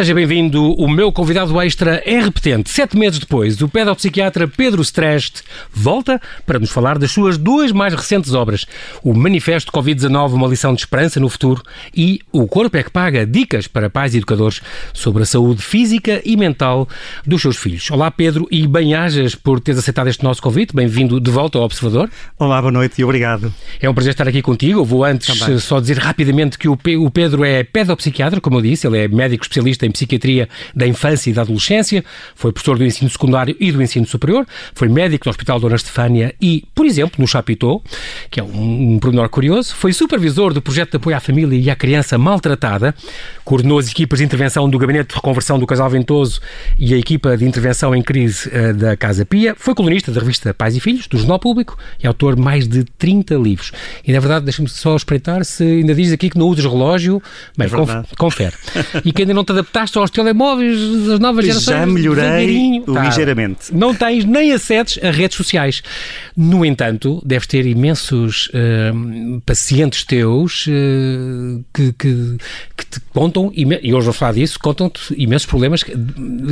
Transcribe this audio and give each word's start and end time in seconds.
Seja 0.00 0.14
bem-vindo. 0.14 0.72
O 0.80 0.88
meu 0.88 1.12
convidado 1.12 1.60
extra 1.60 2.02
é 2.06 2.18
repetente. 2.20 2.70
Sete 2.70 2.96
meses 2.96 3.18
depois, 3.18 3.60
o 3.60 3.68
pedopsiquiatra 3.68 4.48
Pedro 4.48 4.80
Streste 4.80 5.42
volta 5.70 6.18
para 6.46 6.58
nos 6.58 6.70
falar 6.70 6.98
das 6.98 7.10
suas 7.10 7.36
duas 7.36 7.70
mais 7.70 7.92
recentes 7.92 8.32
obras: 8.32 8.64
o 9.02 9.12
Manifesto 9.12 9.70
Covid-19, 9.70 10.32
uma 10.32 10.48
lição 10.48 10.72
de 10.72 10.80
esperança 10.80 11.20
no 11.20 11.28
futuro, 11.28 11.62
e 11.94 12.18
O 12.32 12.46
Corpo 12.46 12.78
é 12.78 12.82
que 12.82 12.90
Paga, 12.90 13.26
dicas 13.26 13.66
para 13.66 13.90
pais 13.90 14.14
e 14.14 14.16
educadores 14.16 14.62
sobre 14.94 15.22
a 15.22 15.26
saúde 15.26 15.60
física 15.60 16.22
e 16.24 16.34
mental 16.34 16.88
dos 17.26 17.42
seus 17.42 17.58
filhos. 17.58 17.90
Olá, 17.90 18.10
Pedro, 18.10 18.48
e 18.50 18.66
bem-ajas 18.66 19.34
por 19.34 19.60
teres 19.60 19.80
aceitado 19.80 20.08
este 20.08 20.24
nosso 20.24 20.40
convite. 20.40 20.74
Bem-vindo 20.74 21.20
de 21.20 21.30
volta 21.30 21.58
ao 21.58 21.64
Observador. 21.64 22.08
Olá, 22.38 22.58
boa 22.62 22.72
noite 22.72 22.98
e 23.02 23.04
obrigado. 23.04 23.52
É 23.78 23.90
um 23.90 23.92
prazer 23.92 24.12
estar 24.12 24.26
aqui 24.26 24.40
contigo. 24.40 24.82
Vou 24.82 25.04
antes 25.04 25.38
Também. 25.38 25.58
só 25.58 25.78
dizer 25.78 25.98
rapidamente 25.98 26.56
que 26.56 26.68
o 26.68 27.10
Pedro 27.10 27.44
é 27.44 27.62
pedopsiquiatra, 27.62 28.40
como 28.40 28.56
eu 28.56 28.62
disse, 28.62 28.86
ele 28.86 28.96
é 28.96 29.06
médico 29.06 29.44
especialista 29.44 29.80
especialista 29.80 29.86
em 29.90 29.92
psiquiatria 29.92 30.48
da 30.74 30.86
infância 30.86 31.30
e 31.30 31.32
da 31.32 31.42
adolescência, 31.42 32.04
foi 32.34 32.52
professor 32.52 32.78
do 32.78 32.84
ensino 32.84 33.10
secundário 33.10 33.56
e 33.60 33.70
do 33.70 33.82
ensino 33.82 34.06
superior, 34.06 34.46
foi 34.74 34.88
médico 34.88 35.26
no 35.26 35.30
Hospital 35.30 35.60
Dona 35.60 35.76
Estefânia 35.76 36.34
e, 36.40 36.64
por 36.74 36.86
exemplo, 36.86 37.16
no 37.18 37.26
Chapitão, 37.26 37.82
que 38.30 38.40
é 38.40 38.42
um, 38.42 38.94
um 38.94 38.98
pormenor 38.98 39.28
curioso, 39.28 39.74
foi 39.74 39.92
supervisor 39.92 40.54
do 40.54 40.62
projeto 40.62 40.92
de 40.92 40.96
apoio 40.96 41.16
à 41.16 41.20
família 41.20 41.58
e 41.58 41.70
à 41.70 41.76
criança 41.76 42.16
maltratada, 42.16 42.94
coordenou 43.44 43.78
as 43.78 43.90
equipas 43.90 44.20
de 44.20 44.24
intervenção 44.24 44.68
do 44.68 44.78
Gabinete 44.78 45.08
de 45.08 45.14
Reconversão 45.14 45.58
do 45.58 45.66
Casal 45.66 45.90
Ventoso 45.90 46.40
e 46.78 46.94
a 46.94 46.98
equipa 46.98 47.36
de 47.36 47.44
intervenção 47.44 47.94
em 47.94 48.02
crise 48.02 48.48
uh, 48.48 48.74
da 48.74 48.96
Casa 48.96 49.24
Pia, 49.24 49.54
foi 49.56 49.74
colunista 49.74 50.12
da 50.12 50.20
revista 50.20 50.54
Pais 50.54 50.76
e 50.76 50.80
Filhos, 50.80 51.06
do 51.06 51.18
Jornal 51.18 51.38
Público, 51.38 51.76
e 52.02 52.06
autor 52.06 52.36
de 52.36 52.42
mais 52.42 52.68
de 52.68 52.84
30 52.98 53.34
livros. 53.34 53.72
E, 54.06 54.12
na 54.12 54.20
verdade, 54.20 54.44
deixa-me 54.44 54.68
só 54.68 54.94
espreitar 54.94 55.44
se 55.44 55.64
ainda 55.64 55.94
diz 55.94 56.12
aqui 56.12 56.30
que 56.30 56.38
não 56.38 56.46
usas 56.46 56.64
relógio. 56.64 57.22
Bem, 57.56 57.66
é 57.66 57.70
conf 57.70 57.90
confere. 58.16 58.54
E 59.04 59.12
que 59.12 59.22
ainda 59.22 59.34
não 59.34 59.44
te 59.44 59.52
adaptaste 59.52 59.79
aos 59.98 60.10
telemóveis 60.10 60.78
das 61.06 61.18
novas 61.20 61.44
gerações. 61.44 61.78
Já 61.78 61.86
melhorei 61.86 62.82
tá. 62.86 63.04
ligeiramente. 63.04 63.74
Não 63.74 63.94
tens 63.94 64.24
nem 64.24 64.52
acedes 64.52 64.98
a 65.02 65.10
redes 65.10 65.36
sociais. 65.36 65.82
No 66.36 66.64
entanto, 66.64 67.22
deves 67.24 67.46
ter 67.46 67.66
imensos 67.66 68.48
uh, 68.48 69.40
pacientes 69.44 70.04
teus 70.04 70.66
uh, 70.66 71.64
que, 71.72 71.92
que, 71.92 72.36
que, 72.76 72.86
te 72.86 73.00
contam, 73.12 73.52
e 73.54 73.94
hoje 73.94 74.04
vou 74.04 74.12
falar 74.12 74.32
disso, 74.32 74.58
contam-te 74.58 75.14
imensos 75.16 75.46
problemas 75.46 75.84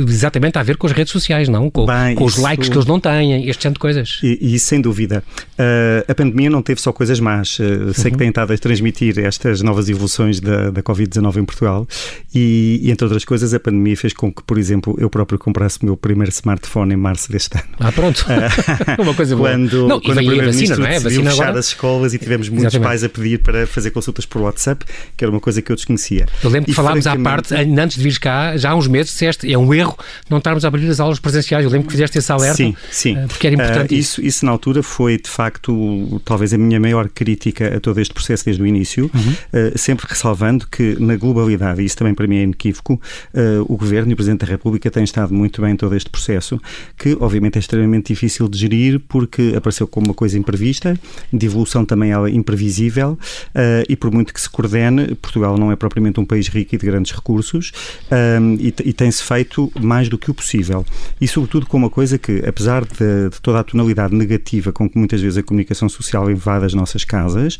exatamente 0.07 0.57
a 0.57 0.63
ver 0.63 0.77
com 0.77 0.87
as 0.87 0.93
redes 0.93 1.11
sociais, 1.11 1.49
não? 1.49 1.69
Com, 1.69 1.85
Bem, 1.85 2.15
com 2.15 2.25
os 2.25 2.33
isso... 2.33 2.41
likes 2.41 2.69
que 2.69 2.75
eles 2.75 2.85
não 2.85 2.99
têm, 2.99 3.47
este 3.47 3.61
tipo 3.61 3.73
de 3.73 3.79
coisas. 3.79 4.19
E, 4.23 4.55
e 4.55 4.59
sem 4.59 4.81
dúvida. 4.81 5.23
Uh, 5.51 6.05
a 6.07 6.15
pandemia 6.15 6.49
não 6.49 6.61
teve 6.61 6.81
só 6.81 6.91
coisas 6.91 7.19
más. 7.19 7.49
Sei 7.49 7.65
uhum. 7.65 7.93
que 8.11 8.17
tem 8.17 8.29
estado 8.29 8.53
a 8.53 8.57
transmitir 8.57 9.17
estas 9.19 9.61
novas 9.61 9.89
evoluções 9.89 10.39
da, 10.39 10.69
da 10.69 10.81
Covid-19 10.81 11.37
em 11.37 11.45
Portugal 11.45 11.87
e, 12.33 12.79
e, 12.83 12.91
entre 12.91 13.05
outras 13.05 13.18
coisas, 13.25 13.53
a 13.53 13.59
pandemia 13.59 13.95
fez 13.95 14.13
com 14.13 14.31
que, 14.31 14.43
por 14.43 14.57
exemplo, 14.57 14.95
eu 14.99 15.09
próprio 15.09 15.39
comprasse 15.39 15.79
o 15.81 15.85
meu 15.85 15.97
primeiro 15.97 16.31
smartphone 16.31 16.93
em 16.93 16.97
março 16.97 17.31
deste 17.31 17.57
ano. 17.57 17.67
Ah, 17.79 17.91
pronto. 17.91 18.25
Uma 18.99 19.13
coisa 19.13 19.35
boa. 19.35 19.49
Quando, 19.49 19.87
não, 19.87 19.99
quando 19.99 20.17
a, 20.17 20.21
a 20.21 20.45
vacina, 20.45 20.77
não 20.77 20.85
é? 20.85 20.99
Vacina 20.99 21.29
fechar 21.31 21.43
agora... 21.43 21.59
as 21.59 21.67
escolas 21.67 22.13
e 22.13 22.17
tivemos 22.17 22.49
muitos 22.49 22.73
Exatamente. 22.73 22.87
pais 22.87 23.03
a 23.03 23.09
pedir 23.09 23.39
para 23.39 23.67
fazer 23.67 23.91
consultas 23.91 24.25
por 24.25 24.41
WhatsApp, 24.41 24.85
que 25.15 25.23
era 25.23 25.31
uma 25.31 25.39
coisa 25.39 25.61
que 25.61 25.71
eu 25.71 25.75
desconhecia. 25.75 26.27
Eu 26.43 26.49
lembro 26.49 26.67
que 26.67 26.73
falámos 26.73 27.07
à 27.07 27.17
parte, 27.17 27.53
antes 27.53 27.97
de 27.97 28.03
vires 28.03 28.17
cá, 28.17 28.57
já 28.57 28.71
há 28.71 28.75
uns 28.75 28.87
meses, 28.87 29.11
disseste, 29.11 29.51
é 29.51 29.57
um 29.57 29.73
erro 29.73 29.97
não 30.29 30.37
estarmos 30.37 30.65
a 30.65 30.67
abrir 30.67 30.89
as 30.89 30.99
aulas 30.99 31.19
presenciais. 31.19 31.63
Eu 31.63 31.71
lembro 31.71 31.87
que 31.87 31.93
fizeste 31.93 32.17
esse 32.17 32.31
alerta. 32.31 32.57
Sim, 32.57 32.75
sim. 32.91 33.17
Eh, 33.17 33.27
porque 33.27 33.47
era 33.47 33.55
importante 33.55 33.93
uh, 33.93 33.97
isso. 33.97 34.21
Isso, 34.21 34.45
na 34.45 34.51
altura, 34.51 34.83
foi, 34.83 35.17
de 35.17 35.29
facto, 35.29 36.21
talvez 36.25 36.53
a 36.53 36.57
minha 36.57 36.79
maior 36.79 37.09
crítica 37.09 37.77
a 37.77 37.79
todo 37.79 37.99
este 37.99 38.13
processo 38.13 38.45
desde 38.45 38.61
o 38.61 38.65
início, 38.65 39.09
uhum. 39.13 39.31
uh, 39.31 39.77
sempre 39.77 40.05
ressalvando 40.07 40.67
que, 40.67 40.95
na 40.99 41.15
globalidade, 41.15 41.81
e 41.81 41.85
isso 41.85 41.97
também 41.97 42.13
para 42.13 42.27
mim 42.27 42.37
é 42.37 42.43
inequívoco, 42.43 42.98
uh, 43.33 43.65
o 43.67 43.77
Governo 43.77 44.11
e 44.11 44.13
o 44.13 44.15
Presidente 44.15 44.41
da 44.41 44.47
República 44.47 44.89
têm 44.89 45.03
estado 45.03 45.33
muito 45.33 45.61
bem 45.61 45.73
em 45.73 45.75
todo 45.75 45.95
este 45.95 46.09
processo, 46.09 46.59
que 46.97 47.17
obviamente 47.19 47.57
é 47.57 47.59
extremamente 47.59 48.13
difícil 48.13 48.47
de 48.47 48.57
gerir 48.57 48.99
porque 49.07 49.53
apareceu 49.55 49.87
como 49.87 50.07
uma 50.07 50.13
coisa 50.13 50.37
imprevista, 50.37 50.99
de 51.31 51.45
evolução 51.45 51.85
também 51.85 52.11
ela 52.11 52.29
imprevisível, 52.29 53.11
uh, 53.11 53.85
e 53.87 53.95
por 53.95 54.11
muito 54.11 54.33
que 54.33 54.41
se 54.41 54.49
coordene, 54.49 55.15
Portugal 55.15 55.57
não 55.57 55.71
é 55.71 55.75
propriamente 55.75 56.19
um 56.19 56.25
país 56.25 56.47
rico 56.47 56.75
e 56.75 56.77
de 56.77 56.85
grandes 56.85 57.11
recursos, 57.11 57.71
um, 58.11 58.55
e, 58.55 58.73
e 58.83 58.93
tem-se 58.93 59.23
feito 59.23 59.71
mais 59.79 60.09
do 60.09 60.17
que 60.17 60.29
o 60.29 60.33
possível. 60.33 60.85
E 61.19 61.27
sobretudo 61.27 61.65
com 61.65 61.77
uma 61.77 61.89
coisa 61.89 62.17
que, 62.17 62.43
apesar 62.47 62.85
de, 62.85 63.29
de, 63.29 63.41
toda 63.41 63.59
a 63.59 63.63
tonalidade 63.63 64.15
negativa 64.15 64.71
com 64.71 64.89
que 64.89 64.97
muitas 64.97 65.21
vezes 65.21 65.37
a 65.37 65.43
comunicação 65.43 65.89
social 65.89 66.29
invade 66.29 66.65
as 66.65 66.73
nossas 66.73 67.03
casas, 67.03 67.55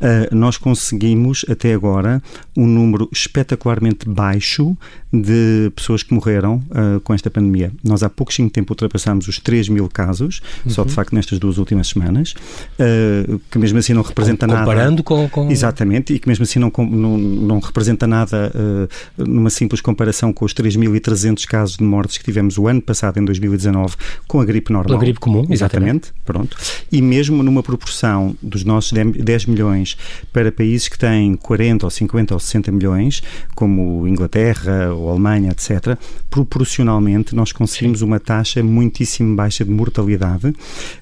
uh, 0.00 0.34
nós 0.34 0.56
conseguimos 0.56 1.44
até 1.48 1.72
agora 1.74 2.22
um 2.56 2.66
número 2.66 3.08
espetacularmente 3.12 4.08
baixo 4.08 4.76
de 5.12 5.72
pessoas 5.74 6.02
que 6.02 6.14
morreram 6.14 6.62
uh, 6.70 7.00
com 7.00 7.12
esta 7.12 7.30
pandemia. 7.30 7.72
Nós 7.82 8.02
há 8.02 8.08
pouquinho 8.08 8.48
tempo 8.48 8.72
ultrapassámos 8.72 9.26
os 9.26 9.38
3 9.38 9.68
mil 9.68 9.88
casos, 9.88 10.40
uhum. 10.64 10.70
só 10.70 10.84
de 10.84 10.92
facto 10.92 11.14
nestas 11.14 11.38
duas 11.38 11.58
últimas 11.58 11.88
semanas, 11.88 12.34
uh, 12.78 13.40
que 13.50 13.58
mesmo 13.58 13.78
assim 13.78 13.92
não 13.92 14.02
representa 14.02 14.46
com, 14.46 14.52
nada. 14.52 14.64
Comparando 14.64 15.02
com, 15.02 15.28
com. 15.28 15.50
Exatamente, 15.50 16.14
e 16.14 16.18
que 16.18 16.28
mesmo 16.28 16.44
assim 16.44 16.58
não, 16.58 16.72
não, 16.78 17.18
não 17.18 17.58
representa 17.58 18.06
nada 18.06 18.52
uh, 18.54 19.24
numa 19.24 19.50
simples 19.50 19.80
comparação 19.80 20.32
com 20.32 20.44
os 20.44 20.54
3.300 20.54 21.44
casos 21.46 21.76
de 21.76 21.84
mortes 21.84 22.18
que 22.18 22.24
tivemos 22.24 22.56
o 22.56 22.68
ano 22.68 22.80
passado, 22.80 23.18
em 23.18 23.24
2019, 23.24 23.96
com 24.28 24.40
a 24.40 24.44
gripe 24.44 24.72
normal. 24.72 24.96
a 24.96 25.00
gripe 25.00 25.18
comum, 25.18 25.46
exatamente. 25.50 26.10
exatamente. 26.10 26.12
Pronto. 26.24 26.56
E 26.92 27.02
mesmo 27.02 27.42
numa 27.42 27.62
proporção 27.62 28.36
dos 28.40 28.64
nossos 28.64 28.92
10 28.92 29.46
milhões 29.46 29.96
para 30.32 30.52
países 30.52 30.88
que 30.88 30.98
têm 30.98 31.34
40 31.34 31.86
ou 31.86 31.90
50 31.90 32.34
ou 32.34 32.40
60 32.40 32.72
milhões, 32.72 33.22
como 33.54 34.06
Inglaterra 34.06 34.69
ou 34.94 35.10
Alemanha, 35.10 35.50
etc., 35.50 35.98
proporcionalmente 36.30 37.34
nós 37.34 37.52
conseguimos 37.52 38.02
uma 38.02 38.20
taxa 38.20 38.62
muitíssimo 38.62 39.34
baixa 39.34 39.64
de 39.64 39.70
mortalidade, 39.70 40.52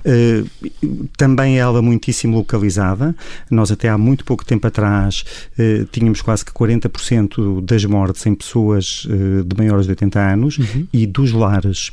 eh, 0.04 0.42
também 1.16 1.58
ela 1.58 1.82
muitíssimo 1.82 2.38
localizada. 2.38 3.14
Nós 3.50 3.70
até 3.70 3.88
há 3.88 3.98
muito 3.98 4.24
pouco 4.24 4.44
tempo 4.44 4.66
atrás 4.66 5.24
eh, 5.58 5.84
tínhamos 5.92 6.22
quase 6.22 6.44
que 6.44 6.52
40% 6.52 7.60
das 7.62 7.84
mortes 7.84 8.24
em 8.26 8.34
pessoas 8.34 9.06
eh, 9.08 9.42
de 9.44 9.56
maiores 9.56 9.86
de 9.86 9.92
80 9.92 10.20
anos 10.20 10.58
uhum. 10.58 10.86
e 10.92 11.06
dos 11.06 11.32
lares. 11.32 11.92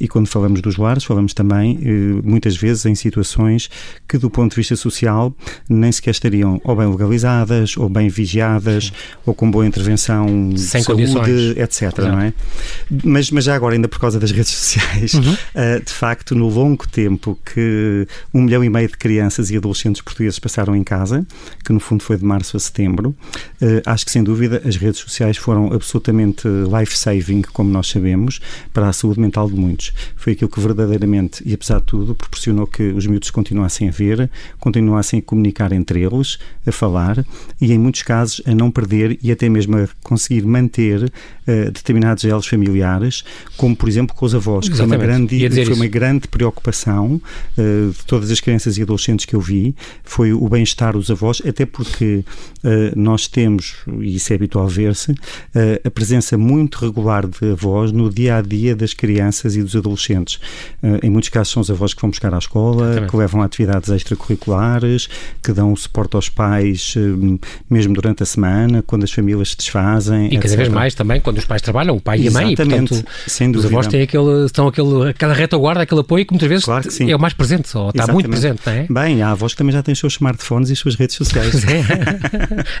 E 0.00 0.08
quando 0.08 0.26
falamos 0.26 0.60
dos 0.60 0.76
lares, 0.76 1.04
falamos 1.04 1.34
também 1.34 1.78
muitas 2.22 2.56
vezes 2.56 2.86
em 2.86 2.94
situações 2.94 3.68
que 4.08 4.18
do 4.18 4.30
ponto 4.30 4.50
de 4.50 4.56
vista 4.56 4.76
social 4.76 5.34
nem 5.68 5.90
sequer 5.92 6.10
estariam 6.10 6.60
ou 6.64 6.76
bem 6.76 6.90
legalizadas, 6.90 7.76
ou 7.76 7.88
bem 7.88 8.08
vigiadas, 8.08 8.86
Sim. 8.86 8.92
ou 9.26 9.34
com 9.34 9.50
boa 9.50 9.66
intervenção 9.66 10.26
Sem 10.56 10.82
de 10.82 10.86
saúde, 11.14 11.60
etc. 11.60 11.82
Exato. 11.82 12.02
não 12.02 12.20
é? 12.20 12.32
Mas, 13.04 13.30
mas 13.30 13.44
já 13.44 13.54
agora, 13.54 13.74
ainda 13.74 13.88
por 13.88 13.98
causa 13.98 14.18
das 14.18 14.30
redes 14.30 14.50
sociais, 14.52 15.14
uhum. 15.14 15.32
uh, 15.32 15.82
de 15.84 15.92
facto, 15.92 16.34
no 16.34 16.48
longo 16.48 16.86
tempo 16.88 17.38
que 17.44 18.06
um 18.32 18.42
milhão 18.42 18.62
e 18.64 18.68
meio 18.68 18.88
de 18.88 18.96
crianças 18.96 19.50
e 19.50 19.56
adolescentes 19.56 20.02
portugueses 20.02 20.38
passaram 20.38 20.74
em 20.74 20.82
casa, 20.82 21.26
que 21.64 21.72
no 21.72 21.80
fundo 21.80 22.02
foi 22.02 22.16
de 22.16 22.24
março 22.24 22.56
a 22.56 22.60
setembro, 22.60 23.10
uh, 23.10 23.82
acho 23.86 24.04
que 24.04 24.10
sem 24.10 24.22
dúvida 24.22 24.62
as 24.64 24.76
redes 24.76 25.00
sociais 25.00 25.36
foram 25.36 25.72
absolutamente 25.72 26.46
life-saving, 26.46 27.42
como 27.52 27.70
nós 27.70 27.88
sabemos, 27.88 28.40
para 28.72 28.88
a 28.88 28.92
saúde 28.92 29.20
mental 29.20 29.48
de 29.48 29.54
muitos. 29.54 29.92
Foi 30.16 30.32
aquilo 30.32 30.50
que 30.50 30.60
verdadeiramente, 30.60 31.42
e 31.46 31.54
apesar 31.54 31.80
de 31.80 31.86
tudo, 31.86 32.14
proporcionou 32.14 32.66
que 32.66 32.82
os 32.82 33.06
miúdos 33.06 33.30
continuassem 33.30 33.88
a 33.88 33.92
ver, 33.92 34.30
continuassem 34.58 35.18
a 35.18 35.22
comunicar 35.22 35.72
entre 35.72 36.02
eles, 36.02 36.38
a 36.66 36.72
falar 36.72 37.24
e, 37.60 37.72
em 37.72 37.78
muitos 37.78 38.02
casos, 38.02 38.40
a 38.46 38.54
não 38.54 38.70
perder 38.70 39.18
e 39.22 39.30
até 39.30 39.48
mesmo 39.48 39.76
a 39.76 39.88
conseguir 40.02 40.44
manter 40.46 41.03
uh, 41.06 41.70
determinados 41.70 42.24
elos 42.24 42.46
familiares, 42.46 43.24
como 43.56 43.74
por 43.74 43.88
exemplo 43.88 44.14
com 44.14 44.24
os 44.24 44.34
avós, 44.34 44.68
que 44.68 44.76
foi 44.76 44.86
uma 44.86 44.96
grande, 44.96 45.64
foi 45.64 45.74
uma 45.74 45.86
grande 45.86 46.28
preocupação 46.28 47.20
uh, 47.58 47.90
de 47.90 48.04
todas 48.06 48.30
as 48.30 48.40
crianças 48.40 48.76
e 48.78 48.82
adolescentes 48.82 49.24
que 49.24 49.34
eu 49.34 49.40
vi, 49.40 49.74
foi 50.02 50.32
o 50.32 50.48
bem-estar 50.48 50.92
dos 50.94 51.10
avós, 51.10 51.42
até 51.46 51.64
porque 51.66 52.24
uh, 52.62 52.98
nós 52.98 53.26
temos, 53.26 53.76
e 54.00 54.16
isso 54.16 54.32
é 54.32 54.36
habitual 54.36 54.66
ver-se, 54.68 55.14
a 55.84 55.90
presença 55.90 56.36
muito 56.36 56.78
regular 56.84 57.26
de 57.26 57.52
avós 57.52 57.92
no 57.92 58.10
dia 58.10 58.36
a 58.36 58.42
dia 58.42 58.74
das 58.74 58.92
crianças 58.92 59.56
e 59.56 59.62
dos 59.62 59.76
adolescentes. 59.76 60.38
em 61.02 61.10
muitos 61.10 61.30
casos 61.30 61.52
são 61.52 61.62
os 61.62 61.70
avós 61.70 61.94
que 61.94 62.00
vão 62.00 62.10
buscar 62.10 62.34
à 62.34 62.38
escola, 62.38 62.84
Exatamente. 62.84 63.10
que 63.10 63.16
levam 63.16 63.42
atividades 63.42 63.88
extracurriculares, 63.88 65.08
que 65.42 65.52
dão 65.52 65.74
suporte 65.76 66.16
aos 66.16 66.28
pais 66.28 66.94
mesmo 67.68 67.94
durante 67.94 68.22
a 68.22 68.26
semana, 68.26 68.82
quando 68.82 69.04
as 69.04 69.12
famílias 69.12 69.50
se 69.50 69.56
desfazem. 69.56 70.32
E 70.32 70.38
cada 70.38 70.56
vez 70.56 70.68
mais 70.68 70.93
também, 70.94 71.20
quando 71.20 71.38
os 71.38 71.44
pais 71.44 71.62
trabalham, 71.62 71.96
o 71.96 72.00
pai 72.00 72.20
e 72.20 72.28
a 72.28 72.30
mãe, 72.30 72.52
e, 72.52 72.56
portanto, 72.56 73.04
sem 73.26 73.50
dúvida. 73.50 73.68
os 73.68 73.72
avós 73.72 73.86
têm 73.86 74.02
aquele, 74.02 74.46
estão 74.46 74.68
aquele, 74.68 75.10
aquela 75.10 75.34
retaguarda, 75.34 75.82
aquele 75.82 76.00
apoio 76.00 76.24
que 76.24 76.32
muitas 76.32 76.48
vezes 76.48 76.64
claro 76.64 76.88
que 76.88 77.10
é 77.10 77.16
o 77.16 77.20
mais 77.20 77.32
presente, 77.32 77.76
ou 77.76 77.90
está 77.90 78.06
muito 78.12 78.28
presente, 78.28 78.60
não 78.64 78.72
é? 78.72 78.86
Bem, 78.88 79.22
há 79.22 79.30
avós 79.30 79.52
que 79.52 79.58
também 79.58 79.72
já 79.72 79.82
têm 79.82 79.92
os 79.92 79.98
seus 79.98 80.14
smartphones 80.14 80.70
e 80.70 80.72
as 80.72 80.78
suas 80.78 80.94
redes 80.94 81.16
sociais. 81.16 81.64
É. 81.64 81.84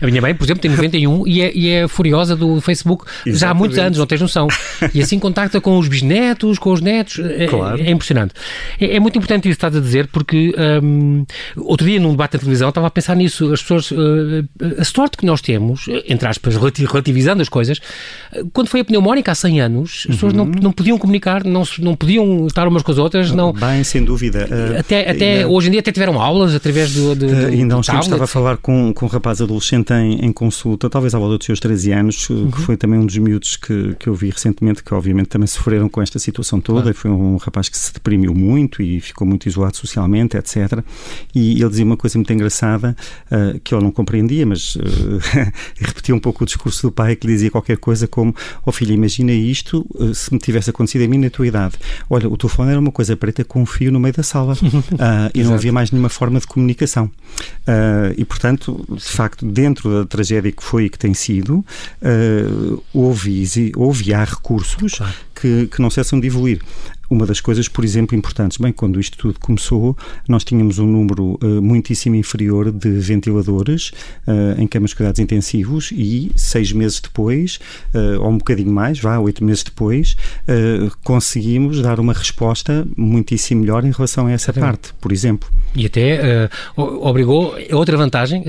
a 0.04 0.06
minha 0.06 0.20
mãe, 0.20 0.34
por 0.34 0.44
exemplo, 0.44 0.62
tem 0.62 0.70
91 0.70 1.26
e 1.26 1.42
é, 1.42 1.52
e 1.54 1.68
é 1.70 1.88
furiosa 1.88 2.36
do 2.36 2.60
Facebook 2.60 3.04
Exatamente. 3.04 3.38
já 3.38 3.50
há 3.50 3.54
muitos 3.54 3.78
anos, 3.78 3.98
não 3.98 4.06
tens 4.06 4.20
noção. 4.20 4.48
E 4.92 5.00
assim 5.00 5.18
contacta 5.18 5.60
com 5.60 5.78
os 5.78 5.88
bisnetos, 5.88 6.58
com 6.58 6.72
os 6.72 6.80
netos, 6.80 7.18
é, 7.18 7.46
claro. 7.46 7.80
é, 7.80 7.86
é 7.86 7.90
impressionante. 7.90 8.34
É, 8.80 8.96
é, 8.96 9.00
muito 9.00 9.16
importante 9.16 9.48
isso 9.48 9.58
que 9.58 9.66
estás 9.66 9.76
a 9.76 9.80
dizer, 9.80 10.08
porque 10.08 10.54
um, 10.82 11.24
outro 11.56 11.86
dia 11.86 12.00
num 12.00 12.10
debate 12.10 12.34
na 12.34 12.40
televisão 12.40 12.68
estava 12.68 12.86
a 12.86 12.90
pensar 12.90 13.14
nisso, 13.14 13.52
as 13.52 13.62
pessoas, 13.62 13.90
uh, 13.90 14.46
a 14.78 14.84
sorte 14.84 15.16
que 15.16 15.26
nós 15.26 15.40
temos, 15.40 15.86
entre 16.06 16.28
aspas, 16.28 16.56
relativizando 16.56 17.42
as 17.42 17.48
coisas, 17.48 17.80
Quando 18.52 18.68
foi 18.68 18.80
a 18.80 18.84
pneumónica 18.84 19.32
há 19.32 19.34
100 19.34 19.60
anos, 19.60 20.06
as 20.08 20.14
pessoas 20.16 20.32
não, 20.32 20.44
uhum. 20.44 20.52
não 20.60 20.72
podiam 20.72 20.98
comunicar, 20.98 21.44
não, 21.44 21.62
não 21.78 21.94
podiam 21.94 22.46
estar 22.46 22.66
umas 22.66 22.82
com 22.82 22.90
as 22.90 22.98
outras. 22.98 23.30
Não... 23.30 23.52
Bem, 23.52 23.84
sem 23.84 24.04
dúvida. 24.04 24.48
Uh, 24.50 24.80
até 24.80 25.10
até 25.10 25.46
hoje 25.46 25.68
em 25.68 25.70
dia 25.72 25.80
até 25.80 25.92
tiveram 25.92 26.20
aulas 26.20 26.54
através 26.54 26.92
do. 26.92 27.14
do, 27.14 27.26
uh, 27.26 27.46
ainda 27.46 27.74
há 27.74 27.78
uns 27.78 27.86
tempos 27.86 28.06
estava 28.06 28.24
a 28.24 28.26
falar 28.26 28.56
com, 28.56 28.92
com 28.92 29.06
um 29.06 29.08
rapaz 29.08 29.40
adolescente 29.40 29.92
em, 29.92 30.24
em 30.24 30.32
consulta, 30.32 30.90
talvez 30.90 31.14
à 31.14 31.18
volta 31.18 31.38
dos 31.38 31.46
seus 31.46 31.60
13 31.60 31.92
anos, 31.92 32.28
uhum. 32.28 32.50
que 32.50 32.60
foi 32.60 32.76
também 32.76 32.98
um 32.98 33.06
dos 33.06 33.16
miúdos 33.18 33.56
que, 33.56 33.94
que 33.98 34.08
eu 34.08 34.14
vi 34.14 34.30
recentemente, 34.30 34.82
que 34.82 34.92
obviamente 34.92 35.28
também 35.28 35.46
sofreram 35.46 35.88
com 35.88 36.02
esta 36.02 36.18
situação 36.18 36.60
toda. 36.60 36.82
Claro. 36.82 36.96
Foi 36.96 37.10
um 37.10 37.36
rapaz 37.36 37.68
que 37.68 37.78
se 37.78 37.92
deprimiu 37.92 38.34
muito 38.34 38.82
e 38.82 39.00
ficou 39.00 39.26
muito 39.26 39.48
isolado 39.48 39.76
socialmente, 39.76 40.36
etc. 40.36 40.80
E 41.34 41.60
ele 41.60 41.68
dizia 41.68 41.84
uma 41.84 41.96
coisa 41.96 42.18
muito 42.18 42.32
engraçada 42.32 42.96
uh, 43.30 43.60
que 43.60 43.74
eu 43.74 43.80
não 43.80 43.90
compreendia, 43.90 44.44
mas 44.44 44.76
repetia 45.78 46.14
um 46.14 46.20
pouco 46.20 46.42
o 46.42 46.46
discurso 46.46 46.88
do 46.88 46.92
pai 46.92 47.16
que 47.16 47.26
lhe 47.26 47.34
dizia 47.34 47.50
qualquer 47.50 47.76
coisa 47.76 47.93
como: 48.06 48.34
Ó 48.58 48.70
oh, 48.70 48.72
filho, 48.72 48.92
imagina 48.92 49.32
isto 49.32 49.86
se 50.14 50.32
me 50.32 50.38
tivesse 50.38 50.70
acontecido 50.70 51.04
a 51.04 51.08
mim 51.08 51.18
na 51.18 51.30
tua 51.30 51.46
idade. 51.46 51.74
Olha, 52.08 52.28
o 52.28 52.36
telefone 52.36 52.70
era 52.70 52.80
uma 52.80 52.92
coisa 52.92 53.16
preta 53.16 53.44
com 53.44 53.62
um 53.62 53.66
fio 53.66 53.90
no 53.90 54.00
meio 54.00 54.14
da 54.14 54.22
sala 54.22 54.54
uh, 54.54 55.30
e 55.34 55.42
não 55.42 55.54
havia 55.54 55.72
mais 55.72 55.90
nenhuma 55.90 56.08
forma 56.08 56.40
de 56.40 56.46
comunicação. 56.46 57.06
Uh, 57.06 58.14
e, 58.16 58.24
portanto, 58.24 58.84
de 58.88 59.04
facto, 59.04 59.46
dentro 59.46 59.90
da 59.90 60.06
tragédia 60.06 60.52
que 60.52 60.62
foi 60.62 60.84
e 60.86 60.90
que 60.90 60.98
tem 60.98 61.14
sido, 61.14 61.64
uh, 62.02 62.82
houve, 62.92 63.72
houve 63.76 64.10
e 64.10 64.14
há 64.14 64.24
recursos 64.24 64.94
claro. 64.94 65.14
que, 65.34 65.66
que 65.66 65.80
não 65.80 65.90
cessam 65.90 66.18
de 66.20 66.26
evoluir. 66.26 66.60
Uma 67.10 67.26
das 67.26 67.40
coisas, 67.40 67.68
por 67.68 67.84
exemplo, 67.84 68.16
importantes, 68.16 68.58
bem, 68.58 68.72
quando 68.72 68.98
isto 68.98 69.16
tudo 69.18 69.38
começou, 69.38 69.96
nós 70.28 70.44
tínhamos 70.44 70.78
um 70.78 70.86
número 70.86 71.38
uh, 71.42 71.62
muitíssimo 71.62 72.16
inferior 72.16 72.72
de 72.72 72.88
ventiladores 72.90 73.90
uh, 74.26 74.60
em 74.60 74.66
camas 74.66 74.90
de 74.90 74.96
cuidados 74.96 75.20
intensivos 75.20 75.92
e 75.92 76.32
seis 76.34 76.72
meses 76.72 77.00
depois, 77.00 77.58
uh, 77.94 78.20
ou 78.20 78.30
um 78.30 78.38
bocadinho 78.38 78.72
mais, 78.72 78.98
vá, 78.98 79.18
oito 79.18 79.44
meses 79.44 79.62
depois, 79.62 80.16
conseguimos 81.02 81.80
dar 81.82 81.98
uma 81.98 82.12
resposta 82.12 82.86
muitíssimo 82.96 83.62
melhor 83.62 83.84
em 83.84 83.90
relação 83.90 84.26
a 84.26 84.32
essa 84.32 84.52
parte, 84.52 84.92
por 85.00 85.12
exemplo. 85.12 85.48
E 85.74 85.86
até 85.86 86.48
obrigou, 86.76 87.56
é 87.58 87.74
outra 87.74 87.96
vantagem, 87.96 88.44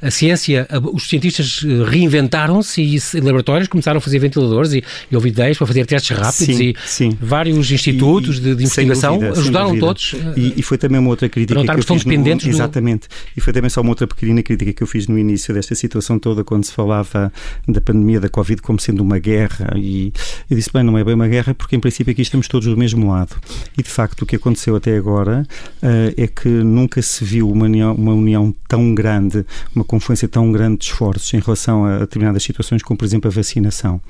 a 0.00 0.10
ciência, 0.10 0.66
os 0.92 1.08
cientistas 1.08 1.64
reinventaram-se 1.88 2.82
e 2.82 3.20
laboratórios 3.20 3.68
começaram 3.68 3.98
a 3.98 4.00
fazer 4.00 4.18
ventiladores 4.18 4.72
e, 4.72 4.84
e 5.10 5.14
houve 5.14 5.28
ideias 5.28 5.58
para 5.58 5.66
fazer 5.66 5.86
testes 5.86 6.16
rápidos 6.16 6.56
sim, 6.56 6.70
e 6.70 6.76
sim. 6.86 7.18
vários 7.20 7.70
institutos 7.70 7.89
institutos 7.90 8.38
e, 8.38 8.40
de, 8.40 8.54
de 8.54 8.62
investigação 8.62 9.18
dúvida, 9.18 9.38
ajudaram 9.38 9.78
todos. 9.78 10.14
E, 10.36 10.54
e, 10.56 10.62
foi 10.62 10.78
também 10.78 10.98
uma 10.98 11.10
outra 11.10 11.28
crítica 11.28 11.62
que 11.62 11.70
eu 11.70 11.82
fiz 11.82 12.04
dependentes 12.04 12.46
no, 12.46 12.52
Exatamente. 12.52 13.08
E 13.36 13.40
foi 13.40 13.52
também 13.52 13.70
só 13.70 13.80
uma 13.80 13.90
outra 13.90 14.06
pequenina 14.06 14.42
crítica 14.42 14.72
que 14.72 14.82
eu 14.82 14.86
fiz 14.86 15.06
no 15.06 15.18
início 15.18 15.52
desta 15.52 15.74
situação 15.74 16.18
toda, 16.18 16.44
quando 16.44 16.64
se 16.64 16.72
falava 16.72 17.32
da 17.66 17.80
pandemia 17.80 18.20
da 18.20 18.28
Covid 18.28 18.62
como 18.62 18.78
sendo 18.78 19.02
uma 19.02 19.18
guerra. 19.18 19.72
E 19.76 20.12
eu 20.48 20.56
disse, 20.56 20.70
bem, 20.72 20.82
não 20.82 20.96
é 20.96 21.04
bem 21.04 21.14
uma 21.14 21.28
guerra, 21.28 21.54
porque 21.54 21.76
em 21.76 21.80
princípio 21.80 22.12
aqui 22.12 22.22
estamos 22.22 22.48
todos 22.48 22.68
do 22.68 22.76
mesmo 22.76 23.10
lado. 23.10 23.36
E 23.76 23.82
de 23.82 23.90
facto 23.90 24.22
o 24.22 24.26
que 24.26 24.36
aconteceu 24.36 24.76
até 24.76 24.96
agora 24.96 25.46
uh, 25.82 26.14
é 26.16 26.26
que 26.26 26.48
nunca 26.48 27.02
se 27.02 27.24
viu 27.24 27.50
uma 27.50 27.64
união, 27.64 27.94
uma 27.94 28.14
união 28.14 28.54
tão 28.68 28.94
grande, 28.94 29.44
uma 29.74 29.84
confluência 29.84 30.28
tão 30.28 30.50
grande 30.52 30.78
de 30.78 30.84
esforços 30.86 31.32
em 31.34 31.40
relação 31.40 31.84
a 31.84 31.98
determinadas 32.00 32.42
situações, 32.42 32.82
como 32.82 32.98
por 32.98 33.04
exemplo 33.04 33.28
a 33.28 33.34
vacinação. 33.34 34.00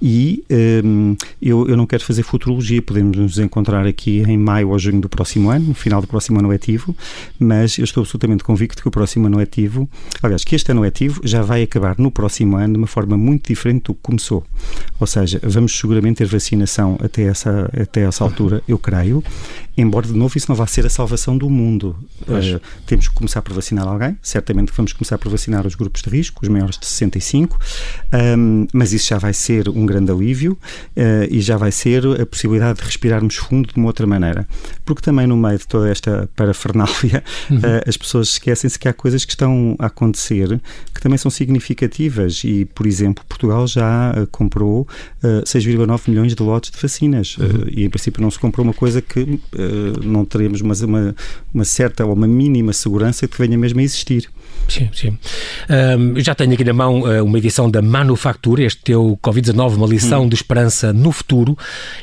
E 0.00 0.44
um, 0.84 1.16
eh, 1.20 1.26
eu, 1.40 1.68
eu 1.68 1.76
não 1.76 1.86
quero 1.86 2.04
fazer 2.04 2.22
futurologia, 2.22 2.82
podemos 2.82 3.16
nos 3.22 3.38
encontrar 3.38 3.86
aqui 3.86 4.22
em 4.26 4.36
maio 4.36 4.70
ou 4.70 4.78
junho 4.78 5.00
do 5.00 5.08
próximo 5.08 5.50
ano, 5.50 5.68
no 5.68 5.74
final 5.74 6.00
do 6.00 6.06
próximo 6.06 6.38
ano 6.38 6.48
letivo, 6.48 6.94
mas 7.38 7.78
eu 7.78 7.84
estou 7.84 8.02
absolutamente 8.02 8.44
convicto 8.44 8.82
que 8.82 8.88
o 8.88 8.90
próximo 8.90 9.26
ano 9.26 9.38
letivo, 9.38 9.88
aliás, 10.22 10.44
que 10.44 10.54
este 10.54 10.70
ano 10.72 10.80
letivo 10.80 11.20
já 11.24 11.42
vai 11.42 11.62
acabar 11.62 11.96
no 11.98 12.10
próximo 12.10 12.56
ano 12.56 12.74
de 12.74 12.78
uma 12.78 12.86
forma 12.86 13.16
muito 13.16 13.48
diferente 13.48 13.84
do 13.84 13.94
que 13.94 14.00
começou. 14.02 14.44
Ou 14.98 15.06
seja, 15.06 15.40
vamos 15.42 15.76
seguramente 15.78 16.18
ter 16.18 16.26
vacinação 16.26 16.98
até 17.02 17.22
essa, 17.22 17.70
até 17.80 18.02
essa 18.02 18.24
altura, 18.24 18.62
eu 18.66 18.78
creio, 18.78 19.22
embora 19.76 20.06
de 20.06 20.12
novo 20.12 20.36
isso 20.36 20.46
não 20.48 20.56
vá 20.56 20.66
ser 20.66 20.84
a 20.86 20.90
salvação 20.90 21.36
do 21.36 21.48
mundo. 21.48 21.96
Uh, 22.22 22.60
temos 22.86 23.08
que 23.08 23.14
começar 23.14 23.42
por 23.42 23.52
vacinar 23.52 23.86
alguém, 23.86 24.16
certamente 24.22 24.72
vamos 24.76 24.92
começar 24.92 25.18
por 25.18 25.30
vacinar 25.30 25.66
os 25.66 25.74
grupos 25.74 26.02
de 26.02 26.10
risco, 26.10 26.40
os 26.42 26.48
maiores 26.48 26.78
de 26.78 26.86
65, 26.86 27.58
um, 28.38 28.66
mas 28.72 28.92
isso 28.92 29.08
já 29.08 29.18
vai 29.18 29.32
ser 29.32 29.68
um 29.68 29.86
grande 29.86 30.10
alívio 30.10 30.52
uh, 30.52 31.26
e 31.30 31.40
já 31.40 31.56
vai 31.56 31.72
ser 31.72 32.04
a 32.20 32.26
possibilidade 32.26 32.78
de 32.78 32.84
respirarmos 33.12 33.36
fundo 33.36 33.68
de 33.68 33.76
uma 33.76 33.86
outra 33.86 34.06
maneira. 34.06 34.46
Porque 34.84 35.02
também 35.02 35.26
no 35.26 35.36
meio 35.36 35.58
de 35.58 35.66
toda 35.66 35.90
esta 35.90 36.28
parafernália, 36.34 37.22
uhum. 37.50 37.58
uh, 37.58 37.88
as 37.88 37.96
pessoas 37.96 38.30
esquecem-se 38.30 38.78
que 38.78 38.88
há 38.88 38.92
coisas 38.92 39.24
que 39.24 39.32
estão 39.32 39.76
a 39.78 39.86
acontecer 39.86 40.60
que 40.94 41.00
também 41.00 41.18
são 41.18 41.30
significativas 41.30 42.42
e, 42.44 42.64
por 42.64 42.86
exemplo, 42.86 43.24
Portugal 43.28 43.66
já 43.66 44.14
comprou 44.30 44.86
6,9 45.22 46.08
milhões 46.08 46.34
de 46.34 46.42
lotes 46.42 46.70
de 46.70 46.78
vacinas 46.80 47.36
uhum. 47.36 47.66
e, 47.70 47.84
em 47.84 47.90
princípio, 47.90 48.22
não 48.22 48.30
se 48.30 48.38
comprou 48.38 48.64
uma 48.64 48.74
coisa 48.74 49.00
que 49.00 49.40
eh, 49.56 50.00
não 50.04 50.24
teremos 50.24 50.60
uma, 50.60 50.74
uma, 50.74 51.14
uma 51.52 51.64
certa 51.64 52.04
ou 52.04 52.12
uma 52.12 52.26
mínima 52.26 52.72
segurança 52.72 53.26
que 53.28 53.38
venha 53.38 53.58
mesmo 53.58 53.80
a 53.80 53.82
existir. 53.82 54.28
Sim, 54.68 54.88
sim. 54.94 55.18
Um, 55.98 56.18
já 56.20 56.34
tenho 56.34 56.52
aqui 56.52 56.64
na 56.64 56.72
mão 56.72 57.02
uh, 57.02 57.24
uma 57.24 57.38
edição 57.38 57.70
da 57.70 57.82
Manufactura, 57.82 58.62
este 58.62 58.82
teu 58.82 59.18
Covid-19, 59.22 59.74
uma 59.74 59.86
lição 59.86 60.24
hum. 60.24 60.28
de 60.28 60.34
esperança 60.34 60.92
no 60.92 61.12
futuro. 61.12 61.56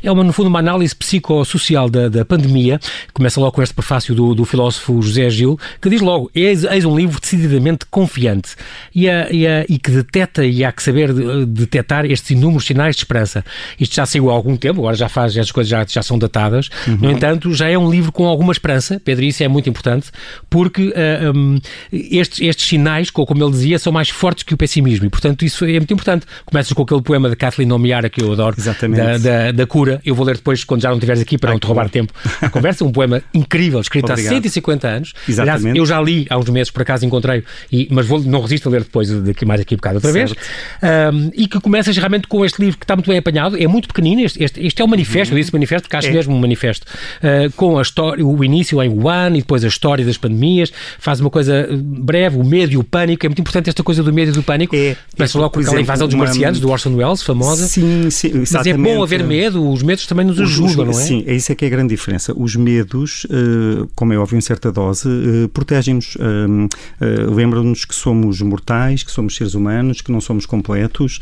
É, 0.03 0.11
uma, 0.11 0.23
no 0.23 0.33
fundo, 0.33 0.47
uma 0.47 0.59
análise 0.59 0.95
psicossocial 0.99 1.89
da, 1.89 2.09
da 2.09 2.25
pandemia. 2.25 2.79
Começa 3.13 3.39
logo 3.39 3.53
com 3.53 3.63
este 3.63 3.73
prefácio 3.73 4.13
do, 4.13 4.35
do 4.35 4.45
filósofo 4.45 5.01
José 5.01 5.29
Gil, 5.29 5.57
que 5.81 5.89
diz 5.89 6.01
logo: 6.01 6.29
eis, 6.35 6.63
eis 6.65 6.85
um 6.85 6.95
livro 6.95 7.19
decididamente 7.19 7.85
confiante 7.89 8.55
e, 8.93 9.09
a, 9.09 9.31
e, 9.31 9.47
a, 9.47 9.65
e, 9.67 9.79
que 9.79 9.89
deteta 9.89 10.45
e 10.45 10.63
há 10.63 10.71
que 10.71 10.83
saber 10.83 11.13
detectar 11.47 12.05
estes 12.05 12.31
inúmeros 12.31 12.65
sinais 12.65 12.95
de 12.95 13.01
esperança. 13.01 13.43
Isto 13.79 13.95
já 13.95 14.05
saiu 14.05 14.29
há 14.29 14.33
algum 14.33 14.57
tempo, 14.57 14.79
agora 14.81 14.95
já 14.95 15.07
faz, 15.09 15.35
estas 15.35 15.51
coisas 15.51 15.69
já, 15.69 15.85
já 15.87 16.03
são 16.03 16.19
datadas. 16.19 16.69
Uhum. 16.85 16.97
No 16.97 17.11
entanto, 17.11 17.53
já 17.53 17.69
é 17.69 17.77
um 17.77 17.89
livro 17.89 18.11
com 18.11 18.27
alguma 18.27 18.51
esperança, 18.51 19.01
Pedro, 19.03 19.23
isso 19.25 19.41
é 19.43 19.47
muito 19.47 19.69
importante, 19.69 20.11
porque 20.49 20.89
uh, 20.89 20.93
ah, 20.95 21.31
um, 21.35 21.59
estes 21.91 22.59
estes 22.59 22.67
sinais, 22.67 23.09
como 23.09 23.43
ele 23.43 23.51
dizia, 23.51 23.79
são 23.79 23.93
mais 23.93 24.09
fortes 24.09 24.43
que 24.43 24.53
o 24.53 24.57
pessimismo 24.57 25.05
e, 25.05 25.09
portanto, 25.09 25.45
isso 25.45 25.65
é 25.65 25.73
muito 25.73 25.93
importante. 25.93 26.25
Começas 26.45 26.73
com 26.73 26.83
aquele 26.83 27.01
poema 27.01 27.29
de 27.29 27.35
Kathleen 27.35 27.71
Omiara 27.71 28.09
que 28.09 28.21
eu 28.21 28.31
adoro, 28.31 28.55
da, 28.57 29.17
da, 29.17 29.51
da, 29.51 29.67
cura. 29.67 30.01
Eu 30.03 30.13
vou 30.15 30.25
ler 30.25 30.35
depois, 30.35 30.63
quando 30.63 30.81
já 30.81 30.88
não 30.89 30.97
estiveres 30.97 31.21
aqui, 31.21 31.37
para 31.37 31.49
Ai, 31.49 31.55
não 31.55 31.59
te 31.59 31.67
roubar 31.67 31.85
bom. 31.85 31.89
tempo. 31.89 32.13
A 32.41 32.49
conversa, 32.49 32.85
um 32.85 32.91
poema 32.91 33.21
incrível, 33.33 33.79
escrito 33.79 34.11
Obrigado. 34.11 34.33
há 34.33 34.35
150 34.35 34.87
anos. 34.87 35.13
Exatamente. 35.27 35.61
Aliás, 35.61 35.77
eu 35.77 35.85
já 35.85 36.01
li 36.01 36.25
há 36.29 36.37
uns 36.37 36.49
meses, 36.49 36.71
por 36.71 36.81
acaso 36.81 37.05
encontrei, 37.05 37.43
e, 37.71 37.87
mas 37.91 38.05
vou, 38.05 38.19
não 38.21 38.41
resisto 38.41 38.69
a 38.69 38.71
ler 38.71 38.83
depois, 38.83 39.09
daqui, 39.09 39.45
mais 39.45 39.61
aqui 39.61 39.75
um 39.75 39.77
bocado 39.77 39.95
outra 39.95 40.11
certo. 40.11 40.35
vez. 40.35 41.13
Um, 41.13 41.31
e 41.35 41.47
que 41.47 41.59
começas 41.59 41.95
realmente 41.97 42.27
com 42.27 42.45
este 42.45 42.61
livro 42.61 42.77
que 42.77 42.83
está 42.83 42.95
muito 42.95 43.07
bem 43.07 43.17
apanhado, 43.17 43.61
é 43.61 43.67
muito 43.67 43.87
pequenino. 43.87 44.21
Este, 44.21 44.43
este, 44.43 44.65
este 44.65 44.81
é 44.81 44.85
um 44.85 44.87
manifesto, 44.87 45.31
uhum. 45.31 45.37
eu 45.37 45.43
disse 45.43 45.53
manifesto 45.53 45.83
porque 45.83 45.97
acho 45.97 46.07
é. 46.07 46.11
mesmo 46.11 46.35
um 46.35 46.39
manifesto, 46.39 46.85
uh, 46.85 47.51
com 47.53 47.77
a 47.77 47.81
história, 47.81 48.25
o 48.25 48.43
início 48.43 48.81
em 48.81 48.89
Wuhan 48.89 49.31
e 49.31 49.39
depois 49.39 49.63
a 49.63 49.67
história 49.67 50.05
das 50.05 50.17
pandemias. 50.17 50.71
Faz 50.99 51.19
uma 51.19 51.29
coisa 51.29 51.67
breve, 51.71 52.37
o 52.37 52.43
medo 52.43 52.73
e 52.73 52.77
o 52.77 52.83
pânico 52.83 52.99
pânico, 52.99 53.25
é 53.25 53.29
muito 53.29 53.41
importante 53.41 53.69
esta 53.69 53.83
coisa 53.83 54.03
do 54.03 54.11
medo 54.11 54.29
e 54.29 54.33
do 54.33 54.43
pânico. 54.43 54.75
É, 54.75 54.95
Começa 55.15 55.37
logo 55.37 55.51
com 55.51 55.59
aquela 55.59 55.81
invasão 55.81 56.07
dos 56.07 56.15
uma... 56.15 56.25
marcianos, 56.25 56.59
do 56.59 56.69
Orson 56.69 56.93
Welles, 56.95 57.23
famosa. 57.23 57.67
Sim, 57.67 58.09
sim, 58.09 58.27
exatamente. 58.41 58.77
Mas 58.77 58.91
é 58.91 58.95
bom 58.95 59.03
haver 59.03 59.23
medo, 59.23 59.69
os 59.69 59.81
medos 59.81 60.05
também 60.05 60.25
nos 60.25 60.39
ajudam, 60.39 60.78
não 60.85 60.91
é? 60.91 61.03
Sim, 61.03 61.23
é 61.25 61.33
isso 61.33 61.51
é 61.51 61.55
que 61.55 61.65
é 61.65 61.67
a 61.67 61.71
grande 61.71 61.89
diferença. 61.89 62.33
Os 62.35 62.55
medos, 62.55 63.25
eh, 63.29 63.87
como 63.95 64.13
é 64.13 64.17
óbvio 64.17 64.37
em 64.37 64.41
certa 64.41 64.71
dose, 64.71 65.07
eh, 65.07 65.47
protegem-nos, 65.53 66.17
eh, 66.19 67.05
lembram-nos 67.29 67.85
que 67.85 67.95
somos 67.95 68.41
mortais, 68.41 69.03
que 69.03 69.11
somos 69.11 69.35
seres 69.35 69.53
humanos, 69.53 70.01
que 70.01 70.11
não 70.11 70.21
somos 70.21 70.45
completos, 70.45 71.19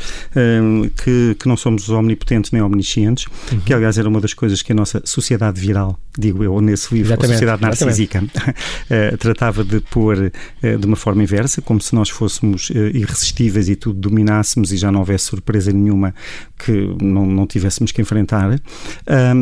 que, 1.03 1.35
que 1.39 1.47
não 1.47 1.57
somos 1.57 1.89
omnipotentes 1.89 2.51
nem 2.51 2.61
omniscientes, 2.61 3.25
uhum. 3.51 3.59
que 3.61 3.73
aliás 3.73 3.97
era 3.97 4.07
uma 4.07 4.21
das 4.21 4.33
coisas 4.33 4.61
que 4.61 4.71
a 4.71 4.75
nossa 4.75 5.01
sociedade 5.05 5.59
viral, 5.59 5.99
digo 6.17 6.43
eu, 6.43 6.59
nesse 6.61 6.93
livro, 6.93 7.13
exatamente, 7.13 7.31
a 7.31 7.33
sociedade 7.33 7.61
narcísica, 7.61 8.23
tratava 9.19 9.63
de 9.63 9.79
pôr 9.79 10.31
de 10.61 10.85
uma 10.85 10.95
forma 10.95 11.23
inversa, 11.23 11.61
como 11.61 11.81
se 11.81 11.93
nós 11.95 12.09
fôssemos 12.09 12.69
irresistíveis 12.69 13.69
e 13.69 13.75
tudo 13.75 13.99
dominássemos 13.99 14.71
e 14.71 14.77
já 14.77 14.91
não 14.91 14.99
houvesse 14.99 15.25
surpresa 15.25 15.71
nenhuma 15.71 16.13
que 16.57 16.95
não, 17.01 17.25
não 17.25 17.47
tivéssemos 17.47 17.91
que 17.91 18.01
enfrentar. 18.01 18.59
Um, 19.07 19.35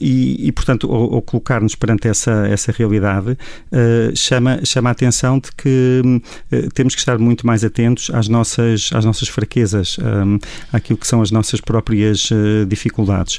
e, 0.00 0.48
e, 0.48 0.52
portanto, 0.52 0.90
ao, 0.90 1.14
ao 1.14 1.22
colocar-nos 1.22 1.74
perante 1.74 2.08
essa, 2.08 2.46
essa 2.48 2.72
realidade, 2.72 3.30
uh, 3.30 4.16
chama, 4.16 4.60
chama 4.64 4.90
a 4.90 4.92
atenção 4.92 5.38
de 5.38 5.50
que 5.52 6.02
uh, 6.04 6.70
temos 6.72 6.94
que 6.94 7.00
estar 7.00 7.18
muito 7.18 7.46
mais 7.46 7.64
atentos 7.64 8.10
às 8.12 8.28
nossas, 8.28 8.90
às 8.92 9.04
nossas 9.04 9.28
fraquezas, 9.28 9.96
um, 9.98 10.38
àquilo 10.72 10.98
que 10.98 11.06
são 11.06 11.22
as 11.22 11.30
nossas 11.30 11.60
próprias 11.60 12.28
dificuldades. 12.68 13.38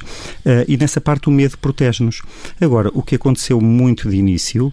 e 0.66 0.76
nessa 0.76 1.00
parte 1.00 1.28
o 1.28 1.32
medo 1.32 1.56
protege-nos. 1.58 2.22
Agora, 2.60 2.90
o 2.94 3.02
que 3.02 3.14
aconteceu 3.14 3.60
muito 3.60 4.08
de 4.08 4.16
início, 4.16 4.72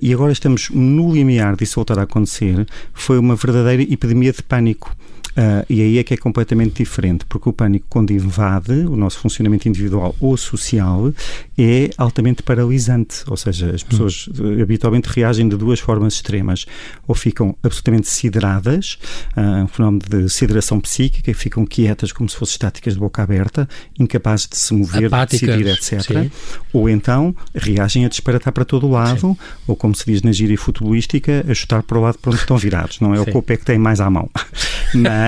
e 0.00 0.12
agora 0.12 0.32
estamos 0.32 0.70
no 0.70 1.12
limiar 1.12 1.56
disso 1.56 1.76
voltar 1.76 1.98
a 1.98 2.02
acontecer, 2.02 2.66
foi 2.92 3.18
uma 3.18 3.36
verdadeira 3.36 3.82
epidemia 3.82 4.32
de 4.32 4.42
pânico. 4.42 4.94
Uh, 5.38 5.64
e 5.70 5.80
aí 5.80 5.98
é 5.98 6.02
que 6.02 6.12
é 6.12 6.16
completamente 6.16 6.82
diferente, 6.82 7.24
porque 7.26 7.48
o 7.48 7.52
pânico, 7.52 7.86
quando 7.88 8.10
invade 8.10 8.72
o 8.72 8.96
nosso 8.96 9.20
funcionamento 9.20 9.68
individual 9.68 10.12
ou 10.18 10.36
social, 10.36 11.12
é 11.56 11.90
altamente 11.96 12.42
paralisante. 12.42 13.22
Ou 13.28 13.36
seja, 13.36 13.70
as 13.72 13.84
pessoas 13.84 14.28
hum. 14.36 14.60
habitualmente 14.60 15.08
reagem 15.08 15.48
de 15.48 15.56
duas 15.56 15.78
formas 15.78 16.14
extremas. 16.14 16.66
Ou 17.06 17.14
ficam 17.14 17.56
absolutamente 17.62 18.08
sideradas, 18.08 18.98
uh, 19.36 19.62
um 19.62 19.68
fenómeno 19.68 20.02
de 20.08 20.28
sideração 20.28 20.80
psíquica, 20.80 21.32
ficam 21.32 21.64
quietas 21.64 22.10
como 22.10 22.28
se 22.28 22.34
fossem 22.34 22.54
estáticas 22.54 22.94
de 22.94 22.98
boca 22.98 23.22
aberta, 23.22 23.68
incapazes 23.96 24.48
de 24.48 24.56
se 24.56 24.74
mover, 24.74 25.06
Apáticas, 25.06 25.56
de 25.56 25.64
decidir, 25.64 26.00
etc. 26.00 26.22
Sim. 26.22 26.30
Ou 26.72 26.88
então 26.88 27.32
reagem 27.54 28.04
a 28.04 28.08
disparatar 28.08 28.52
para 28.52 28.64
todo 28.64 28.88
o 28.88 28.90
lado, 28.90 29.20
sim. 29.20 29.36
ou 29.68 29.76
como 29.76 29.94
se 29.94 30.04
diz 30.04 30.20
na 30.22 30.32
gíria 30.32 30.58
futebolística, 30.58 31.44
a 31.48 31.54
chutar 31.54 31.84
para 31.84 31.96
o 31.96 32.00
lado 32.00 32.18
para 32.18 32.32
onde 32.32 32.40
estão 32.40 32.56
virados. 32.56 32.98
Não 32.98 33.14
é 33.14 33.18
sim. 33.22 33.30
o 33.32 33.42
que 33.42 33.52
é 33.52 33.56
que 33.56 33.64
tem 33.64 33.78
mais 33.78 34.00
à 34.00 34.10
mão. 34.10 34.28
Mas. 34.94 35.27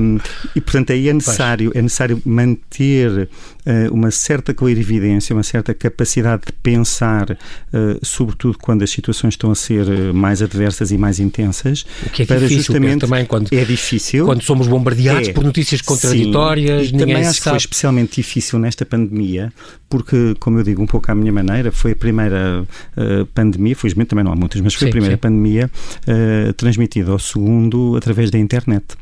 Um, 0.00 0.18
e 0.54 0.60
portanto 0.60 0.92
aí 0.92 1.08
é 1.08 1.12
necessário, 1.12 1.72
é 1.74 1.82
necessário 1.82 2.20
manter 2.24 3.28
uh, 3.66 3.92
uma 3.92 4.10
certa 4.10 4.54
clarividência, 4.54 5.34
uma 5.34 5.42
certa 5.42 5.74
capacidade 5.74 6.42
de 6.46 6.52
pensar, 6.52 7.30
uh, 7.32 7.36
sobretudo 8.02 8.58
quando 8.58 8.82
as 8.82 8.90
situações 8.90 9.34
estão 9.34 9.50
a 9.50 9.54
ser 9.54 9.86
mais 10.12 10.42
adversas 10.42 10.90
e 10.90 10.98
mais 10.98 11.18
intensas. 11.20 11.84
O 12.06 12.10
que 12.10 12.22
é 12.22 12.26
para 12.26 12.38
difícil, 12.40 12.58
justamente 12.58 13.00
também 13.00 13.24
quando, 13.24 13.48
é 13.52 13.64
difícil. 13.64 14.24
Quando 14.24 14.42
somos 14.42 14.66
bombardeados 14.66 15.28
é, 15.28 15.32
por 15.32 15.44
notícias 15.44 15.80
contraditórias. 15.80 16.88
Sim, 16.88 16.96
e 16.96 16.98
também 16.98 17.26
acho 17.26 17.42
que 17.42 17.48
foi 17.48 17.56
especialmente 17.56 18.16
difícil 18.16 18.58
nesta 18.58 18.84
pandemia, 18.84 19.52
porque, 19.88 20.34
como 20.40 20.58
eu 20.58 20.62
digo, 20.62 20.82
um 20.82 20.86
pouco 20.86 21.10
à 21.10 21.14
minha 21.14 21.32
maneira, 21.32 21.70
foi 21.70 21.92
a 21.92 21.96
primeira 21.96 22.64
uh, 22.96 23.26
pandemia, 23.26 23.76
felizmente 23.76 24.08
também 24.08 24.24
não 24.24 24.32
há 24.32 24.36
muitas, 24.36 24.60
mas 24.60 24.74
foi 24.74 24.86
sim, 24.86 24.88
a 24.88 24.92
primeira 24.92 25.16
sim. 25.16 25.20
pandemia 25.20 25.70
uh, 26.08 26.52
transmitida 26.54 27.10
ao 27.10 27.18
segundo 27.18 27.96
através 27.96 28.30
da 28.32 28.38
internet, 28.38 28.96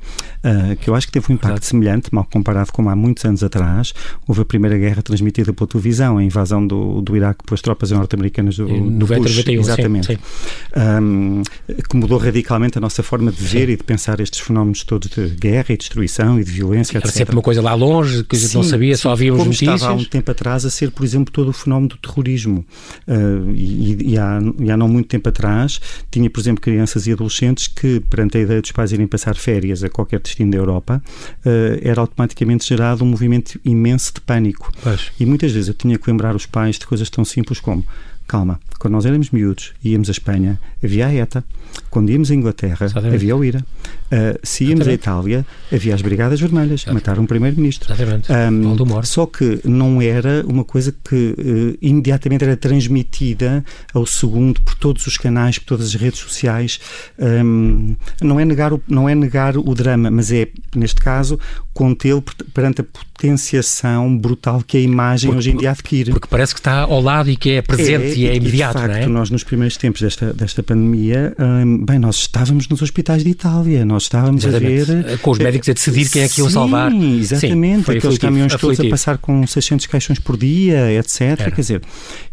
uh, 0.44 0.76
que 0.76 0.88
eu 0.88 0.94
acho 0.94 1.06
que 1.06 1.12
teve 1.12 1.26
um 1.30 1.34
impacto 1.34 1.54
Exato. 1.54 1.66
semelhante, 1.66 2.14
mal 2.14 2.26
comparado 2.30 2.72
com 2.72 2.88
há 2.88 2.96
muitos 2.96 3.24
anos 3.24 3.42
atrás. 3.42 3.92
Houve 4.26 4.42
a 4.42 4.44
Primeira 4.44 4.76
Guerra 4.78 5.02
transmitida 5.02 5.52
pela 5.52 5.66
televisão, 5.66 6.18
a 6.18 6.24
invasão 6.24 6.66
do, 6.66 7.00
do 7.00 7.16
Iraque 7.16 7.44
pelas 7.44 7.60
tropas 7.60 7.90
norte-americanas 7.90 8.56
do, 8.56 8.66
do 8.66 8.80
90, 8.80 9.20
Bush, 9.22 9.36
91, 9.36 9.60
exatamente, 9.60 10.06
sim, 10.06 10.14
sim. 10.14 10.80
Um, 11.02 11.42
que 11.88 11.96
mudou 11.96 12.18
radicalmente 12.18 12.78
a 12.78 12.80
nossa 12.80 13.02
forma 13.02 13.30
de 13.30 13.42
ver 13.42 13.66
sim. 13.66 13.72
e 13.72 13.76
de 13.76 13.84
pensar 13.84 14.20
estes 14.20 14.40
fenómenos 14.40 14.84
todos 14.84 15.08
de 15.08 15.28
guerra 15.36 15.66
e 15.70 15.76
destruição 15.76 16.40
e 16.40 16.44
de 16.44 16.50
violência, 16.50 16.96
Era 16.96 17.06
etc. 17.06 17.16
sempre 17.16 17.36
uma 17.36 17.42
coisa 17.42 17.62
lá 17.62 17.74
longe, 17.74 18.24
que 18.24 18.36
a 18.36 18.38
gente 18.38 18.54
não 18.54 18.62
sabia, 18.62 18.96
só 18.96 19.12
havíamos 19.12 19.38
como 19.38 19.50
notícias. 19.50 19.74
estava 19.76 19.92
há 19.92 19.96
um 19.96 20.04
tempo 20.04 20.30
atrás 20.30 20.64
a 20.64 20.70
ser, 20.70 20.90
por 20.90 21.04
exemplo, 21.04 21.32
todo 21.32 21.48
o 21.48 21.52
fenómeno 21.52 21.88
do 21.88 21.96
terrorismo. 21.96 22.64
Uh, 23.06 23.50
e, 23.54 24.12
e, 24.12 24.18
há, 24.18 24.40
e 24.58 24.70
há 24.70 24.76
não 24.76 24.88
muito 24.88 25.08
tempo 25.08 25.28
atrás 25.28 25.80
tinha, 26.10 26.28
por 26.28 26.40
exemplo, 26.40 26.60
crianças 26.60 27.06
e 27.06 27.12
adolescentes 27.12 27.68
que, 27.68 28.00
perante 28.00 28.38
a 28.38 28.40
ideia 28.40 28.60
dos 28.60 28.72
pais 28.72 28.92
irem 28.92 29.06
passar 29.06 29.36
férias 29.36 29.82
a 29.84 29.88
qualquer 29.88 30.20
destino 30.30 30.50
da 30.50 30.56
Europa, 30.56 31.02
uh, 31.44 31.78
era 31.82 32.00
automaticamente 32.00 32.66
gerado 32.66 33.04
um 33.04 33.08
movimento 33.08 33.60
imenso 33.64 34.12
de 34.14 34.20
pânico. 34.20 34.72
Pois. 34.82 35.10
E 35.18 35.26
muitas 35.26 35.52
vezes 35.52 35.68
eu 35.68 35.74
tinha 35.74 35.98
que 35.98 36.10
lembrar 36.10 36.34
os 36.34 36.46
pais 36.46 36.78
de 36.78 36.86
coisas 36.86 37.10
tão 37.10 37.24
simples 37.24 37.60
como 37.60 37.84
calma, 38.30 38.60
quando 38.78 38.92
nós 38.92 39.04
éramos 39.04 39.30
miúdos 39.30 39.72
e 39.82 39.90
íamos 39.90 40.08
à 40.08 40.12
Espanha, 40.12 40.60
havia 40.82 41.08
a 41.08 41.12
ETA. 41.12 41.44
Quando 41.90 42.10
íamos 42.10 42.30
à 42.30 42.34
Inglaterra, 42.34 42.86
Exatamente. 42.86 43.16
havia 43.16 43.36
o 43.36 43.44
IRA. 43.44 43.58
Uh, 43.58 44.38
se 44.44 44.64
íamos 44.64 44.86
Exatamente. 44.86 44.90
à 44.90 44.92
Itália, 44.92 45.46
havia 45.72 45.94
as 45.94 46.00
Brigadas 46.02 46.40
Vermelhas, 46.40 46.82
Exatamente. 46.82 47.02
mataram 47.02 47.24
o 47.24 47.26
primeiro-ministro. 47.26 47.92
Um, 47.92 49.02
só 49.02 49.26
que 49.26 49.60
não 49.64 50.00
era 50.00 50.44
uma 50.46 50.62
coisa 50.62 50.94
que 51.04 51.34
uh, 51.36 51.78
imediatamente 51.82 52.44
era 52.44 52.56
transmitida 52.56 53.64
ao 53.92 54.06
segundo 54.06 54.60
por 54.60 54.76
todos 54.76 55.04
os 55.08 55.18
canais, 55.18 55.58
por 55.58 55.66
todas 55.66 55.88
as 55.88 55.94
redes 55.94 56.20
sociais. 56.20 56.78
Um, 57.18 57.96
não, 58.22 58.38
é 58.38 58.44
negar 58.44 58.72
o, 58.72 58.80
não 58.86 59.08
é 59.08 59.14
negar 59.14 59.56
o 59.56 59.74
drama, 59.74 60.08
mas 60.08 60.30
é, 60.30 60.48
neste 60.74 61.00
caso, 61.00 61.38
contê-lo 61.74 62.22
perante 62.54 62.82
a 62.82 62.84
potenciação 63.20 64.16
brutal 64.16 64.62
que 64.66 64.78
a 64.78 64.80
imagem 64.80 65.28
porque, 65.28 65.38
hoje 65.38 65.50
em 65.50 65.56
dia 65.58 65.70
adquire. 65.72 66.10
Porque 66.10 66.26
parece 66.26 66.54
que 66.54 66.60
está 66.60 66.80
ao 66.80 67.02
lado 67.02 67.28
e 67.28 67.36
que 67.36 67.50
é 67.50 67.62
presente 67.62 68.04
é, 68.04 68.16
e 68.16 68.26
é 68.26 68.36
imediato, 68.36 68.78
e 68.78 68.80
de 68.80 68.86
facto, 68.86 68.96
não 68.96 69.02
é? 69.02 69.06
nós 69.06 69.30
nos 69.30 69.44
primeiros 69.44 69.76
tempos 69.76 70.00
desta, 70.00 70.32
desta 70.32 70.62
pandemia, 70.62 71.34
hum, 71.38 71.84
bem, 71.84 71.98
nós 71.98 72.16
estávamos 72.16 72.66
nos 72.68 72.80
hospitais 72.80 73.22
de 73.22 73.30
Itália, 73.30 73.84
nós 73.84 74.04
estávamos 74.04 74.44
exatamente. 74.44 74.90
a 74.90 74.94
ver... 74.94 75.18
Com 75.18 75.32
os 75.32 75.38
médicos 75.38 75.68
a 75.68 75.72
decidir 75.74 76.08
quem 76.08 76.22
é 76.22 76.28
que 76.28 76.40
iam 76.40 76.48
salvar. 76.48 76.90
Sim, 76.90 77.18
exatamente, 77.18 77.84
Sim, 77.84 77.98
aqueles 77.98 78.18
caminhões 78.18 78.54
aflitivo. 78.54 78.76
todos 78.76 78.86
a 78.86 78.90
passar 78.90 79.18
com 79.18 79.46
600 79.46 79.86
caixões 79.86 80.18
por 80.18 80.38
dia, 80.38 80.90
etc. 80.92 81.20
Era. 81.20 81.50
Quer 81.50 81.60
dizer, 81.60 81.82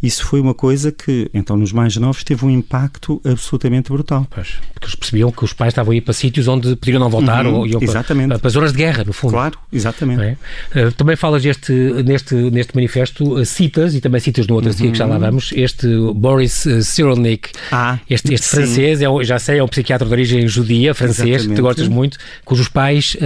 isso 0.02 0.26
foi 0.26 0.40
uma 0.40 0.54
coisa 0.54 0.92
que, 0.92 1.30
então, 1.34 1.58
nos 1.58 1.74
mais 1.74 1.98
novos 1.98 2.24
teve 2.24 2.46
um 2.46 2.50
impacto 2.50 3.22
absolutamente 3.26 3.92
brutal. 3.92 4.26
Pois, 4.30 4.56
porque 4.74 4.86
eles 4.86 4.96
percebiam 4.96 5.32
que 5.32 5.44
os 5.44 5.52
pais 5.52 5.72
estavam 5.72 5.92
a 5.92 5.96
ir 5.96 6.02
para 6.02 6.14
sítios 6.14 6.48
onde 6.48 6.76
podiam 6.78 7.00
não 7.00 7.10
voltar, 7.10 7.46
uhum, 7.46 7.56
ou 7.56 7.68
iam 7.68 7.82
exatamente. 7.82 8.30
Para, 8.30 8.40
para 8.40 8.50
zonas 8.50 8.72
de 8.72 8.78
guerra, 8.78 9.04
no 9.04 9.12
fundo. 9.12 9.32
Claro, 9.32 9.58
exatamente. 9.74 10.22
É? 10.22 10.38
Uh, 10.78 10.92
também 10.92 11.16
falas 11.16 11.44
este, 11.44 11.72
neste, 12.04 12.36
neste 12.36 12.76
manifesto, 12.76 13.40
uh, 13.40 13.46
citas, 13.46 13.96
e 13.96 14.02
também 14.02 14.22
citas 14.22 14.46
no 14.46 14.56
outro 14.56 14.70
uhum. 14.70 14.92
que 14.92 14.98
já 14.98 15.08
lá 15.08 15.18
vamos, 15.18 15.52
este 15.56 15.88
Boris 16.14 16.66
uh, 16.66 16.84
Cyrulnik, 16.84 17.50
ah, 17.72 17.98
este, 18.08 18.36
este 18.36 18.48
francês, 18.48 19.02
é, 19.02 19.06
já 19.24 19.40
sei, 19.40 19.58
é 19.58 19.64
um 19.64 19.68
psiquiatra 19.68 20.08
de 20.08 20.14
origem 20.14 20.48
judia, 20.48 20.94
francês, 20.94 21.28
Exatamente. 21.28 21.50
que 21.50 21.56
tu 21.56 21.62
gostas 21.64 21.88
muito, 21.88 22.18
cujos 22.46 22.68
pais 22.68 23.18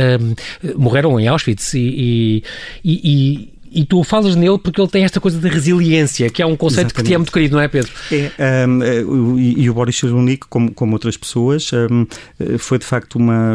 morreram 0.77 1.19
em 1.19 1.27
Auschwitz 1.27 1.73
e, 1.73 2.43
e, 2.83 2.91
e 3.03 3.49
e 3.71 3.85
tu 3.85 4.03
falas 4.03 4.35
nele 4.35 4.57
porque 4.57 4.81
ele 4.81 4.89
tem 4.89 5.03
esta 5.03 5.19
coisa 5.19 5.39
de 5.39 5.47
resiliência, 5.47 6.29
que 6.29 6.41
é 6.41 6.45
um 6.45 6.57
conceito 6.57 6.87
Exatamente. 6.87 7.03
que 7.03 7.03
te 7.03 7.13
é 7.13 7.17
muito 7.17 7.31
querido, 7.31 7.55
não 7.55 7.61
é, 7.61 7.67
Pedro? 7.69 7.91
É, 8.11 8.67
um, 8.67 8.83
eh, 8.83 9.01
e, 9.37 9.63
e, 9.63 9.69
o 9.69 9.73
Boris 9.73 9.95
Cyrulnik, 9.95 10.45
como, 10.49 10.71
como 10.73 10.93
outras 10.93 11.15
pessoas, 11.15 11.71
um, 11.73 12.05
eh, 12.39 12.57
foi 12.57 12.77
de 12.77 12.85
facto 12.85 13.15
uma. 13.15 13.53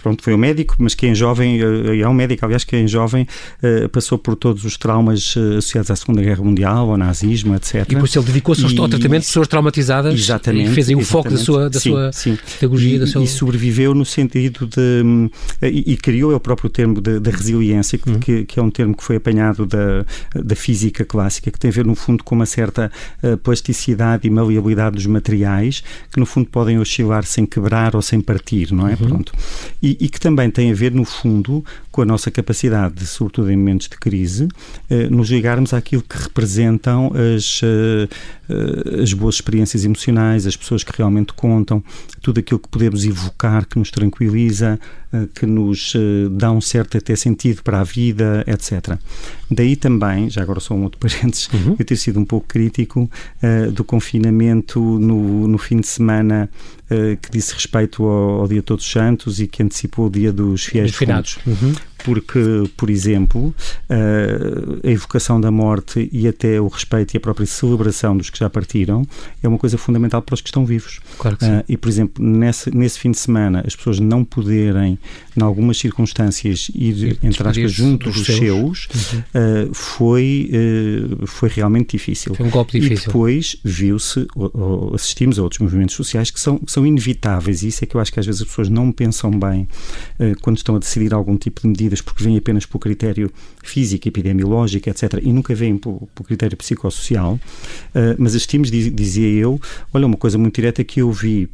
Pronto, 0.00 0.22
foi 0.22 0.32
um 0.32 0.38
médico, 0.38 0.76
mas 0.78 0.94
que 0.94 1.08
em 1.08 1.14
jovem, 1.14 1.60
eh, 1.60 1.98
é 1.98 2.08
um 2.08 2.14
médico, 2.14 2.44
aliás, 2.44 2.62
que 2.62 2.76
em 2.76 2.86
jovem 2.86 3.26
passou 3.92 4.16
por 4.16 4.36
todos 4.36 4.64
os 4.64 4.76
traumas 4.76 5.34
associados 5.58 5.90
à 5.90 5.96
Segunda 5.96 6.22
Guerra 6.22 6.44
Mundial, 6.44 6.90
ao 6.90 6.96
nazismo, 6.96 7.54
etc. 7.56 7.86
E 7.90 7.96
por 7.96 8.04
isso 8.04 8.18
ele 8.18 8.26
dedicou-se 8.26 8.64
ao 8.64 8.88
tratamento 8.88 9.22
de 9.22 9.26
pessoas 9.26 9.48
traumatizadas 9.48 10.14
exatamente, 10.14 10.70
e 10.70 10.74
fez 10.74 10.88
aí 10.88 10.94
o 10.94 11.04
foco 11.04 11.30
da 11.30 11.36
sua, 11.36 11.68
da 11.68 11.80
sim, 11.80 11.90
sua 11.90 12.12
sim. 12.12 12.38
pedagogia. 12.58 12.96
E, 12.96 12.98
da 13.00 13.06
sua... 13.06 13.22
e 13.22 13.26
sobreviveu 13.26 13.94
no 13.94 14.04
sentido 14.04 14.66
de. 14.66 15.30
E, 15.62 15.92
e 15.92 15.96
criou 15.96 16.32
é 16.32 16.36
o 16.36 16.40
próprio 16.40 16.70
termo 16.70 17.00
da 17.00 17.30
resiliência, 17.30 17.98
que, 17.98 18.10
uhum. 18.10 18.18
que, 18.18 18.44
que 18.44 18.58
é 18.58 18.62
um 18.62 18.70
termo 18.70 18.94
que 19.00 19.04
foi 19.06 19.16
apanhado 19.16 19.64
da, 19.64 20.04
da 20.34 20.54
física 20.54 21.04
clássica, 21.04 21.50
que 21.50 21.58
tem 21.58 21.70
a 21.70 21.72
ver, 21.72 21.86
no 21.86 21.94
fundo, 21.94 22.22
com 22.22 22.34
uma 22.34 22.44
certa 22.44 22.92
uh, 23.22 23.36
plasticidade 23.38 24.28
e 24.28 24.30
maleabilidade 24.30 24.96
dos 24.96 25.06
materiais, 25.06 25.82
que, 26.12 26.20
no 26.20 26.26
fundo, 26.26 26.48
podem 26.50 26.78
oscilar 26.78 27.24
sem 27.24 27.46
quebrar 27.46 27.96
ou 27.96 28.02
sem 28.02 28.20
partir, 28.20 28.72
não 28.72 28.86
é? 28.86 28.90
Uhum. 28.90 28.96
Pronto. 28.96 29.32
E, 29.82 29.96
e, 29.98 30.08
que 30.08 30.20
também 30.20 30.50
tem 30.50 30.70
a 30.70 30.74
ver, 30.74 30.92
no 30.92 31.04
fundo, 31.06 31.64
com 31.90 32.02
a 32.02 32.04
nossa 32.04 32.30
capacidade, 32.30 32.94
de, 32.94 33.06
sobretudo 33.06 33.50
em 33.50 33.56
momentos 33.56 33.88
de 33.88 33.96
crise, 33.96 34.44
uh, 34.44 35.10
nos 35.10 35.30
ligarmos 35.30 35.72
àquilo 35.72 36.02
que 36.02 36.18
representam 36.18 37.10
as, 37.36 37.62
uh, 37.62 39.02
as 39.02 39.14
boas 39.14 39.36
experiências 39.36 39.82
emocionais, 39.82 40.46
as 40.46 40.56
pessoas 40.56 40.84
que 40.84 40.92
realmente 40.94 41.32
contam, 41.32 41.82
tudo 42.20 42.40
aquilo 42.40 42.60
que 42.60 42.68
podemos 42.68 43.04
evocar 43.06 43.66
que 43.66 43.78
nos 43.78 43.90
tranquiliza, 43.90 44.78
que 45.34 45.46
nos 45.46 45.94
dá 46.32 46.52
um 46.52 46.60
certo 46.60 46.98
até 46.98 47.16
sentido 47.16 47.62
para 47.62 47.80
a 47.80 47.84
vida, 47.84 48.44
etc. 48.46 48.89
Daí 49.50 49.76
também, 49.76 50.30
já 50.30 50.42
agora 50.42 50.60
só 50.60 50.74
um 50.74 50.82
outro 50.84 50.98
parênteses, 50.98 51.48
uhum. 51.52 51.76
eu 51.78 51.84
ter 51.84 51.96
sido 51.96 52.18
um 52.18 52.24
pouco 52.24 52.46
crítico 52.46 53.10
uh, 53.42 53.70
do 53.72 53.84
confinamento 53.84 54.80
no, 54.80 55.46
no 55.46 55.58
fim 55.58 55.80
de 55.80 55.86
semana 55.86 56.48
uh, 56.90 57.16
que 57.16 57.30
disse 57.30 57.52
respeito 57.54 58.04
ao, 58.04 58.40
ao, 58.40 58.48
Dia 58.48 58.62
Todos 58.62 58.84
os 58.84 58.90
Santos 58.90 59.40
e 59.40 59.46
que 59.46 59.62
antecipou 59.62 60.06
o 60.06 60.10
Dia 60.10 60.32
dos 60.32 60.64
Fiéis 60.64 60.94
Finados. 60.94 61.38
Uhum. 61.46 61.74
Porque, 62.04 62.40
por 62.76 62.90
exemplo, 62.90 63.54
uh, 63.88 64.80
a 64.86 64.90
evocação 64.90 65.40
da 65.40 65.50
morte 65.50 66.08
e 66.12 66.26
até 66.26 66.60
o 66.60 66.68
respeito 66.68 67.14
e 67.14 67.16
a 67.16 67.20
própria 67.20 67.46
celebração 67.46 68.16
dos 68.16 68.30
que 68.30 68.38
já 68.38 68.48
partiram 68.48 69.06
é 69.42 69.48
uma 69.48 69.58
coisa 69.58 69.76
fundamental 69.76 70.22
para 70.22 70.34
os 70.34 70.40
que 70.40 70.48
estão 70.48 70.64
vivos. 70.64 71.00
Claro 71.18 71.36
que 71.36 71.44
sim. 71.44 71.62
e, 71.68 71.76
por 71.76 71.88
exemplo, 71.88 72.24
nesse, 72.24 72.74
nesse 72.74 72.98
fim 72.98 73.10
de 73.10 73.18
semana, 73.18 73.62
as 73.66 73.76
pessoas 73.76 74.00
não 74.00 74.24
poderem, 74.24 74.98
em 75.36 75.42
algumas 75.42 75.78
circunstâncias, 75.78 76.70
ir, 76.74 77.18
entre 77.22 77.46
aspas, 77.46 77.72
junto 77.72 78.10
dos 78.10 78.24
seus, 78.24 78.38
seus 78.38 79.12
uhum. 79.12 79.20
uh, 79.20 79.74
foi, 79.74 80.50
foi 81.26 81.48
realmente 81.48 81.96
difícil. 81.96 82.34
Foi 82.34 82.46
um 82.46 82.50
golpe 82.50 82.78
difícil. 82.78 83.04
E 83.04 83.06
depois 83.06 83.56
viu-se, 83.64 84.26
assistimos 84.94 85.38
a 85.38 85.42
outros 85.42 85.60
movimentos 85.60 85.94
sociais 85.94 86.30
que 86.30 86.40
são, 86.40 86.58
que 86.58 86.70
são 86.70 86.86
inevitáveis, 86.86 87.62
e 87.62 87.68
isso 87.68 87.84
é 87.84 87.86
que 87.86 87.94
eu 87.94 88.00
acho 88.00 88.12
que 88.12 88.20
às 88.20 88.26
vezes 88.26 88.42
as 88.42 88.48
pessoas 88.48 88.68
não 88.68 88.90
pensam 88.90 89.30
bem 89.30 89.68
quando 90.40 90.56
estão 90.56 90.76
a 90.76 90.78
decidir 90.78 91.12
algum 91.12 91.36
tipo 91.36 91.60
de 91.60 91.68
medidas, 91.90 92.00
porque 92.00 92.22
vêm 92.22 92.36
apenas 92.36 92.64
pelo 92.64 92.78
critério 92.78 93.30
físico, 93.62 94.06
epidemiológico, 94.06 94.88
etc., 94.88 95.20
e 95.22 95.32
nunca 95.32 95.54
vêm 95.54 95.76
pelo, 95.76 96.08
pelo 96.14 96.26
critério 96.26 96.56
psicossocial. 96.56 97.38
mas 98.18 98.34
assistimos, 98.34 98.70
dizia 98.70 99.28
eu, 99.28 99.60
olha, 99.92 100.06
uma 100.06 100.16
coisa 100.16 100.38
muito 100.38 100.54
direta 100.54 100.82
que 100.84 101.00
eu 101.00 101.10
vi, 101.12 101.48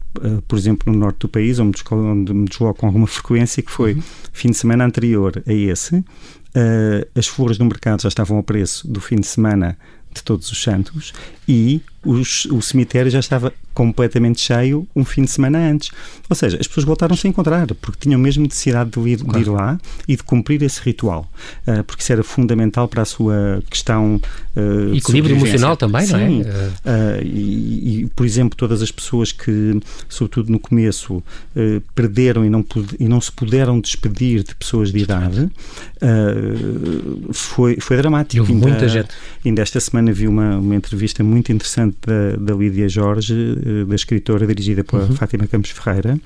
por 0.46 0.58
exemplo, 0.58 0.92
no 0.92 0.98
norte 0.98 1.20
do 1.20 1.28
país, 1.28 1.58
onde, 1.58 1.82
onde 1.90 2.34
me 2.34 2.48
desloco 2.48 2.80
com 2.80 2.86
alguma 2.86 3.06
frequência, 3.06 3.62
que 3.62 3.70
foi 3.70 3.94
uhum. 3.94 4.02
fim 4.32 4.50
de 4.50 4.56
semana 4.56 4.84
anterior 4.84 5.42
a 5.46 5.52
esse, 5.52 6.04
Uh, 6.56 7.06
as 7.14 7.26
flores 7.26 7.58
no 7.58 7.66
mercado 7.66 8.00
já 8.00 8.08
estavam 8.08 8.38
ao 8.38 8.42
preço 8.42 8.88
do 8.88 8.98
fim 8.98 9.16
de 9.16 9.26
semana 9.26 9.76
de 10.10 10.22
Todos 10.22 10.50
os 10.50 10.62
Santos 10.62 11.12
e 11.46 11.82
os, 12.06 12.44
o 12.46 12.62
cemitério 12.62 13.10
já 13.10 13.18
estava 13.18 13.52
completamente 13.74 14.40
cheio 14.40 14.88
um 14.96 15.04
fim 15.04 15.24
de 15.24 15.30
semana 15.30 15.58
antes. 15.58 15.90
Ou 16.30 16.34
seja, 16.34 16.56
as 16.58 16.66
pessoas 16.66 16.86
voltaram-se 16.86 17.26
a 17.26 17.30
encontrar, 17.30 17.66
porque 17.74 17.98
tinham 18.00 18.18
mesmo 18.18 18.44
necessidade 18.44 18.90
de 18.90 19.00
ir, 19.00 19.18
claro. 19.18 19.38
de 19.38 19.44
ir 19.44 19.50
lá 19.50 19.78
e 20.08 20.16
de 20.16 20.22
cumprir 20.22 20.62
esse 20.62 20.80
ritual, 20.80 21.30
uh, 21.68 21.84
porque 21.84 22.02
isso 22.02 22.12
era 22.12 22.22
fundamental 22.22 22.88
para 22.88 23.02
a 23.02 23.04
sua 23.04 23.62
questão. 23.68 24.20
Uh, 24.56 24.96
Equilíbrio 24.96 25.36
emocional 25.36 25.76
também, 25.76 26.06
Sim. 26.06 26.12
não 26.12 26.20
é? 26.20 26.30
Uh, 26.30 27.22
e, 27.22 28.00
e, 28.00 28.06
por 28.16 28.24
exemplo, 28.24 28.56
todas 28.56 28.80
as 28.80 28.90
pessoas 28.90 29.30
que, 29.30 29.78
sobretudo 30.08 30.50
no 30.50 30.58
começo, 30.58 31.22
perderam 31.94 32.44
e 32.44 32.50
não, 32.50 32.64
e 32.98 33.08
não 33.08 33.20
se 33.20 33.30
puderam 33.32 33.78
despedir 33.80 34.42
de 34.42 34.54
pessoas 34.54 34.92
de 34.92 34.98
idade, 34.98 35.50
foi, 37.32 37.78
foi 37.80 37.96
dramático. 37.96 38.40
Houve 38.40 38.52
ainda, 38.52 38.68
muita 38.68 38.88
gente. 38.88 39.08
Ainda 39.44 39.62
esta 39.62 39.80
semana 39.80 40.12
vi 40.12 40.28
uma, 40.28 40.58
uma 40.58 40.74
entrevista 40.74 41.22
muito 41.22 41.52
interessante 41.52 41.95
da, 42.04 42.36
da 42.36 42.54
Lídia 42.54 42.88
Jorge, 42.88 43.34
da 43.86 43.94
escritora 43.94 44.46
dirigida 44.46 44.82
pela 44.82 45.04
uhum. 45.04 45.14
Fátima 45.14 45.46
Campos 45.46 45.70
Ferreira, 45.70 46.18